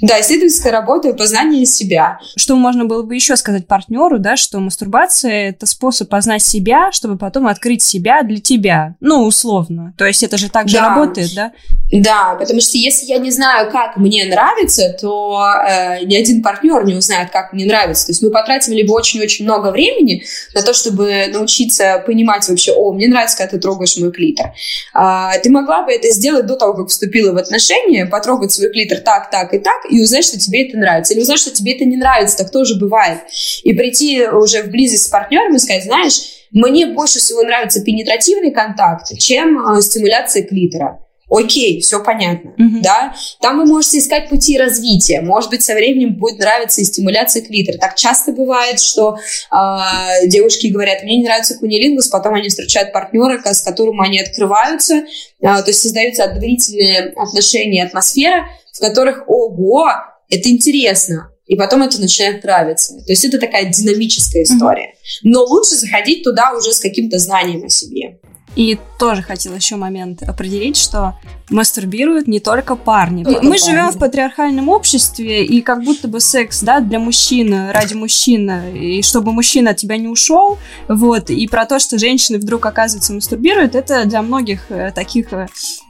Да, 0.00 0.20
исследовательская 0.20 0.72
работа 0.72 1.08
и 1.08 1.12
познание 1.12 1.66
себя. 1.66 2.20
Что 2.36 2.54
можно 2.56 2.84
было 2.84 3.02
бы 3.02 3.14
еще 3.14 3.36
сказать 3.36 3.66
партнеру, 3.66 4.18
да, 4.18 4.36
что 4.36 4.60
мастурбация 4.60 5.50
это 5.50 5.66
способ 5.66 6.08
познать 6.08 6.42
себя, 6.42 6.92
чтобы 6.92 7.18
потом 7.18 7.46
открыть 7.48 7.82
себя 7.82 8.22
для 8.22 8.38
тебя. 8.38 8.94
Ну, 9.00 9.24
условно. 9.24 9.94
То 9.98 10.04
есть 10.06 10.22
это 10.22 10.36
же 10.38 10.48
так 10.50 10.68
же 10.68 10.76
Да. 10.76 10.88
работает, 10.90 11.34
да? 11.34 11.52
Да, 11.92 12.36
потому 12.38 12.60
что 12.60 12.78
если 12.78 13.06
я 13.06 13.18
не 13.18 13.30
знаю, 13.30 13.70
как 13.70 13.96
мне 13.96 14.24
нравится, 14.26 14.96
то 15.00 15.42
э, 15.68 16.04
ни 16.04 16.14
один 16.14 16.42
партнер 16.42 16.84
не 16.84 16.94
узнает, 16.94 17.30
как 17.30 17.52
мне 17.52 17.64
нравится. 17.64 18.06
То 18.06 18.10
есть 18.12 18.22
мы 18.22 18.30
потратили 18.30 18.86
бы 18.86 18.94
очень-очень 18.94 19.44
много 19.44 19.70
времени 19.70 20.22
на 20.54 20.62
то, 20.62 20.74
чтобы 20.74 21.26
научиться 21.32 22.02
понимать 22.06 22.48
вообще, 22.48 22.72
о, 22.72 22.92
мне 22.92 23.08
нравится, 23.08 23.38
когда 23.38 23.52
ты 23.52 23.58
трогаешь 23.58 23.96
мой 23.96 24.12
клитор. 24.12 24.52
А, 24.94 25.36
ты 25.38 25.50
могла 25.50 25.82
бы 25.82 25.92
это 25.92 26.08
сделать 26.10 26.46
до 26.46 26.56
того, 26.56 26.74
как 26.74 26.88
вступила 26.88 27.32
в 27.32 27.36
отношения, 27.36 28.06
потрогать 28.06 28.52
свой 28.52 28.70
клитор 28.70 28.98
так, 28.98 29.30
так 29.30 29.54
и 29.54 29.58
так, 29.58 29.67
и 29.90 30.00
узнать, 30.02 30.24
что 30.24 30.38
тебе 30.38 30.66
это 30.66 30.76
нравится. 30.76 31.14
Или 31.14 31.20
узнать, 31.20 31.38
что 31.38 31.50
тебе 31.50 31.74
это 31.74 31.84
не 31.84 31.96
нравится, 31.96 32.36
так 32.36 32.50
тоже 32.50 32.76
бывает. 32.76 33.20
И 33.62 33.72
прийти 33.72 34.26
уже 34.26 34.62
в 34.62 34.68
близость 34.68 35.04
с 35.06 35.08
партнером 35.08 35.54
и 35.54 35.58
сказать, 35.58 35.84
знаешь, 35.84 36.14
мне 36.50 36.86
больше 36.86 37.18
всего 37.18 37.42
нравится 37.42 37.82
пенетративный 37.82 38.50
контакт, 38.50 39.18
чем 39.18 39.58
э, 39.76 39.82
стимуляция 39.82 40.42
клитора. 40.42 41.00
Окей, 41.30 41.82
все 41.82 42.02
понятно, 42.02 42.54
Мгм. 42.56 42.80
да. 42.80 43.14
Там 43.42 43.58
вы 43.58 43.66
можете 43.66 43.98
искать 43.98 44.30
пути 44.30 44.56
развития. 44.56 45.20
Может 45.20 45.50
быть, 45.50 45.62
со 45.62 45.74
временем 45.74 46.14
будет 46.14 46.38
нравиться 46.38 46.80
и 46.80 46.84
стимуляция 46.84 47.42
клитора. 47.42 47.76
Так 47.76 47.96
часто 47.96 48.32
бывает, 48.32 48.80
что 48.80 49.18
а, 49.50 50.24
девушки 50.24 50.68
говорят, 50.68 51.02
мне 51.02 51.18
не 51.18 51.24
нравится 51.24 51.58
кунилингус, 51.58 52.08
потом 52.08 52.32
они 52.32 52.48
встречают 52.48 52.94
партнера, 52.94 53.42
с 53.44 53.60
которым 53.60 54.00
они 54.00 54.20
открываются, 54.20 55.02
а, 55.42 55.60
то 55.60 55.68
есть 55.68 55.82
создаются 55.82 56.26
доверительные 56.28 57.12
отношения, 57.14 57.84
атмосфера, 57.84 58.48
в 58.78 58.80
которых, 58.80 59.24
ого, 59.28 59.88
это 60.30 60.48
интересно. 60.48 61.30
И 61.46 61.56
потом 61.56 61.82
это 61.82 62.00
начинает 62.00 62.44
нравиться. 62.44 62.94
То 62.94 63.12
есть 63.12 63.24
это 63.24 63.38
такая 63.38 63.72
динамическая 63.72 64.42
история. 64.42 64.94
Но 65.22 65.44
лучше 65.44 65.74
заходить 65.74 66.22
туда 66.22 66.52
уже 66.52 66.72
с 66.72 66.80
каким-то 66.80 67.18
знанием 67.18 67.64
о 67.64 67.68
себе. 67.68 68.18
И 68.54 68.78
тоже 68.98 69.22
хотела 69.22 69.54
еще 69.54 69.76
момент 69.76 70.22
определить, 70.22 70.76
что 70.76 71.14
мастурбируют 71.48 72.26
не 72.26 72.40
только 72.40 72.76
парни. 72.76 73.22
Только 73.22 73.42
Мы 73.42 73.50
парни. 73.50 73.64
живем 73.64 73.90
в 73.90 73.98
патриархальном 73.98 74.68
обществе, 74.68 75.44
и 75.44 75.60
как 75.60 75.84
будто 75.84 76.08
бы 76.08 76.20
секс, 76.20 76.62
да, 76.62 76.80
для 76.80 76.98
мужчины, 76.98 77.72
ради 77.72 77.94
мужчины, 77.94 78.76
и 78.76 79.02
чтобы 79.02 79.32
мужчина 79.32 79.70
от 79.70 79.76
тебя 79.76 79.96
не 79.96 80.08
ушел, 80.08 80.58
вот, 80.88 81.30
и 81.30 81.46
про 81.46 81.66
то, 81.66 81.78
что 81.78 81.98
женщины 81.98 82.38
вдруг, 82.38 82.66
оказывается, 82.66 83.12
мастурбируют, 83.12 83.74
это 83.74 84.04
для 84.06 84.22
многих 84.22 84.70
э, 84.70 84.92
таких, 84.92 85.32
э, 85.32 85.46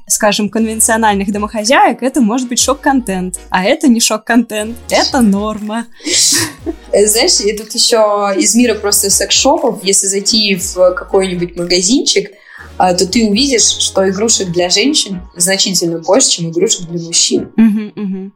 скажем, 0.08 0.48
конвенциональных 0.48 1.30
домохозяек, 1.30 2.02
это 2.02 2.20
может 2.20 2.48
быть 2.48 2.58
шок-контент, 2.58 3.38
а 3.50 3.64
это 3.64 3.88
не 3.88 4.00
шок-контент, 4.00 4.76
это 4.88 5.20
норма. 5.20 5.86
Э, 6.92 7.06
Знаешь, 7.06 7.40
и 7.40 7.56
тут 7.56 7.72
еще 7.74 8.32
из 8.36 8.54
мира 8.54 8.74
просто 8.74 9.10
секс-шопов, 9.10 9.84
если 9.84 10.06
зайти 10.06 10.56
в 10.56 10.94
какой-нибудь 10.94 11.56
магазинчик, 11.56 12.30
а, 12.78 12.94
то 12.94 13.06
ты 13.06 13.28
увидишь, 13.28 13.62
что 13.62 14.08
игрушек 14.08 14.50
для 14.50 14.70
женщин 14.70 15.20
значительно 15.36 15.98
больше, 15.98 16.30
чем 16.30 16.50
игрушек 16.50 16.82
для 16.88 17.00
мужчин. 17.00 17.52
Мгм, 17.56 17.92
мгм. 17.94 18.32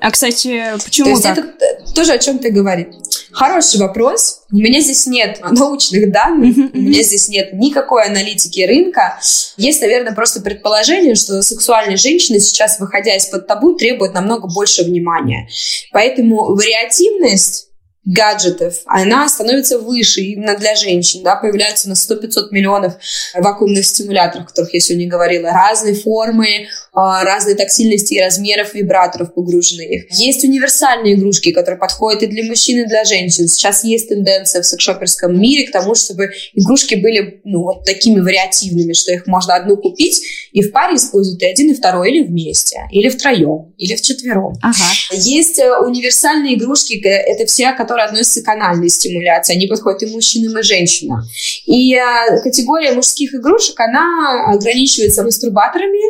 А, 0.00 0.10
кстати, 0.10 0.64
То 0.76 0.84
почему 0.84 1.08
есть 1.10 1.22
так? 1.22 1.38
это 1.38 1.48
э, 1.64 1.94
тоже 1.94 2.12
о 2.12 2.18
чем-то 2.18 2.50
говорит. 2.50 2.88
Хороший 3.34 3.80
вопрос. 3.80 4.42
У 4.52 4.56
меня 4.56 4.80
здесь 4.80 5.06
нет 5.06 5.40
научных 5.50 6.12
данных, 6.12 6.56
у 6.72 6.78
меня 6.78 7.02
здесь 7.02 7.28
нет 7.28 7.52
никакой 7.52 8.04
аналитики 8.04 8.60
рынка. 8.60 9.18
Есть, 9.56 9.80
наверное, 9.80 10.14
просто 10.14 10.40
предположение, 10.40 11.16
что 11.16 11.42
сексуальные 11.42 11.96
женщины 11.96 12.38
сейчас, 12.38 12.78
выходя 12.78 13.16
из-под 13.16 13.48
табу, 13.48 13.74
требуют 13.74 14.14
намного 14.14 14.46
больше 14.46 14.84
внимания. 14.84 15.48
Поэтому 15.92 16.54
вариативность 16.54 17.68
гаджетов, 18.04 18.82
она 18.86 19.28
становится 19.28 19.78
выше 19.78 20.20
именно 20.20 20.56
для 20.56 20.74
женщин, 20.74 21.22
да, 21.22 21.36
появляются 21.36 21.88
на 21.88 21.94
100-500 21.94 22.48
миллионов 22.50 22.94
вакуумных 23.34 23.84
стимуляторов, 23.86 24.46
о 24.46 24.48
которых 24.48 24.74
я 24.74 24.80
сегодня 24.80 25.08
говорила, 25.08 25.50
разные 25.50 25.94
формы, 25.94 26.68
а, 26.92 27.24
разной 27.24 27.54
тактильности 27.54 28.14
и 28.14 28.20
размеров 28.20 28.74
вибраторов 28.74 29.34
погруженных. 29.34 30.04
Есть 30.10 30.44
универсальные 30.44 31.14
игрушки, 31.14 31.50
которые 31.50 31.78
подходят 31.78 32.22
и 32.22 32.26
для 32.26 32.44
мужчин, 32.44 32.84
и 32.84 32.86
для 32.86 33.04
женщин. 33.04 33.48
Сейчас 33.48 33.84
есть 33.84 34.08
тенденция 34.08 34.62
в 34.62 34.66
секшоперском 34.66 35.38
мире 35.38 35.66
к 35.66 35.72
тому, 35.72 35.94
чтобы 35.94 36.30
игрушки 36.52 36.94
были 36.94 37.40
ну, 37.44 37.62
вот 37.62 37.84
такими 37.84 38.20
вариативными, 38.20 38.92
что 38.92 39.12
их 39.12 39.26
можно 39.26 39.56
одну 39.56 39.76
купить 39.76 40.22
и 40.52 40.62
в 40.62 40.70
паре 40.70 40.96
использовать 40.96 41.42
и 41.42 41.46
один, 41.46 41.72
и 41.72 41.74
второй, 41.74 42.10
или 42.10 42.22
вместе, 42.22 42.76
или 42.92 43.08
втроем, 43.08 43.74
или 43.76 43.96
вчетвером. 43.96 44.54
Ага. 44.62 44.84
Есть 45.10 45.58
э, 45.58 45.76
универсальные 45.78 46.54
игрушки, 46.54 46.94
это 47.04 47.46
все, 47.46 47.72
которые 47.72 47.93
относятся 48.02 48.42
к 48.42 48.48
анальной 48.48 48.88
стимуляции. 48.88 49.54
Они 49.54 49.66
подходят 49.66 50.02
и 50.02 50.06
мужчинам, 50.06 50.58
и 50.58 50.62
женщинам. 50.62 51.22
И 51.66 51.94
э, 51.94 52.40
категория 52.42 52.92
мужских 52.92 53.34
игрушек, 53.34 53.78
она 53.78 54.46
ограничивается 54.52 55.22
мастурбаторами, 55.22 56.00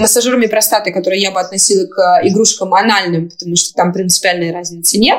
массажерами 0.00 0.46
простаты, 0.46 0.92
которые 0.92 1.20
я 1.20 1.30
бы 1.30 1.40
относила 1.40 1.86
к 1.86 1.98
э, 1.98 2.28
игрушкам 2.28 2.74
анальным, 2.74 3.28
потому 3.30 3.56
что 3.56 3.74
там 3.74 3.92
принципиальной 3.92 4.52
разницы 4.52 4.98
нет. 4.98 5.18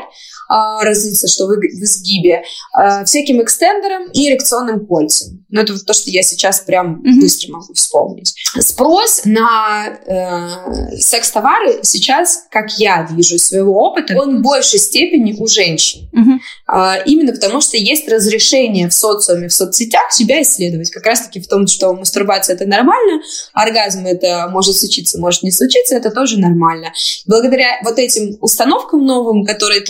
А, 0.50 0.84
разница, 0.84 1.28
что 1.28 1.48
в, 1.48 1.52
иг- 1.54 1.74
в 1.80 1.84
изгибе, 1.84 2.44
а, 2.74 3.04
всяким 3.06 3.42
экстендером 3.42 4.10
и 4.12 4.30
эрекционным 4.30 4.86
кольцам. 4.86 5.46
Ну, 5.50 5.62
это 5.62 5.74
вот 5.74 5.86
то, 5.86 5.94
что 5.94 6.10
я 6.10 6.24
сейчас 6.24 6.60
прям 6.62 7.00
Мгм. 7.04 7.20
быстро 7.22 7.52
могу 7.54 7.74
вспомнить. 7.74 8.34
Спрос 8.60 9.22
на 9.26 9.88
э, 9.88 10.98
секс-товары 10.98 11.80
сейчас, 11.84 12.46
как 12.52 12.72
я 12.78 13.08
вижу 13.12 13.36
из 13.36 13.48
своего 13.48 13.74
опыта, 13.82 14.16
он 14.20 14.40
в 14.40 14.42
большей 14.42 14.80
степени 14.80 15.34
у 15.40 15.48
женщин. 15.48 16.10
Мгм. 16.12 16.42
А, 16.68 16.98
именно 17.06 17.32
потому, 17.34 17.62
что 17.62 17.78
есть 17.78 18.08
разрешение 18.10 18.90
в 18.90 18.94
социуме, 18.94 19.48
в 19.48 19.54
соцсетях 19.54 20.12
себя 20.12 20.42
исследовать. 20.42 20.92
Как 20.92 21.06
раз-таки 21.06 21.40
в 21.40 21.48
том, 21.48 21.68
что 21.68 21.94
мастурбация 21.94 22.56
это 22.56 22.66
нормально, 22.66 23.22
оргазм 23.54 24.06
это 24.06 24.48
может 24.52 24.76
случиться, 24.76 25.20
может 25.20 25.44
не 25.44 25.52
случиться, 25.52 25.96
это 25.96 26.12
тоже 26.12 26.40
нормально. 26.40 26.92
Благодаря 27.26 27.80
вот 27.84 28.00
этим 28.00 28.38
установкам 28.42 29.06
новым, 29.06 29.46
которые 29.46 29.82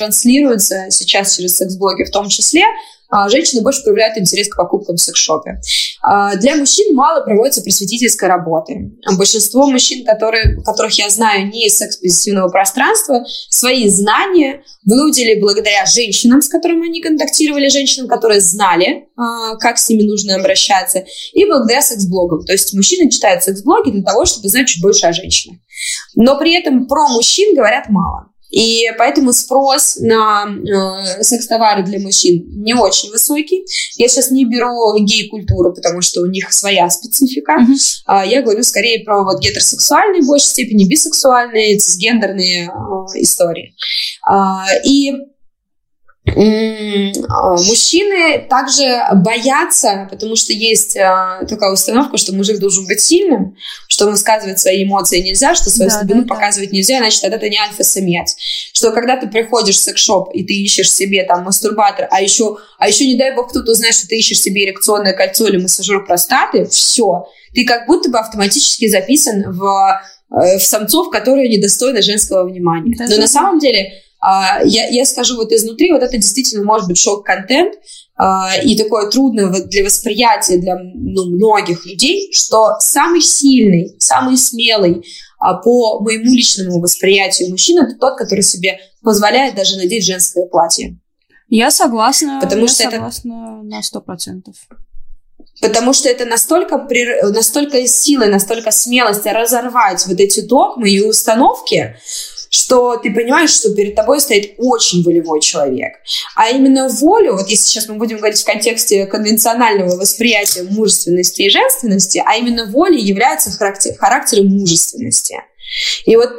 транслируются 0.47 0.87
сейчас 0.89 1.35
через 1.35 1.57
секс-блоги 1.57 2.03
в 2.03 2.11
том 2.11 2.29
числе, 2.29 2.63
а, 3.09 3.29
женщины 3.29 3.61
больше 3.61 3.83
проявляют 3.83 4.17
интерес 4.17 4.49
к 4.49 4.57
покупкам 4.57 4.97
в 4.97 5.01
секс-шопе. 5.01 5.61
А, 6.01 6.35
Для 6.35 6.57
мужчин 6.57 6.93
мало 6.93 7.21
проводится 7.21 7.61
просветительской 7.61 8.27
работы. 8.27 8.91
Большинство 9.17 9.65
мужчин, 9.67 10.05
которые, 10.05 10.61
которых 10.61 10.97
я 10.97 11.09
знаю 11.09 11.47
не 11.47 11.67
из 11.67 11.77
секс-позитивного 11.77 12.49
пространства, 12.49 13.23
свои 13.49 13.87
знания 13.87 14.61
выудили 14.83 15.39
благодаря 15.39 15.85
женщинам, 15.85 16.41
с 16.41 16.49
которыми 16.49 16.89
они 16.89 17.01
контактировали, 17.01 17.69
женщинам, 17.69 18.09
которые 18.09 18.41
знали, 18.41 19.07
а, 19.15 19.55
как 19.55 19.77
с 19.77 19.87
ними 19.87 20.03
нужно 20.03 20.35
обращаться, 20.35 21.05
и 21.31 21.45
благодаря 21.45 21.81
секс-блогам. 21.81 22.43
То 22.43 22.51
есть 22.51 22.73
мужчины 22.73 23.09
читают 23.09 23.41
секс-блоги 23.41 23.91
для 23.91 24.03
того, 24.03 24.25
чтобы 24.25 24.49
знать 24.49 24.67
чуть 24.67 24.81
больше 24.81 25.05
о 25.05 25.13
женщинах. 25.13 25.59
Но 26.15 26.37
при 26.37 26.53
этом 26.59 26.87
про 26.87 27.07
мужчин 27.07 27.55
говорят 27.55 27.87
мало. 27.87 28.31
И 28.49 28.85
поэтому 28.97 29.33
спрос 29.33 29.97
на 29.97 30.47
э, 30.47 31.23
секс-товары 31.23 31.83
для 31.83 31.99
мужчин 31.99 32.45
не 32.63 32.73
очень 32.73 33.11
высокий. 33.11 33.65
Я 33.95 34.07
сейчас 34.07 34.31
не 34.31 34.45
беру 34.45 34.97
гей-культуру, 34.99 35.73
потому 35.73 36.01
что 36.01 36.21
у 36.21 36.25
них 36.27 36.51
своя 36.53 36.89
специфика. 36.89 37.53
Мгм. 37.59 37.75
А, 38.05 38.25
Я 38.25 38.41
говорю 38.41 38.63
скорее 38.63 39.03
про 39.03 39.23
вот 39.23 39.41
гетеросексуальные, 39.41 40.21
в 40.21 40.27
большей 40.27 40.47
степени 40.47 40.87
бисексуальные, 40.87 41.77
цисгендерные 41.77 42.67
э, 42.67 43.21
истории. 43.21 43.75
А, 44.25 44.65
И 44.83 45.13
мужчины 46.35 48.45
также 48.49 49.01
боятся, 49.15 50.07
потому 50.11 50.35
что 50.35 50.53
есть 50.53 50.97
а, 50.97 51.45
такая 51.45 51.71
установка, 51.71 52.17
что 52.17 52.33
мужик 52.33 52.59
должен 52.59 52.85
быть 52.85 52.99
сильным, 52.99 53.55
что 53.87 54.07
высказывать 54.07 54.59
свои 54.59 54.83
эмоции 54.83 55.21
нельзя, 55.21 55.55
что 55.55 55.69
свою 55.69 55.89
да, 55.89 55.99
слабину 55.99 56.23
да, 56.23 56.35
показывать 56.35 56.71
да. 56.71 56.75
нельзя, 56.75 56.97
значит, 56.97 57.21
тогда 57.21 57.37
ты 57.37 57.49
не 57.49 57.57
альфа-самец. 57.57 58.35
Что 58.73 58.91
когда 58.91 59.17
ты 59.17 59.27
приходишь 59.27 59.77
в 59.77 59.83
секс-шоп 59.83 60.31
и 60.33 60.43
ты 60.43 60.53
ищешь 60.53 60.91
себе 60.91 61.23
там 61.23 61.43
мастурбатор, 61.43 62.07
а 62.11 62.21
еще, 62.21 62.57
а 62.77 62.87
еще 62.87 63.07
не 63.07 63.17
дай 63.17 63.33
бог 63.33 63.49
кто-то 63.49 63.71
узнает, 63.71 63.95
что 63.95 64.07
ты 64.07 64.17
ищешь 64.17 64.41
себе 64.41 64.65
эрекционное 64.65 65.13
кольцо 65.13 65.47
или 65.47 65.57
массажер 65.57 66.05
простаты, 66.05 66.65
все, 66.65 67.27
ты 67.53 67.65
как 67.65 67.87
будто 67.87 68.09
бы 68.09 68.19
автоматически 68.19 68.87
записан 68.87 69.51
в, 69.51 70.01
э, 70.31 70.57
в 70.57 70.63
самцов, 70.63 71.09
которые 71.09 71.49
недостойны 71.49 72.01
женского 72.01 72.47
внимания. 72.47 72.95
Да, 72.97 73.05
Но 73.07 73.17
на 73.17 73.27
самом 73.27 73.59
деле 73.59 74.03
а, 74.19 74.61
я, 74.63 74.87
я 74.87 75.05
скажу 75.05 75.35
вот 75.35 75.51
изнутри, 75.51 75.91
вот 75.91 76.01
это 76.01 76.17
действительно 76.17 76.63
может 76.63 76.87
быть 76.87 76.97
шок-контент, 76.97 77.73
Uh, 78.19 78.63
и 78.63 78.75
такое 78.75 79.11
трудное 79.11 79.47
для 79.51 79.85
восприятия 79.85 80.57
для 80.57 80.75
ну, 80.75 81.27
многих 81.27 81.85
людей, 81.85 82.31
что 82.33 82.75
самый 82.79 83.21
сильный, 83.21 83.95
самый 83.99 84.37
смелый 84.37 85.05
uh, 85.39 85.61
по 85.63 85.99
моему 85.99 86.33
личному 86.33 86.79
восприятию 86.79 87.51
мужчина 87.51 87.81
это 87.81 87.95
тот, 87.99 88.17
который 88.17 88.41
себе 88.41 88.79
позволяет 89.03 89.53
даже 89.53 89.77
надеть 89.77 90.03
женское 90.03 90.47
платье. 90.47 90.97
Я 91.49 91.69
согласна. 91.69 92.39
Потому 92.41 92.63
я 92.63 92.67
что 92.69 92.89
согласна 92.89 93.59
это... 93.59 93.67
на 93.67 93.83
сто 93.83 94.01
процентов. 94.01 94.55
Потому 95.61 95.93
что 95.93 96.09
это 96.09 96.25
настолько, 96.25 96.87
настолько 97.31 97.87
силы, 97.87 98.27
настолько 98.27 98.71
смелости 98.71 99.27
разорвать 99.27 100.05
вот 100.07 100.19
эти 100.19 100.41
догмы 100.41 100.89
и 100.89 101.01
установки, 101.01 101.95
что 102.49 102.97
ты 102.97 103.13
понимаешь, 103.13 103.51
что 103.51 103.73
перед 103.73 103.95
тобой 103.95 104.19
стоит 104.19 104.55
очень 104.57 105.03
волевой 105.03 105.41
человек. 105.41 105.93
А 106.35 106.49
именно 106.49 106.87
волю, 106.87 107.35
вот 107.35 107.47
если 107.47 107.65
сейчас 107.65 107.87
мы 107.87 107.95
будем 107.95 108.17
говорить 108.17 108.41
в 108.41 108.45
контексте 108.45 109.05
конвенционального 109.05 109.95
восприятия 109.95 110.63
мужественности 110.63 111.43
и 111.43 111.49
женственности, 111.49 112.21
а 112.25 112.35
именно 112.35 112.65
воля 112.65 112.97
является 112.97 113.51
характер, 113.51 113.95
характером 113.97 114.47
мужественности. 114.47 115.43
И 116.05 116.15
вот 116.15 116.29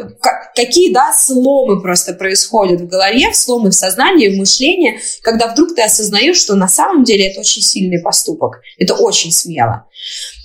какие, 0.54 0.92
да, 0.92 1.12
сломы 1.12 1.80
просто 1.82 2.14
происходят 2.14 2.80
в 2.80 2.88
голове, 2.88 3.32
сломы 3.34 3.70
в 3.70 3.74
сознании, 3.74 4.28
в 4.28 4.38
мышлении, 4.38 5.00
когда 5.22 5.48
вдруг 5.48 5.74
ты 5.74 5.82
осознаешь, 5.82 6.38
что 6.38 6.54
на 6.54 6.68
самом 6.68 7.04
деле 7.04 7.30
это 7.30 7.40
очень 7.40 7.62
сильный 7.62 8.00
поступок, 8.00 8.60
это 8.78 8.94
очень 8.94 9.32
смело. 9.32 9.84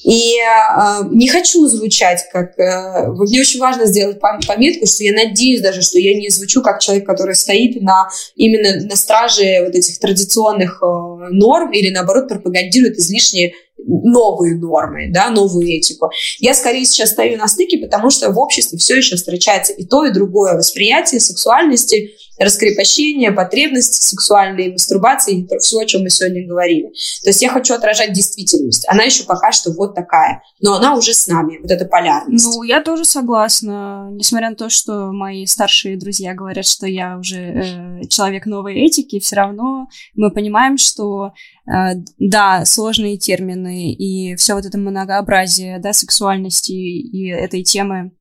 И 0.04 0.36
э, 0.38 1.04
не 1.12 1.30
хочу 1.30 1.66
звучать 1.68 2.26
как... 2.32 2.60
Э, 2.60 3.08
мне 3.08 3.40
очень 3.40 3.60
важно 3.60 3.86
сделать 3.86 4.20
пометку, 4.20 4.86
что 4.86 5.04
я 5.04 5.14
надеюсь 5.14 5.62
даже, 5.62 5.82
что 5.82 5.98
я 5.98 6.14
не 6.20 6.30
звучу 6.30 6.62
как 6.62 6.82
человек, 6.82 7.06
который 7.06 7.36
стоит 7.36 7.82
на, 7.82 8.10
именно 8.36 8.86
на 8.86 8.96
страже 8.98 9.64
вот 9.64 9.76
этих 9.76 10.00
традиционных 10.00 10.84
э, 10.84 10.86
норм 11.30 11.72
или, 11.72 11.90
наоборот, 11.90 12.28
пропагандирует 12.28 12.98
излишние 12.98 13.54
новые 13.86 14.56
нормы, 14.56 15.12
да, 15.12 15.30
новую 15.30 15.68
этику. 15.68 16.10
Я 16.40 16.54
скорее 16.54 16.86
сейчас 16.86 17.12
стою 17.12 17.38
на 17.38 17.48
стыке, 17.48 17.78
потому 17.80 18.10
что 18.10 18.30
в 18.32 18.40
обществе 18.40 18.78
все 18.78 18.98
еще 18.98 19.16
встречается 19.16 19.74
и 19.74 19.86
то, 19.86 20.06
и 20.06 20.12
другое 20.12 20.56
восприятие 20.56 21.20
сексуальности, 21.20 22.16
раскрепощение, 22.44 23.32
потребности 23.32 24.02
сексуальной, 24.02 24.72
мастурбации, 24.72 25.48
все, 25.60 25.80
о 25.80 25.86
чем 25.86 26.04
мы 26.04 26.10
сегодня 26.10 26.48
говорили. 26.48 26.88
То 27.24 27.30
есть 27.30 27.42
я 27.42 27.50
хочу 27.50 27.74
отражать 27.74 28.14
действительность. 28.14 28.86
Она 28.88 29.04
еще 29.04 29.24
пока 29.24 29.52
что 29.52 29.72
вот 29.72 29.96
такая, 29.96 30.42
но 30.62 30.76
она 30.76 30.96
уже 30.96 31.14
с 31.14 31.28
нами, 31.28 31.60
вот 31.62 31.72
эта 31.72 31.86
полярность. 31.86 32.46
Ну, 32.46 32.64
я 32.64 32.82
тоже 32.82 33.06
согласна. 33.06 34.10
Несмотря 34.12 34.50
на 34.50 34.56
то, 34.56 34.70
что 34.70 35.12
мои 35.12 35.46
старшие 35.46 35.98
друзья 35.98 36.34
говорят, 36.34 36.66
что 36.66 36.88
я 36.88 37.18
уже 37.18 37.38
э, 37.38 38.02
человек 38.10 38.46
новой 38.46 38.76
этики, 38.76 39.20
все 39.20 39.36
равно 39.36 39.88
мы 40.16 40.32
понимаем, 40.32 40.78
что 40.78 41.34
э, 41.68 41.96
да, 42.18 42.66
сложные 42.66 43.18
термины 43.18 43.94
и 43.94 44.36
все 44.36 44.56
вот 44.56 44.66
это 44.66 44.78
многообразие, 44.78 45.80
да, 45.80 45.94
сексуальности 45.94 46.72
и 46.72 47.30
этой 47.30 47.64
темы 47.64 48.12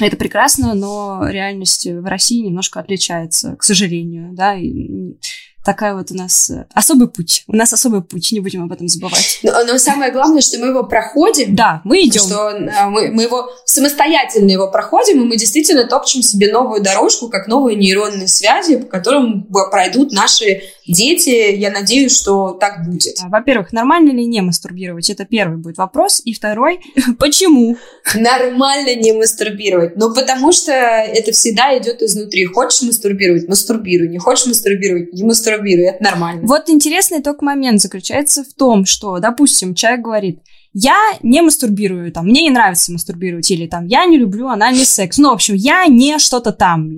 это 0.00 0.16
прекрасно, 0.16 0.74
но 0.74 1.28
реальность 1.28 1.86
в 1.86 2.04
России 2.04 2.44
немножко 2.44 2.80
отличается, 2.80 3.56
к 3.56 3.62
сожалению, 3.62 4.32
да, 4.32 4.54
и 4.54 5.16
такая 5.64 5.94
вот 5.94 6.10
у 6.10 6.14
нас 6.14 6.50
э, 6.50 6.66
особый 6.74 7.08
путь. 7.08 7.44
У 7.46 7.56
нас 7.56 7.72
особый 7.72 8.02
путь, 8.02 8.32
не 8.32 8.40
будем 8.40 8.64
об 8.64 8.72
этом 8.72 8.88
забывать. 8.88 9.40
Но, 9.42 9.52
но 9.64 9.78
самое 9.78 10.12
главное, 10.12 10.40
что 10.40 10.58
мы 10.58 10.68
его 10.68 10.84
проходим. 10.84 11.54
Да, 11.54 11.80
мы 11.84 12.02
идем. 12.04 12.22
Что 12.22 12.50
э, 12.50 12.88
мы, 12.88 13.10
мы 13.10 13.22
его 13.22 13.48
самостоятельно 13.64 14.50
его 14.50 14.70
проходим, 14.70 15.22
и 15.22 15.24
мы 15.24 15.36
действительно 15.36 15.84
топчем 15.84 16.22
себе 16.22 16.52
новую 16.52 16.82
дорожку, 16.82 17.28
как 17.28 17.46
новые 17.46 17.76
нейронные 17.76 18.28
связи, 18.28 18.76
по 18.76 18.86
которым 18.86 19.46
пройдут 19.70 20.12
наши 20.12 20.62
дети. 20.86 21.54
Я 21.54 21.70
надеюсь, 21.70 22.16
что 22.16 22.52
так 22.52 22.84
будет. 22.84 23.16
Во-первых, 23.22 23.72
нормально 23.72 24.10
ли 24.10 24.26
не 24.26 24.40
мастурбировать? 24.40 25.10
Это 25.10 25.24
первый 25.24 25.58
будет 25.58 25.78
вопрос. 25.78 26.20
И 26.24 26.34
второй, 26.34 26.80
почему? 27.18 27.76
Нормально 28.14 28.96
не 28.96 29.12
мастурбировать. 29.12 29.96
Ну, 29.96 30.12
потому 30.12 30.52
что 30.52 30.72
это 30.72 31.32
всегда 31.32 31.76
идет 31.78 32.02
изнутри. 32.02 32.46
Хочешь 32.46 32.82
мастурбировать? 32.82 33.48
Мастурбируй. 33.48 34.08
Не 34.08 34.18
хочешь 34.18 34.46
мастурбировать? 34.46 35.12
Не 35.12 35.22
мастурбируй 35.22 35.51
мастурбирую, 35.52 35.88
это 35.88 36.02
нормально. 36.02 36.46
Вот 36.46 36.68
интересный 36.68 37.22
только 37.22 37.44
момент 37.44 37.80
заключается 37.80 38.44
в 38.44 38.52
том, 38.54 38.84
что, 38.86 39.18
допустим, 39.18 39.74
человек 39.74 40.00
говорит, 40.00 40.40
я 40.74 40.96
не 41.22 41.42
мастурбирую, 41.42 42.10
там, 42.12 42.26
мне 42.26 42.42
не 42.42 42.50
нравится 42.50 42.92
мастурбировать, 42.92 43.50
или 43.50 43.66
там, 43.66 43.86
я 43.86 44.06
не 44.06 44.16
люблю 44.16 44.48
анальный 44.48 44.86
секс. 44.86 45.18
Ну, 45.18 45.30
в 45.30 45.34
общем, 45.34 45.54
я 45.54 45.86
не 45.86 46.18
что-то 46.18 46.52
там, 46.52 46.88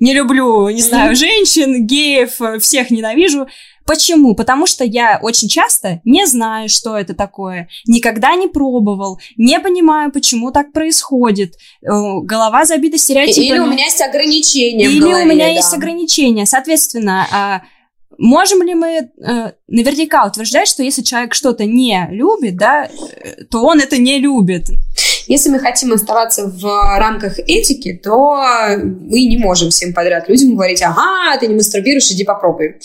не 0.00 0.14
люблю, 0.14 0.68
не 0.68 0.82
знаю, 0.82 1.14
женщин, 1.14 1.86
геев, 1.86 2.40
всех 2.60 2.90
ненавижу. 2.90 3.46
Почему? 3.86 4.34
Потому 4.36 4.66
что 4.66 4.84
я 4.84 5.18
очень 5.20 5.48
часто 5.48 6.00
не 6.04 6.26
знаю, 6.26 6.68
что 6.68 6.96
это 6.96 7.14
такое, 7.14 7.68
никогда 7.86 8.36
не 8.36 8.46
пробовал, 8.46 9.20
не 9.36 9.58
понимаю, 9.58 10.12
почему 10.12 10.52
так 10.52 10.72
происходит. 10.72 11.54
Э, 11.82 12.20
голова 12.22 12.64
забита 12.64 12.98
стереотипами. 12.98 13.46
Или 13.46 13.58
у 13.58 13.66
меня 13.66 13.84
есть 13.84 14.00
ограничения. 14.00 14.84
Или 14.84 15.00
голове, 15.00 15.24
у 15.24 15.26
меня 15.26 15.46
да. 15.46 15.50
есть 15.50 15.74
ограничения. 15.74 16.46
Соответственно, 16.46 17.26
а, 17.32 17.62
Можем 18.20 18.62
ли 18.62 18.74
мы 18.74 18.88
э, 18.98 19.52
наверняка 19.66 20.26
утверждать, 20.26 20.68
что 20.68 20.82
если 20.82 21.00
человек 21.00 21.32
что-то 21.32 21.64
не 21.64 22.06
любит, 22.10 22.58
да, 22.58 22.84
э, 22.84 23.44
то 23.50 23.62
он 23.64 23.80
это 23.80 23.96
не 23.96 24.18
любит? 24.18 24.66
Если 25.26 25.48
мы 25.48 25.58
хотим 25.58 25.94
оставаться 25.94 26.46
в 26.46 26.98
рамках 26.98 27.38
этики, 27.38 27.94
то 27.94 28.76
мы 28.76 29.24
не 29.24 29.38
можем 29.38 29.70
всем 29.70 29.94
подряд 29.94 30.28
людям 30.28 30.54
говорить, 30.54 30.82
ага, 30.82 31.38
ты 31.40 31.46
не 31.46 31.54
мастурбируешь, 31.54 32.10
иди 32.10 32.24
попробуй. 32.24 32.76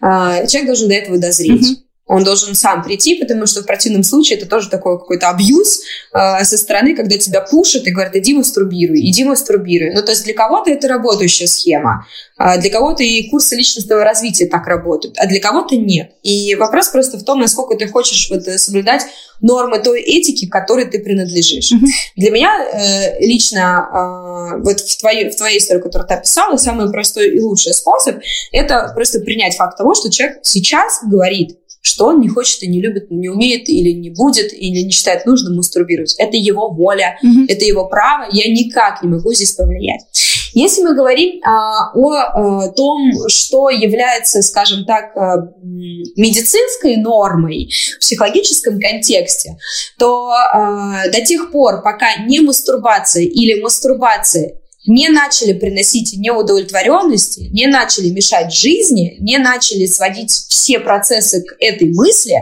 Э, 0.00 0.46
человек 0.46 0.66
должен 0.66 0.88
до 0.88 0.94
этого 0.94 1.18
дозреть. 1.18 1.62
Mm-hmm. 1.62 1.85
Он 2.06 2.22
должен 2.22 2.54
сам 2.54 2.84
прийти, 2.84 3.16
потому 3.16 3.46
что 3.46 3.62
в 3.62 3.66
противном 3.66 4.04
случае 4.04 4.38
это 4.38 4.46
тоже 4.46 4.70
такой 4.70 4.98
какой-то 4.98 5.28
абьюз 5.28 5.80
э, 6.12 6.44
со 6.44 6.56
стороны, 6.56 6.94
когда 6.94 7.18
тебя 7.18 7.40
пушат 7.40 7.86
и 7.86 7.90
говорят, 7.90 8.14
иди 8.14 8.32
мастурбируй, 8.32 9.00
иди 9.00 9.24
мастурбируй. 9.24 9.92
Ну, 9.92 10.02
то 10.02 10.12
есть 10.12 10.24
для 10.24 10.34
кого-то 10.34 10.70
это 10.70 10.86
работающая 10.86 11.48
схема, 11.48 12.06
а 12.36 12.58
для 12.58 12.70
кого-то 12.70 13.02
и 13.02 13.28
курсы 13.28 13.56
личностного 13.56 14.04
развития 14.04 14.46
так 14.46 14.66
работают, 14.68 15.16
а 15.18 15.26
для 15.26 15.40
кого-то 15.40 15.76
нет. 15.76 16.12
И 16.22 16.54
вопрос 16.54 16.88
просто 16.88 17.18
в 17.18 17.24
том, 17.24 17.40
насколько 17.40 17.76
ты 17.76 17.88
хочешь 17.88 18.30
вот, 18.30 18.46
э, 18.46 18.56
соблюдать 18.56 19.02
нормы 19.40 19.80
той 19.80 20.00
этики, 20.00 20.46
к 20.46 20.52
которой 20.52 20.84
ты 20.84 21.00
принадлежишь. 21.00 21.72
Mm-hmm. 21.72 21.88
Для 22.16 22.30
меня 22.30 22.52
э, 22.72 23.18
лично 23.20 23.88
э, 23.92 24.62
вот 24.62 24.78
в 24.80 24.98
твоей, 24.98 25.30
в 25.30 25.36
твоей 25.36 25.58
истории, 25.58 25.80
которую 25.80 26.06
ты 26.06 26.14
описала, 26.14 26.56
самый 26.56 26.90
простой 26.90 27.36
и 27.36 27.40
лучший 27.40 27.74
способ– 27.74 28.16
это 28.52 28.92
просто 28.94 29.18
принять 29.20 29.56
факт 29.56 29.76
того, 29.76 29.94
что 29.94 30.08
человек 30.10 30.38
сейчас 30.42 31.00
говорит, 31.04 31.58
что 31.86 32.06
он 32.06 32.20
не 32.20 32.28
хочет 32.28 32.64
и 32.64 32.66
не 32.66 32.80
любит, 32.82 33.10
не 33.10 33.28
умеет 33.28 33.68
или 33.68 33.90
не 33.90 34.10
будет, 34.10 34.52
или 34.52 34.82
не 34.82 34.90
считает 34.90 35.24
нужным 35.24 35.56
мастурбировать. 35.56 36.16
Это 36.18 36.36
его 36.36 36.68
воля, 36.68 37.16
mm-hmm. 37.24 37.44
это 37.48 37.64
его 37.64 37.88
право, 37.88 38.26
я 38.32 38.52
никак 38.52 39.04
не 39.04 39.08
могу 39.08 39.32
здесь 39.32 39.52
повлиять. 39.52 40.02
Если 40.52 40.82
мы 40.82 40.96
говорим 40.96 41.40
а, 41.44 41.92
о 41.94 42.12
а, 42.12 42.72
том, 42.72 43.12
что 43.28 43.70
является, 43.70 44.42
скажем 44.42 44.84
так, 44.84 45.16
а, 45.16 45.52
медицинской 45.62 46.96
нормой 46.96 47.70
в 47.96 48.00
психологическом 48.00 48.80
контексте, 48.80 49.56
то 49.96 50.30
а, 50.30 51.08
до 51.08 51.24
тех 51.24 51.52
пор, 51.52 51.82
пока 51.84 52.24
не 52.26 52.40
мастурбация 52.40 53.22
или 53.22 53.60
мастурбация 53.60 54.54
не 54.86 55.08
начали 55.08 55.52
приносить 55.52 56.16
неудовлетворенности, 56.16 57.48
не 57.52 57.66
начали 57.66 58.10
мешать 58.10 58.52
жизни, 58.52 59.16
не 59.20 59.38
начали 59.38 59.86
сводить 59.86 60.30
все 60.30 60.78
процессы 60.80 61.42
к 61.42 61.56
этой 61.60 61.92
мысли, 61.92 62.34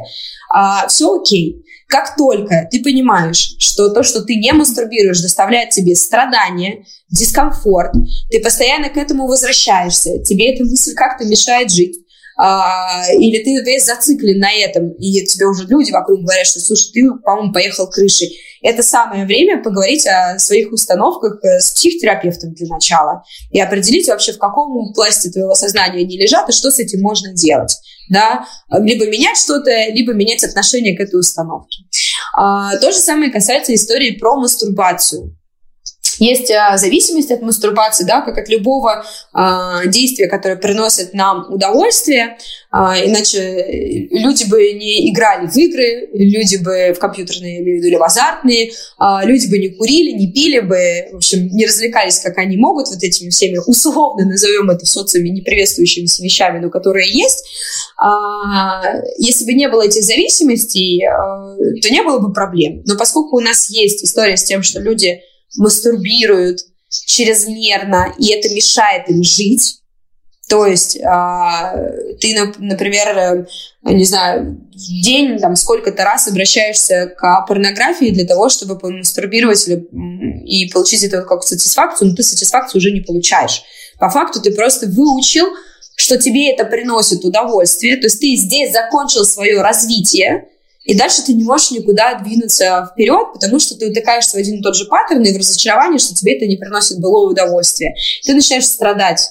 а, 0.50 0.86
все 0.88 1.20
окей. 1.20 1.64
Как 1.88 2.16
только 2.16 2.66
ты 2.70 2.82
понимаешь, 2.82 3.56
что 3.58 3.90
то, 3.90 4.02
что 4.02 4.22
ты 4.22 4.36
не 4.36 4.52
мастурбируешь, 4.52 5.20
доставляет 5.20 5.70
тебе 5.70 5.94
страдания, 5.94 6.84
дискомфорт, 7.10 7.92
ты 8.30 8.40
постоянно 8.40 8.88
к 8.88 8.96
этому 8.96 9.26
возвращаешься, 9.26 10.18
тебе 10.20 10.54
эта 10.54 10.64
мысль 10.64 10.94
как-то 10.94 11.24
мешает 11.24 11.70
жить, 11.70 11.96
а, 12.36 13.04
или 13.12 13.42
ты 13.42 13.62
весь 13.64 13.84
зациклен 13.84 14.38
на 14.38 14.52
этом, 14.52 14.90
и 14.92 15.24
тебе 15.24 15.46
уже 15.46 15.66
люди 15.66 15.90
вокруг 15.92 16.20
говорят, 16.20 16.46
что, 16.46 16.60
слушай, 16.60 16.90
ты, 16.92 17.02
по-моему, 17.24 17.52
поехал 17.52 17.88
крышей. 17.88 18.38
Это 18.62 18.82
самое 18.82 19.26
время 19.26 19.62
поговорить 19.62 20.06
о 20.06 20.38
своих 20.38 20.72
установках 20.72 21.38
э, 21.44 21.60
с 21.60 21.72
психотерапевтом 21.72 22.54
для 22.54 22.66
начала 22.66 23.22
и 23.50 23.60
определить 23.60 24.08
вообще, 24.08 24.32
в 24.32 24.38
каком 24.38 24.92
пласте 24.94 25.30
твоего 25.30 25.54
сознания 25.54 26.00
они 26.00 26.16
лежат 26.16 26.48
и 26.48 26.52
что 26.52 26.70
с 26.70 26.78
этим 26.78 27.02
можно 27.02 27.32
делать. 27.34 27.76
Да? 28.08 28.46
Либо 28.70 29.06
менять 29.06 29.36
что-то, 29.36 29.70
либо 29.90 30.12
менять 30.12 30.44
отношение 30.44 30.96
к 30.96 31.00
этой 31.00 31.20
установке. 31.20 31.84
А, 32.36 32.76
то 32.78 32.90
же 32.90 32.98
самое 32.98 33.30
касается 33.30 33.74
истории 33.74 34.12
про 34.12 34.36
мастурбацию. 34.36 35.36
Есть 36.18 36.50
а, 36.50 36.76
зависимость 36.76 37.30
от 37.30 37.42
мастурбации, 37.42 38.04
да, 38.04 38.20
как 38.20 38.38
от 38.38 38.48
любого 38.48 39.04
а, 39.32 39.86
действия, 39.86 40.28
которое 40.28 40.56
приносит 40.56 41.14
нам 41.14 41.46
удовольствие. 41.52 42.36
А, 42.70 42.96
иначе 42.98 44.08
люди 44.10 44.48
бы 44.48 44.72
не 44.72 45.10
играли 45.10 45.46
в 45.46 45.56
игры, 45.56 46.08
люди 46.12 46.56
бы 46.56 46.92
в 46.94 46.98
компьютерные, 46.98 47.62
виду, 47.62 47.86
или 47.86 47.96
в 47.96 48.02
азартные, 48.02 48.72
а, 48.98 49.24
люди 49.24 49.48
бы 49.48 49.58
не 49.58 49.68
курили, 49.68 50.10
не 50.12 50.32
пили 50.32 50.60
бы, 50.60 51.08
в 51.12 51.16
общем, 51.16 51.48
не 51.48 51.66
развлекались, 51.66 52.18
как 52.18 52.38
они 52.38 52.56
могут, 52.56 52.88
вот 52.88 53.02
этими 53.02 53.30
всеми 53.30 53.58
условно 53.66 54.24
назовем 54.24 54.70
это 54.70 54.84
в 54.84 54.88
социуме 54.88 55.30
не 55.30 55.40
приветствующимися 55.40 56.22
вещами, 56.22 56.58
но 56.58 56.70
которые 56.70 57.10
есть. 57.10 57.44
А, 57.96 58.82
если 59.18 59.44
бы 59.44 59.52
не 59.52 59.68
было 59.68 59.82
этих 59.82 60.02
зависимостей, 60.02 61.04
а, 61.06 61.56
то 61.56 61.90
не 61.90 62.02
было 62.02 62.18
бы 62.18 62.32
проблем. 62.32 62.82
Но 62.86 62.96
поскольку 62.96 63.36
у 63.36 63.40
нас 63.40 63.70
есть 63.70 64.04
история 64.04 64.36
с 64.36 64.44
тем, 64.44 64.62
что 64.62 64.80
люди 64.80 65.20
мастурбируют 65.56 66.60
чрезмерно, 66.88 68.14
и 68.18 68.32
это 68.32 68.52
мешает 68.54 69.08
им 69.08 69.22
жить. 69.22 69.80
То 70.48 70.66
есть 70.66 70.96
э, 70.96 72.16
ты, 72.20 72.52
например, 72.58 73.08
э, 73.16 73.92
не 73.92 74.04
знаю, 74.04 74.60
в 74.72 75.02
день 75.02 75.38
там 75.38 75.56
сколько-то 75.56 76.04
раз 76.04 76.28
обращаешься 76.28 77.12
к 77.16 77.46
порнографии 77.46 78.10
для 78.10 78.26
того, 78.26 78.48
чтобы 78.48 78.78
помастурбировать 78.78 79.66
и 79.68 80.70
получить 80.72 81.02
это 81.02 81.22
как 81.22 81.42
сатисфакцию, 81.42 82.10
но 82.10 82.16
ты 82.16 82.22
сатисфакцию 82.22 82.78
уже 82.80 82.90
не 82.90 83.00
получаешь. 83.00 83.62
По 83.98 84.10
факту 84.10 84.40
ты 84.42 84.52
просто 84.52 84.86
выучил, 84.86 85.46
что 85.96 86.18
тебе 86.18 86.50
это 86.50 86.64
приносит 86.64 87.24
удовольствие, 87.24 87.96
то 87.96 88.06
есть 88.06 88.20
ты 88.20 88.34
здесь 88.36 88.72
закончил 88.72 89.24
свое 89.24 89.62
развитие, 89.62 90.48
и 90.84 90.94
дальше 90.94 91.22
ты 91.24 91.32
не 91.32 91.44
можешь 91.44 91.70
никуда 91.70 92.14
двинуться 92.14 92.88
вперед, 92.92 93.32
потому 93.32 93.58
что 93.58 93.76
ты 93.76 93.90
утыкаешься 93.90 94.36
в 94.36 94.40
один 94.40 94.60
и 94.60 94.62
тот 94.62 94.76
же 94.76 94.84
паттерн 94.84 95.22
и 95.22 95.32
в 95.32 95.36
разочаровании, 95.38 95.98
что 95.98 96.14
тебе 96.14 96.36
это 96.36 96.46
не 96.46 96.56
приносит 96.56 97.00
былое 97.00 97.30
удовольствие. 97.30 97.94
Ты 98.24 98.34
начинаешь 98.34 98.66
страдать. 98.66 99.30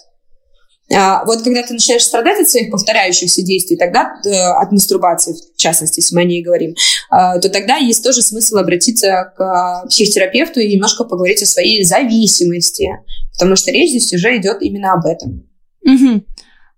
А, 0.94 1.24
вот 1.26 1.44
когда 1.44 1.64
ты 1.64 1.74
начинаешь 1.74 2.04
страдать 2.04 2.42
от 2.42 2.50
своих 2.50 2.70
повторяющихся 2.70 3.42
действий, 3.42 3.78
тогда 3.78 4.16
э, 4.26 4.30
от 4.30 4.72
мастурбации, 4.72 5.34
в 5.34 5.58
частности, 5.58 6.02
если 6.02 6.14
мы 6.16 6.22
о 6.22 6.26
ней 6.26 6.44
говорим, 6.44 6.76
а, 7.10 7.40
то 7.40 7.50
тогда 7.50 7.78
есть 7.78 8.04
тоже 8.04 8.22
смысл 8.22 8.58
обратиться 8.58 9.32
к 9.38 9.86
психотерапевту 9.90 10.60
и 10.60 10.74
немножко 10.74 11.04
поговорить 11.06 11.42
о 11.42 11.46
своей 11.46 11.84
зависимости, 11.84 12.90
потому 13.34 13.56
что 13.56 13.72
речь 13.72 13.92
здесь 13.92 14.12
уже 14.14 14.38
идет 14.38 14.62
именно 14.62 14.94
об 14.94 15.06
этом. 15.06 15.48
Угу. 15.86 16.24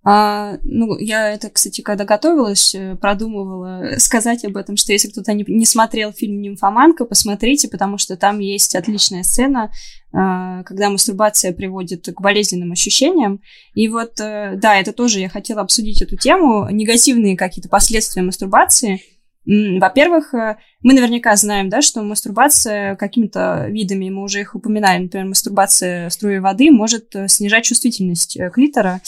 А, 0.07 0.59
ну, 0.61 0.99
я 0.99 1.31
это, 1.31 1.49
кстати, 1.49 1.81
когда 1.81 2.05
готовилась, 2.05 2.75
э, 2.75 2.95
продумывала 2.95 3.97
сказать 3.97 4.45
об 4.45 4.55
этом, 4.55 4.77
что 4.77 4.91
если 4.91 5.09
кто-то 5.09 5.33
не, 5.33 5.43
не 5.47 5.65
смотрел 5.65 6.13
фильм 6.13 6.41
«Нимфоманка», 6.41 7.05
посмотрите, 7.05 7.67
потому 7.67 7.97
что 7.97 8.15
там 8.15 8.37
есть 8.37 8.75
отличная 8.75 9.23
сцена, 9.23 9.71
а, 10.13 10.61
когда 10.61 10.91
мастурбация 10.91 11.53
приводит 11.53 12.05
к 12.05 12.21
болезненным 12.21 12.71
ощущениям. 12.71 13.41
И 13.73 13.87
вот, 13.87 14.19
э, 14.19 14.53
да, 14.57 14.79
это 14.79 14.93
тоже 14.93 15.21
я 15.21 15.27
хотела 15.27 15.61
обсудить 15.61 16.03
эту 16.03 16.17
тему, 16.17 16.69
негативные 16.69 17.35
какие-то 17.35 17.69
последствия 17.69 18.21
мастурбации. 18.21 19.01
Во-первых, 19.47 20.35
э, 20.35 20.57
мы 20.83 20.93
наверняка 20.93 21.35
знаем, 21.35 21.69
да, 21.69 21.81
что 21.81 22.03
мастурбация 22.03 22.95
какими-то 22.95 23.65
видами, 23.69 24.11
мы 24.11 24.21
уже 24.21 24.41
их 24.41 24.53
упоминали, 24.53 25.01
например, 25.01 25.25
мастурбация 25.29 26.11
струей 26.11 26.39
воды 26.39 26.69
может 26.69 27.15
снижать 27.27 27.63
чувствительность 27.63 28.37
клитора, 28.53 29.01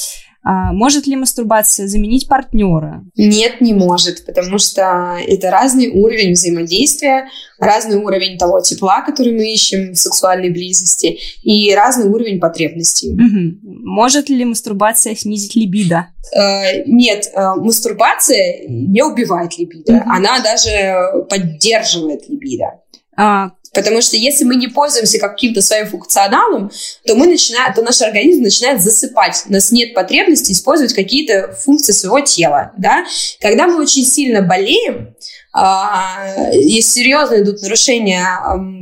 а, 0.50 0.72
может 0.72 1.08
ли 1.08 1.18
мастурбация 1.18 1.88
заменить 1.88 2.30
партнера? 2.30 3.04
Нет, 3.18 3.60
не 3.60 3.74
может, 3.74 4.26
потому 4.26 4.60
что 4.60 5.18
это 5.28 5.52
разный 5.52 5.90
уровень 5.90 6.32
взаимодействия, 6.32 7.28
разный 7.60 7.98
уровень 7.98 8.38
того 8.38 8.62
тепла, 8.62 9.02
который 9.02 9.34
мы 9.34 9.52
ищем 9.52 9.92
в 9.92 9.98
сексуальной 9.98 10.50
близости, 10.50 11.18
и 11.44 11.76
разный 11.76 12.08
уровень 12.08 12.40
потребностей. 12.40 13.10
Угу. 13.10 13.84
Может 13.84 14.30
ли 14.30 14.46
мастурбация 14.46 15.16
снизить 15.16 15.58
либидо? 15.58 16.08
Э, 16.34 16.84
нет, 16.86 17.30
э, 17.34 17.56
мастурбация 17.56 18.70
не 18.70 19.04
убивает 19.04 19.58
либидо, 19.58 19.96
угу. 19.96 20.10
она 20.10 20.40
даже 20.40 21.26
поддерживает 21.30 22.30
либидо. 22.30 22.80
А, 23.18 23.52
Потому 23.74 24.02
что 24.02 24.18
если 24.18 24.44
мы 24.44 24.56
не 24.56 24.68
пользуемся 24.68 25.20
каким-то 25.20 25.62
своим 25.62 25.88
функционалом, 25.88 26.72
то 27.06 27.14
мы 27.16 27.28
начинаем, 27.28 27.74
то 27.76 27.84
наш 27.84 28.02
организм 28.02 28.42
начинает 28.42 28.82
засыпать. 28.82 29.44
У 29.48 29.52
нас 29.52 29.72
нет 29.72 29.94
потребности 29.94 30.52
использовать 30.52 30.94
какие-то 30.94 31.54
функции 31.54 31.94
своего 31.94 32.22
тела. 32.22 32.72
Да? 32.78 33.06
Когда 33.40 33.68
мы 33.68 33.80
очень 33.80 34.04
сильно 34.04 34.42
болеем, 34.42 35.16
а, 35.54 36.52
есть 36.54 36.94
серьезные 36.94 37.44
идут 37.44 37.62
нарушения 37.62 38.28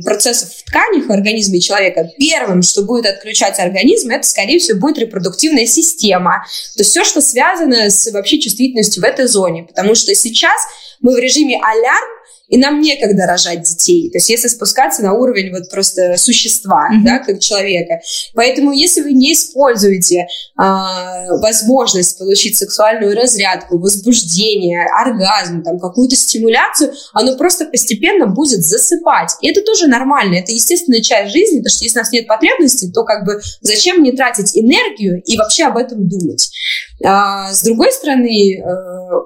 процессов 0.04 0.50
в 0.50 0.64
тканях 0.64 1.06
в 1.06 1.12
организме 1.12 1.60
человека, 1.60 2.10
первым, 2.18 2.62
что 2.62 2.82
будет 2.82 3.06
отключать 3.06 3.58
организм, 3.58 4.10
это, 4.10 4.26
скорее 4.26 4.58
всего, 4.58 4.78
будет 4.78 4.98
репродуктивная 4.98 5.66
система. 5.66 6.44
То 6.74 6.80
есть 6.80 6.90
все, 6.90 7.04
что 7.04 7.20
связано 7.20 7.90
с 7.90 8.10
вообще 8.12 8.40
чувствительностью 8.40 9.02
в 9.02 9.06
этой 9.06 9.26
зоне. 9.26 9.64
Потому 9.64 9.94
что 9.94 10.14
сейчас 10.14 10.60
мы 11.00 11.14
в 11.14 11.18
режиме 11.18 11.60
алярм, 11.62 12.15
и 12.48 12.58
нам 12.58 12.80
некогда 12.80 13.26
рожать 13.26 13.62
детей. 13.62 14.10
То 14.10 14.18
есть 14.18 14.30
если 14.30 14.48
спускаться 14.48 15.02
на 15.02 15.14
уровень 15.14 15.50
вот 15.50 15.68
просто 15.70 16.16
существа, 16.16 16.88
mm-hmm. 16.90 17.04
да, 17.04 17.18
как 17.18 17.40
человека. 17.40 18.00
Поэтому 18.34 18.72
если 18.72 19.00
вы 19.00 19.12
не 19.12 19.32
используете 19.32 20.26
а, 20.56 21.26
возможность 21.40 22.18
получить 22.18 22.56
сексуальную 22.56 23.16
разрядку, 23.16 23.78
возбуждение, 23.78 24.86
оргазм, 24.86 25.62
там, 25.62 25.78
какую-то 25.78 26.16
стимуляцию, 26.16 26.92
оно 27.12 27.36
просто 27.36 27.66
постепенно 27.66 28.26
будет 28.26 28.64
засыпать. 28.64 29.32
И 29.40 29.50
это 29.50 29.62
тоже 29.62 29.88
нормально, 29.88 30.36
это 30.36 30.52
естественная 30.52 31.02
часть 31.02 31.32
жизни, 31.32 31.58
потому 31.58 31.70
что 31.70 31.84
если 31.84 31.98
у 31.98 32.02
нас 32.02 32.12
нет 32.12 32.26
потребностей, 32.26 32.90
то 32.92 33.04
как 33.04 33.24
бы 33.24 33.40
зачем 33.60 33.98
мне 33.98 34.12
тратить 34.12 34.56
энергию 34.56 35.22
и 35.22 35.36
вообще 35.36 35.64
об 35.64 35.76
этом 35.76 36.08
думать? 36.08 36.50
А, 37.04 37.52
с 37.52 37.62
другой 37.62 37.92
стороны, 37.92 38.56
э, 38.56 38.62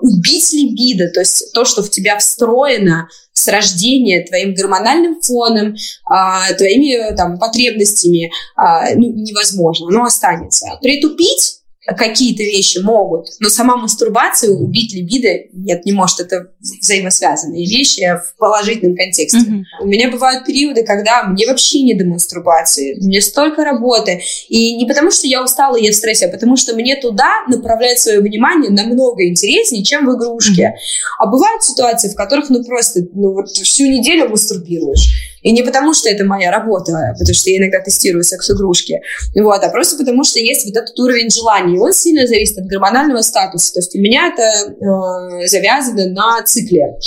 убить 0.00 0.52
либидо, 0.52 1.08
то 1.10 1.20
есть 1.20 1.52
то, 1.52 1.64
что 1.64 1.82
в 1.82 1.90
тебя 1.90 2.18
встроено 2.18 3.08
с 3.32 3.48
рождения 3.48 4.24
твоим 4.24 4.54
гормональным 4.54 5.20
фоном, 5.20 5.74
а, 6.04 6.52
твоими 6.54 7.14
там, 7.16 7.38
потребностями, 7.38 8.30
а, 8.56 8.94
ну, 8.94 9.12
невозможно, 9.12 9.88
оно 9.88 10.04
останется. 10.04 10.78
Притупить 10.82 11.59
какие-то 11.96 12.42
вещи 12.42 12.78
могут, 12.78 13.28
но 13.40 13.48
сама 13.48 13.76
мастурбация 13.76 14.50
убить 14.50 14.94
либидо 14.94 15.28
нет, 15.52 15.84
не 15.84 15.92
может. 15.92 16.20
Это 16.20 16.48
взаимосвязанные 16.60 17.66
вещи 17.66 18.00
в 18.00 18.36
положительном 18.38 18.96
контексте. 18.96 19.38
Mm-hmm. 19.38 19.62
У 19.82 19.86
меня 19.86 20.10
бывают 20.10 20.44
периоды, 20.44 20.84
когда 20.84 21.24
мне 21.24 21.46
вообще 21.46 21.82
не 21.82 21.94
до 21.94 22.04
мастурбации, 22.04 22.96
мне 23.00 23.20
столько 23.20 23.64
работы, 23.64 24.22
и 24.48 24.76
не 24.76 24.86
потому 24.86 25.10
что 25.10 25.26
я 25.26 25.42
устала, 25.42 25.76
я 25.76 25.92
в 25.92 25.94
стрессе, 25.94 26.26
а 26.26 26.30
потому 26.30 26.56
что 26.56 26.74
мне 26.74 26.96
туда 26.96 27.30
направлять 27.48 27.98
свое 27.98 28.20
внимание 28.20 28.70
намного 28.70 29.26
интереснее, 29.26 29.82
чем 29.82 30.06
в 30.06 30.16
игрушке. 30.16 30.74
Mm-hmm. 30.74 31.16
А 31.18 31.26
бывают 31.26 31.62
ситуации, 31.62 32.10
в 32.10 32.14
которых 32.14 32.50
ну 32.50 32.64
просто 32.64 33.00
ну 33.12 33.32
вот 33.32 33.50
всю 33.50 33.86
неделю 33.86 34.28
мастурбируешь. 34.28 35.19
И 35.42 35.52
не 35.52 35.62
потому, 35.62 35.94
что 35.94 36.08
это 36.08 36.24
моя 36.24 36.50
работа, 36.50 36.92
потому 37.18 37.34
что 37.34 37.50
я 37.50 37.58
иногда 37.58 37.80
тестирую 37.80 38.24
секс-игрушки, 38.24 39.00
вот, 39.34 39.62
а 39.62 39.68
просто 39.70 39.96
потому, 39.96 40.24
что 40.24 40.38
есть 40.38 40.66
вот 40.66 40.76
этот 40.76 40.98
уровень 40.98 41.30
желаний. 41.30 41.78
Он 41.78 41.92
сильно 41.92 42.26
зависит 42.26 42.58
от 42.58 42.66
гормонального 42.66 43.22
статуса. 43.22 43.74
То 43.74 43.80
есть 43.80 43.94
у 43.94 43.98
меня 43.98 44.28
это 44.28 44.42
э, 44.42 45.46
завязано 45.46 46.06
на 46.10 46.42
цикле. 46.42 46.98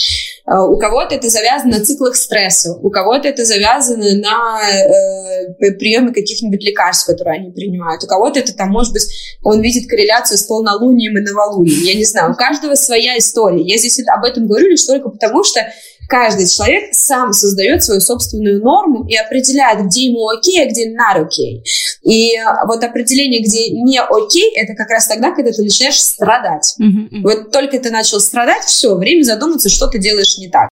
Э, 0.46 0.60
у 0.60 0.78
кого-то 0.78 1.16
это 1.16 1.30
завязано 1.30 1.78
на 1.78 1.86
циклах 1.86 2.16
стресса, 2.16 2.74
у 2.74 2.90
кого-то 2.90 3.28
это 3.28 3.46
завязано 3.46 4.16
на 4.16 4.62
э, 4.62 5.72
приеме 5.76 6.14
каких-нибудь 6.14 6.62
лекарств, 6.64 7.06
которые 7.08 7.40
они 7.40 7.52
принимают, 7.52 8.04
у 8.04 8.08
кого-то 8.08 8.40
это 8.40 8.54
там, 8.54 8.70
может 8.70 8.92
быть, 8.92 9.08
он 9.42 9.62
видит 9.62 9.90
корреляцию 9.90 10.38
с 10.38 10.44
полнолунием 10.44 11.18
и 11.18 11.22
новолунием. 11.22 11.84
Я 11.84 11.96
не 11.96 12.06
знаю, 12.06 12.32
у 12.34 12.36
каждого 12.36 12.76
своя 12.76 13.18
история. 13.18 13.62
Я 13.62 13.78
здесь 13.78 14.00
об 14.06 14.26
этом 14.26 14.48
говорю 14.48 14.68
лишь 14.70 14.84
только 14.84 15.10
потому, 15.10 15.44
что 15.44 15.62
каждый 16.08 16.48
человек 16.48 16.90
сам 16.94 17.34
создает 17.34 17.84
свою 17.84 18.02
собственную 18.02 18.62
норму 18.62 19.08
и 19.08 19.16
определяет, 19.16 19.86
где 19.86 20.06
ему 20.06 20.28
окей, 20.28 20.64
а 20.64 20.70
где 20.70 20.90
not 20.90 21.26
окей. 21.26 21.64
И 22.04 22.34
вот 22.68 22.84
определение, 22.84 23.42
где 23.42 23.70
не 23.70 24.00
окей, 24.00 24.52
это 24.56 24.76
как 24.76 24.90
раз 24.90 25.08
тогда, 25.08 25.32
когда 25.32 25.52
ты 25.52 25.64
начинаешь 25.64 26.02
страдать. 26.02 26.76
Mm-hmm. 26.80 27.22
Вот 27.24 27.52
только 27.52 27.80
ты 27.80 27.90
начал 27.92 28.20
страдать, 28.20 28.64
все, 28.64 28.96
время 28.96 29.24
задуматься, 29.24 29.70
что 29.70 29.88
ты 29.88 30.00
делаешь 30.00 30.33
не 30.38 30.50
так. 30.50 30.70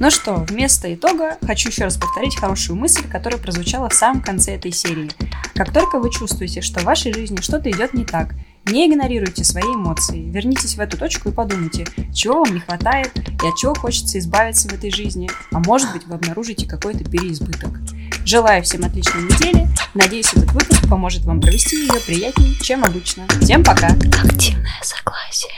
Ну 0.00 0.10
что, 0.10 0.46
вместо 0.48 0.94
итога 0.94 1.38
хочу 1.44 1.70
еще 1.70 1.84
раз 1.84 1.96
повторить 1.96 2.38
хорошую 2.38 2.78
мысль, 2.78 3.08
которая 3.08 3.40
прозвучала 3.40 3.88
в 3.88 3.94
самом 3.94 4.22
конце 4.22 4.54
этой 4.54 4.70
серии. 4.70 5.10
Как 5.54 5.72
только 5.72 5.98
вы 5.98 6.10
чувствуете, 6.10 6.60
что 6.60 6.80
в 6.80 6.84
вашей 6.84 7.12
жизни 7.12 7.40
что-то 7.40 7.68
идет 7.70 7.94
не 7.94 8.04
так, 8.04 8.34
Не 8.70 8.86
игнорируйте 8.86 9.44
свои 9.44 9.64
эмоции, 9.64 10.28
вернитесь 10.28 10.74
в 10.74 10.80
эту 10.80 10.98
точку 10.98 11.30
и 11.30 11.32
подумайте, 11.32 11.86
чего 12.12 12.44
вам 12.44 12.52
не 12.52 12.60
хватает 12.60 13.16
и 13.16 13.48
от 13.48 13.56
чего 13.56 13.74
хочется 13.74 14.18
избавиться 14.18 14.68
в 14.68 14.72
этой 14.74 14.90
жизни, 14.90 15.30
а 15.52 15.60
может 15.60 15.90
быть 15.92 16.06
вы 16.06 16.16
обнаружите 16.16 16.66
какой-то 16.66 17.02
переизбыток. 17.04 17.80
Желаю 18.26 18.62
всем 18.62 18.84
отличной 18.84 19.22
недели, 19.22 19.68
надеюсь 19.94 20.34
этот 20.34 20.52
выпуск 20.52 20.86
поможет 20.88 21.24
вам 21.24 21.40
провести 21.40 21.76
ее 21.76 21.98
приятнее, 22.06 22.56
чем 22.56 22.84
обычно. 22.84 23.26
Всем 23.40 23.64
пока! 23.64 23.88
Активное 24.22 24.80
согласие. 24.82 25.54